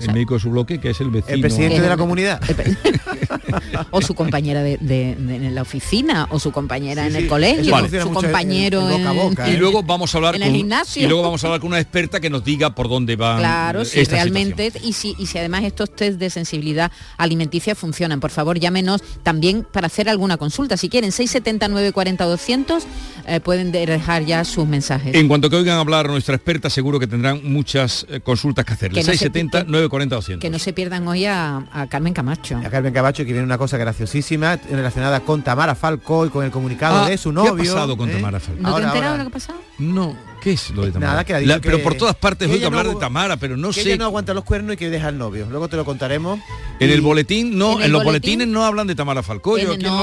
El 0.00 0.12
médico 0.12 0.34
de 0.34 0.40
su 0.40 0.50
bloque, 0.50 0.80
que 0.80 0.90
es 0.90 1.00
el 1.00 1.10
vecino. 1.10 1.34
El 1.34 1.40
presidente 1.40 1.80
de 1.80 1.88
la 1.88 1.96
comunidad. 1.96 2.40
o 3.90 4.00
su 4.02 4.14
compañera 4.14 4.62
de, 4.62 4.76
de- 4.78 5.16
de- 5.16 5.36
en 5.36 5.54
la 5.54 5.62
oficina, 5.62 6.26
o 6.30 6.38
su 6.38 6.52
compañera 6.52 7.02
Sí, 7.02 7.08
en 7.08 7.12
sí, 7.14 7.18
el 7.22 7.28
colegio, 7.28 7.78
su 8.02 8.08
en- 8.08 8.14
compañero 8.14 8.80
en 8.82 8.88
boca 9.04 9.08
a 9.08 9.12
en- 9.12 9.18
boca, 9.18 9.50
Y 9.50 9.54
¿eh? 9.54 9.58
luego 9.58 9.82
vamos 9.82 10.14
a 10.14 10.18
hablar 10.18 10.34
En 10.36 10.40
con 10.42 10.50
el 10.50 10.56
gimnasio. 10.56 11.02
y 11.02 11.06
luego 11.06 11.22
vamos 11.22 11.42
a 11.42 11.46
hablar 11.48 11.60
con 11.60 11.68
una 11.68 11.80
experta 11.80 12.20
que 12.20 12.30
nos 12.30 12.44
diga 12.44 12.74
por 12.74 12.88
dónde 12.88 13.16
va 13.16 13.38
Claro, 13.38 13.84
si 13.84 14.02
realmente 14.04 14.72
y 14.82 14.92
si, 14.92 15.14
y 15.18 15.26
si 15.26 15.38
además 15.38 15.64
estos 15.64 15.94
test 15.94 16.18
de 16.18 16.30
sensibilidad 16.30 16.90
alimenticia 17.16 17.74
funcionan, 17.74 18.20
por 18.20 18.30
favor 18.30 18.58
llámenos 18.58 19.02
también 19.22 19.66
para 19.70 19.86
hacer 19.86 20.08
alguna 20.08 20.36
consulta. 20.36 20.76
Si 20.76 20.88
quieren, 20.88 21.12
679 21.12 21.92
40 21.92 22.24
200 22.24 22.84
eh, 23.26 23.40
pueden 23.40 23.72
dejar 23.72 24.24
ya 24.24 24.44
sus 24.44 24.66
mensajes. 24.66 25.14
En 25.14 25.28
cuanto 25.28 25.50
que 25.50 25.56
oigan 25.56 25.78
hablar 25.78 26.06
a 26.06 26.10
nuestra 26.10 26.34
experta, 26.34 26.70
seguro 26.70 26.98
que 26.98 27.06
tendrán 27.06 27.40
muchas 27.44 28.06
eh, 28.08 28.20
consultas 28.20 28.64
que 28.64 28.72
hacerle. 28.72 29.00
Que 29.00 29.06
no 29.06 29.12
se- 29.12 29.18
670 29.18 29.64
940 29.88 30.14
200. 30.16 30.40
Que 30.42 30.50
no 30.50 30.58
se 30.58 30.72
pierdan 30.72 31.06
hoy 31.08 31.24
a, 31.26 31.64
a 31.72 31.86
Carmen 31.88 32.12
Camacho. 32.14 32.56
A 32.58 32.70
Carmen 32.70 32.92
Cabacho 32.92 33.24
que 33.24 33.32
viene 33.32 33.42
una 33.44 33.58
cosa 33.58 33.76
graciosísima 33.76 34.56
relacionada 34.70 35.20
con 35.20 35.42
Tamara 35.42 35.74
Falcó 35.74 36.26
y 36.26 36.30
con 36.30 36.44
el 36.44 36.50
comunicado 36.50 37.04
Ah, 37.04 37.08
de 37.08 37.16
su 37.18 37.32
¿qué 37.32 37.40
ha 37.40 37.44
novio. 37.44 37.72
pasado 37.74 37.96
con 37.96 38.08
¿eh? 38.10 38.12
Tamara 38.14 38.40
Falcó? 38.40 38.60
¿No 38.62 38.68
te 38.68 38.72
Ahora, 38.74 38.86
has 38.88 38.94
enterado 38.94 39.12
ahora. 39.12 39.18
de 39.18 39.24
lo 39.24 39.30
que 39.30 39.36
ha 39.36 39.40
pasado? 39.40 39.60
No, 39.78 40.16
¿qué 40.40 40.52
es 40.52 40.70
lo 40.70 40.82
de 40.84 40.92
Tamara? 40.92 41.12
Nada, 41.12 41.24
que 41.24 41.34
ha 41.34 41.38
dicho 41.38 41.48
La- 41.52 41.60
pero 41.60 41.82
por 41.82 41.94
todas 41.94 42.16
partes 42.16 42.48
que 42.48 42.54
oigo 42.54 42.70
no- 42.70 42.78
hablar 42.78 42.94
de 42.94 43.00
Tamara, 43.00 43.36
pero 43.36 43.56
no 43.56 43.68
que 43.68 43.74
sé. 43.74 43.80
ella 43.82 43.96
no 43.98 44.04
aguanta 44.06 44.34
los 44.34 44.44
cuernos 44.44 44.74
y 44.74 44.76
que 44.76 44.90
deja 44.90 45.08
el 45.08 45.18
novio. 45.18 45.46
Luego 45.50 45.68
te 45.68 45.76
lo 45.76 45.84
contaremos. 45.84 46.40
En 46.80 46.88
Y- 46.88 46.92
el 46.92 47.02
boletín, 47.02 47.58
no, 47.58 47.80
En 47.80 47.92
los 47.92 48.02
boletín- 48.02 48.04
boletines 48.04 48.48
no 48.48 48.64
hablan 48.64 48.86
de 48.86 48.94
Tamara 48.94 49.22
Falcó. 49.22 49.58
Yo 49.58 49.72
aquí 49.72 49.84
en 49.84 49.90
no 49.92 49.98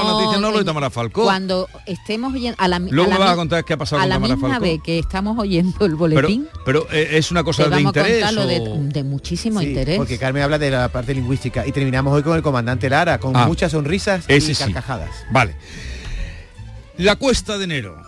hablo 0.46 0.58
de 0.58 0.64
Tamara 0.64 0.90
Falcó. 0.90 1.24
Cuando 1.24 1.68
estemos 1.86 2.32
oyendo 2.32 2.56
a 2.60 2.68
la, 2.68 2.78
Luego 2.78 3.10
a 3.10 3.14
la 3.14 3.18
me 3.18 3.24
vas 3.24 3.32
a 3.32 3.36
contar 3.36 3.64
qué 3.64 3.72
ha 3.72 3.76
pasado 3.76 3.98
a 4.00 4.02
con 4.04 4.08
la 4.10 4.14
Tamara 4.14 4.34
misma 4.34 4.48
Falcó. 4.50 4.62
vez 4.62 4.80
que 4.82 4.98
estamos 4.98 5.38
oyendo 5.38 5.70
el 5.84 5.90
pero 5.92 5.98
boletín, 5.98 6.48
pero 6.64 6.86
eh, 6.92 7.08
es 7.12 7.30
una 7.32 7.42
cosa 7.42 7.64
te 7.64 7.70
de 7.70 7.76
vamos 7.76 7.96
interés. 7.96 8.92
de, 8.92 9.02
muchísimo 9.02 9.60
Sí, 9.60 9.66
interés. 9.66 9.96
Porque 9.96 10.18
Carmen 10.18 10.42
habla 10.44 10.58
de 10.58 10.70
la 10.70 10.88
parte 10.88 11.14
lingüística 11.14 11.66
y 11.66 11.72
terminamos 11.72 12.14
hoy 12.14 12.22
con 12.22 12.36
el 12.36 12.42
comandante 12.42 12.88
Lara, 12.88 13.18
con 13.18 13.34
Ah, 13.36 13.46
muchas 13.46 13.72
sonrisas 13.72 14.24
y 14.28 14.40
sí. 14.40 14.54
carcajadas. 14.54 15.10
Vale. 15.32 15.56
La 16.96 17.16
cuesta 17.16 17.58
de 17.58 17.64
enero. 17.64 18.02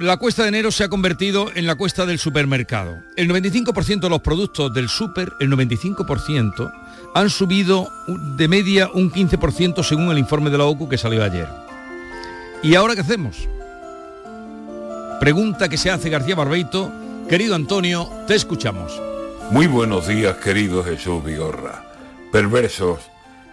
La 0.00 0.16
cuesta 0.16 0.42
de 0.42 0.48
enero 0.48 0.72
se 0.72 0.82
ha 0.82 0.88
convertido 0.88 1.52
en 1.54 1.68
la 1.68 1.76
cuesta 1.76 2.04
del 2.04 2.18
supermercado. 2.18 3.00
El 3.14 3.30
95% 3.30 4.00
de 4.00 4.10
los 4.10 4.22
productos 4.22 4.74
del 4.74 4.88
super, 4.88 5.32
el 5.38 5.52
95%, 5.52 6.72
han 7.14 7.30
subido 7.30 7.92
de 8.08 8.48
media 8.48 8.90
un 8.92 9.12
15% 9.12 9.84
según 9.84 10.10
el 10.10 10.18
informe 10.18 10.50
de 10.50 10.58
la 10.58 10.64
OCU 10.64 10.88
que 10.88 10.98
salió 10.98 11.22
ayer. 11.22 11.46
¿Y 12.64 12.74
ahora 12.74 12.96
qué 12.96 13.02
hacemos? 13.02 13.48
Pregunta 15.20 15.68
que 15.68 15.76
se 15.76 15.92
hace 15.92 16.10
García 16.10 16.34
Barbeito. 16.34 16.90
Querido 17.28 17.54
Antonio, 17.54 18.10
te 18.26 18.34
escuchamos. 18.34 19.00
Muy 19.50 19.68
buenos 19.68 20.08
días, 20.08 20.38
querido 20.38 20.82
Jesús 20.82 21.22
Vigorra, 21.22 21.84
perversos 22.32 22.98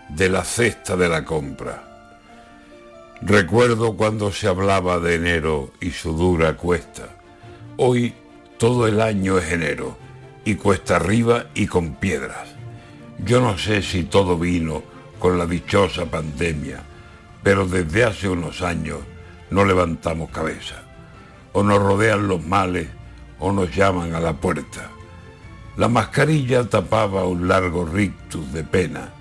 de 0.10 0.28
la 0.28 0.44
cesta 0.44 0.96
de 0.96 1.08
la 1.08 1.24
compra. 1.24 1.91
Recuerdo 3.24 3.95
cuando 3.95 4.32
se 4.32 4.47
hablaba 4.47 4.99
de 4.99 5.13
enero 5.13 5.72
y 5.80 5.91
su 5.91 6.13
dura 6.17 6.57
cuesta. 6.57 7.17
Hoy 7.78 8.15
todo 8.57 8.88
el 8.88 8.99
año 8.99 9.38
es 9.38 9.51
enero 9.51 9.95
y 10.43 10.55
cuesta 10.55 10.95
arriba 10.95 11.45
y 11.53 11.67
con 11.67 11.93
piedras. 11.93 12.55
Yo 13.24 13.39
no 13.39 13.59
sé 13.59 13.84
si 13.84 14.05
todo 14.05 14.39
vino 14.39 14.82
con 15.19 15.38
la 15.38 15.45
dichosa 15.45 16.07
pandemia, 16.07 16.82
pero 17.43 17.67
desde 17.67 18.05
hace 18.05 18.28
unos 18.28 18.63
años 18.63 18.97
no 19.51 19.65
levantamos 19.65 20.32
cabeza. 20.32 20.82
O 21.53 21.61
nos 21.61 21.78
rodean 21.78 22.28
los 22.28 22.43
males 22.43 22.88
o 23.38 23.51
nos 23.51 23.76
llaman 23.76 24.15
a 24.15 24.19
la 24.19 24.34
puerta. 24.34 24.89
La 25.78 25.88
mascarilla 25.88 26.67
tapaba 26.67 27.26
un 27.26 27.47
largo 27.47 27.86
rictus 27.86 28.51
de 28.51 28.63
pena, 28.63 29.13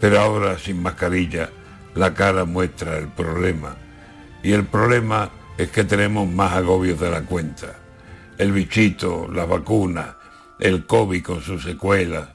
pero 0.00 0.18
ahora 0.20 0.58
sin 0.58 0.82
mascarilla 0.82 1.50
la 1.94 2.14
cara 2.14 2.44
muestra 2.44 2.98
el 2.98 3.08
problema. 3.08 3.76
Y 4.42 4.52
el 4.52 4.64
problema 4.64 5.30
es 5.56 5.70
que 5.70 5.84
tenemos 5.84 6.28
más 6.28 6.52
agobios 6.52 7.00
de 7.00 7.10
la 7.10 7.22
cuenta. 7.22 7.74
El 8.36 8.52
bichito, 8.52 9.28
la 9.32 9.44
vacuna, 9.44 10.16
el 10.58 10.86
COVID 10.86 11.22
con 11.22 11.40
sus 11.40 11.62
secuelas, 11.62 12.28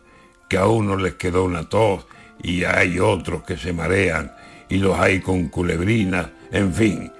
que 0.47 0.57
a 0.57 0.65
unos 0.65 1.01
les 1.01 1.15
quedó 1.15 1.43
una 1.43 1.67
tos 1.67 2.05
y 2.41 2.63
hay 2.63 2.99
otros 2.99 3.43
que 3.43 3.57
se 3.57 3.73
marean 3.73 4.31
y 4.69 4.77
los 4.77 4.97
hay 4.97 5.19
con 5.19 5.49
culebrinas, 5.49 6.27
en 6.51 6.73
fin, 6.73 7.11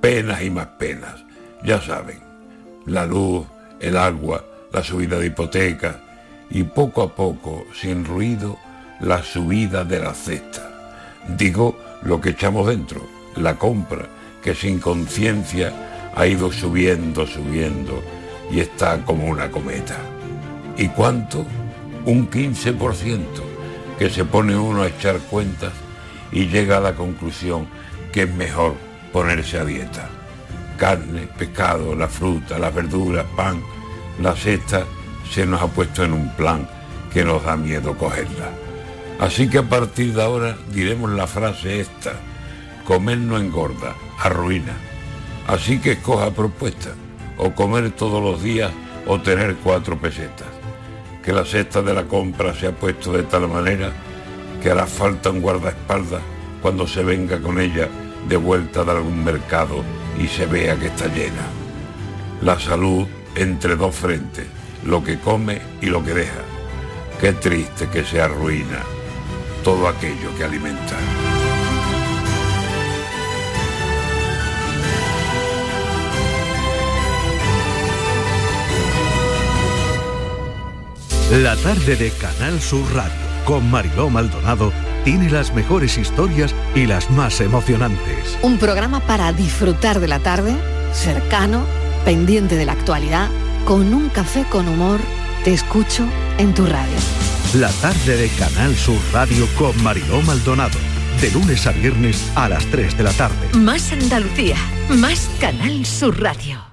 penas 0.00 0.42
y 0.42 0.50
más 0.50 0.66
penas. 0.78 1.24
Ya 1.64 1.80
saben, 1.80 2.20
la 2.84 3.06
luz, 3.06 3.46
el 3.80 3.96
agua, 3.96 4.44
la 4.72 4.82
subida 4.82 5.18
de 5.18 5.26
hipoteca 5.26 6.00
y 6.50 6.62
poco 6.62 7.02
a 7.02 7.14
poco, 7.14 7.64
sin 7.74 8.04
ruido, 8.04 8.58
la 9.00 9.22
subida 9.22 9.84
de 9.84 9.98
la 9.98 10.14
cesta. 10.14 10.70
Digo 11.28 11.76
lo 12.06 12.20
que 12.20 12.30
echamos 12.30 12.68
dentro, 12.68 13.02
la 13.34 13.56
compra, 13.56 14.08
que 14.42 14.54
sin 14.54 14.78
conciencia 14.78 16.12
ha 16.14 16.26
ido 16.26 16.52
subiendo, 16.52 17.26
subiendo 17.26 18.02
y 18.50 18.60
está 18.60 19.04
como 19.04 19.26
una 19.26 19.50
cometa. 19.50 19.96
¿Y 20.76 20.88
cuánto? 20.88 21.44
Un 22.04 22.30
15%, 22.30 23.24
que 23.98 24.08
se 24.08 24.24
pone 24.24 24.56
uno 24.56 24.82
a 24.82 24.88
echar 24.88 25.18
cuentas 25.18 25.72
y 26.30 26.46
llega 26.46 26.76
a 26.76 26.80
la 26.80 26.94
conclusión 26.94 27.66
que 28.12 28.22
es 28.22 28.34
mejor 28.34 28.74
ponerse 29.12 29.58
a 29.58 29.64
dieta. 29.64 30.08
Carne, 30.76 31.28
pescado, 31.36 31.94
la 31.96 32.08
fruta, 32.08 32.58
las 32.58 32.74
verduras, 32.74 33.26
pan, 33.34 33.60
la 34.22 34.36
cesta 34.36 34.84
se 35.30 35.44
nos 35.44 35.60
ha 35.60 35.66
puesto 35.66 36.04
en 36.04 36.12
un 36.12 36.28
plan 36.36 36.68
que 37.12 37.24
nos 37.24 37.42
da 37.42 37.56
miedo 37.56 37.96
cogerla. 37.96 38.65
Así 39.18 39.48
que 39.48 39.58
a 39.58 39.62
partir 39.62 40.12
de 40.12 40.22
ahora 40.22 40.58
diremos 40.72 41.10
la 41.10 41.26
frase 41.26 41.80
esta, 41.80 42.12
comer 42.84 43.16
no 43.16 43.38
engorda, 43.38 43.94
arruina. 44.18 44.74
Así 45.46 45.78
que 45.78 45.92
escoja 45.92 46.32
propuesta, 46.32 46.90
o 47.38 47.52
comer 47.52 47.92
todos 47.92 48.22
los 48.22 48.42
días 48.42 48.70
o 49.06 49.20
tener 49.20 49.56
cuatro 49.56 49.98
pesetas. 49.98 50.48
Que 51.24 51.32
la 51.32 51.46
cesta 51.46 51.80
de 51.80 51.94
la 51.94 52.04
compra 52.04 52.54
se 52.54 52.66
ha 52.66 52.72
puesto 52.72 53.12
de 53.12 53.22
tal 53.22 53.48
manera 53.48 53.90
que 54.62 54.70
hará 54.70 54.86
falta 54.86 55.30
un 55.30 55.40
guardaespaldas 55.40 56.22
cuando 56.60 56.86
se 56.86 57.02
venga 57.02 57.40
con 57.40 57.58
ella 57.58 57.88
de 58.28 58.36
vuelta 58.36 58.84
de 58.84 58.90
algún 58.90 59.24
mercado 59.24 59.82
y 60.20 60.26
se 60.28 60.44
vea 60.44 60.76
que 60.76 60.86
está 60.86 61.06
llena. 61.06 61.46
La 62.42 62.60
salud 62.60 63.06
entre 63.34 63.76
dos 63.76 63.94
frentes, 63.94 64.46
lo 64.84 65.02
que 65.02 65.18
come 65.18 65.60
y 65.80 65.86
lo 65.86 66.04
que 66.04 66.12
deja. 66.12 66.42
Qué 67.20 67.32
triste 67.32 67.88
que 67.88 68.04
se 68.04 68.20
arruina 68.20 68.95
todo 69.66 69.88
aquello 69.88 70.32
que 70.38 70.44
alimenta. 70.44 70.94
La 81.32 81.56
tarde 81.56 81.96
de 81.96 82.12
Canal 82.12 82.60
Sur 82.60 82.94
Radio 82.94 83.12
con 83.44 83.68
Mariló 83.68 84.08
Maldonado 84.08 84.72
tiene 85.02 85.30
las 85.30 85.52
mejores 85.52 85.98
historias 85.98 86.54
y 86.76 86.86
las 86.86 87.10
más 87.10 87.40
emocionantes. 87.40 88.38
Un 88.42 88.58
programa 88.58 89.00
para 89.00 89.32
disfrutar 89.32 89.98
de 89.98 90.06
la 90.06 90.20
tarde, 90.20 90.54
cercano, 90.92 91.64
pendiente 92.04 92.54
de 92.54 92.66
la 92.66 92.72
actualidad, 92.72 93.28
con 93.64 93.92
un 93.92 94.10
café 94.10 94.44
con 94.48 94.68
humor, 94.68 95.00
te 95.42 95.52
escucho 95.52 96.04
en 96.38 96.54
tu 96.54 96.66
radio. 96.66 97.35
La 97.60 97.70
tarde 97.70 98.18
de 98.18 98.28
Canal 98.38 98.76
Sur 98.76 98.98
Radio 99.14 99.48
con 99.56 99.82
Mariló 99.82 100.20
Maldonado. 100.20 100.78
De 101.22 101.30
lunes 101.30 101.66
a 101.66 101.72
viernes 101.72 102.30
a 102.34 102.50
las 102.50 102.66
3 102.66 102.98
de 102.98 103.02
la 103.02 103.12
tarde. 103.12 103.58
Más 103.58 103.92
Andalucía, 103.92 104.56
más 104.90 105.30
Canal 105.40 105.86
Sur 105.86 106.20
Radio. 106.20 106.65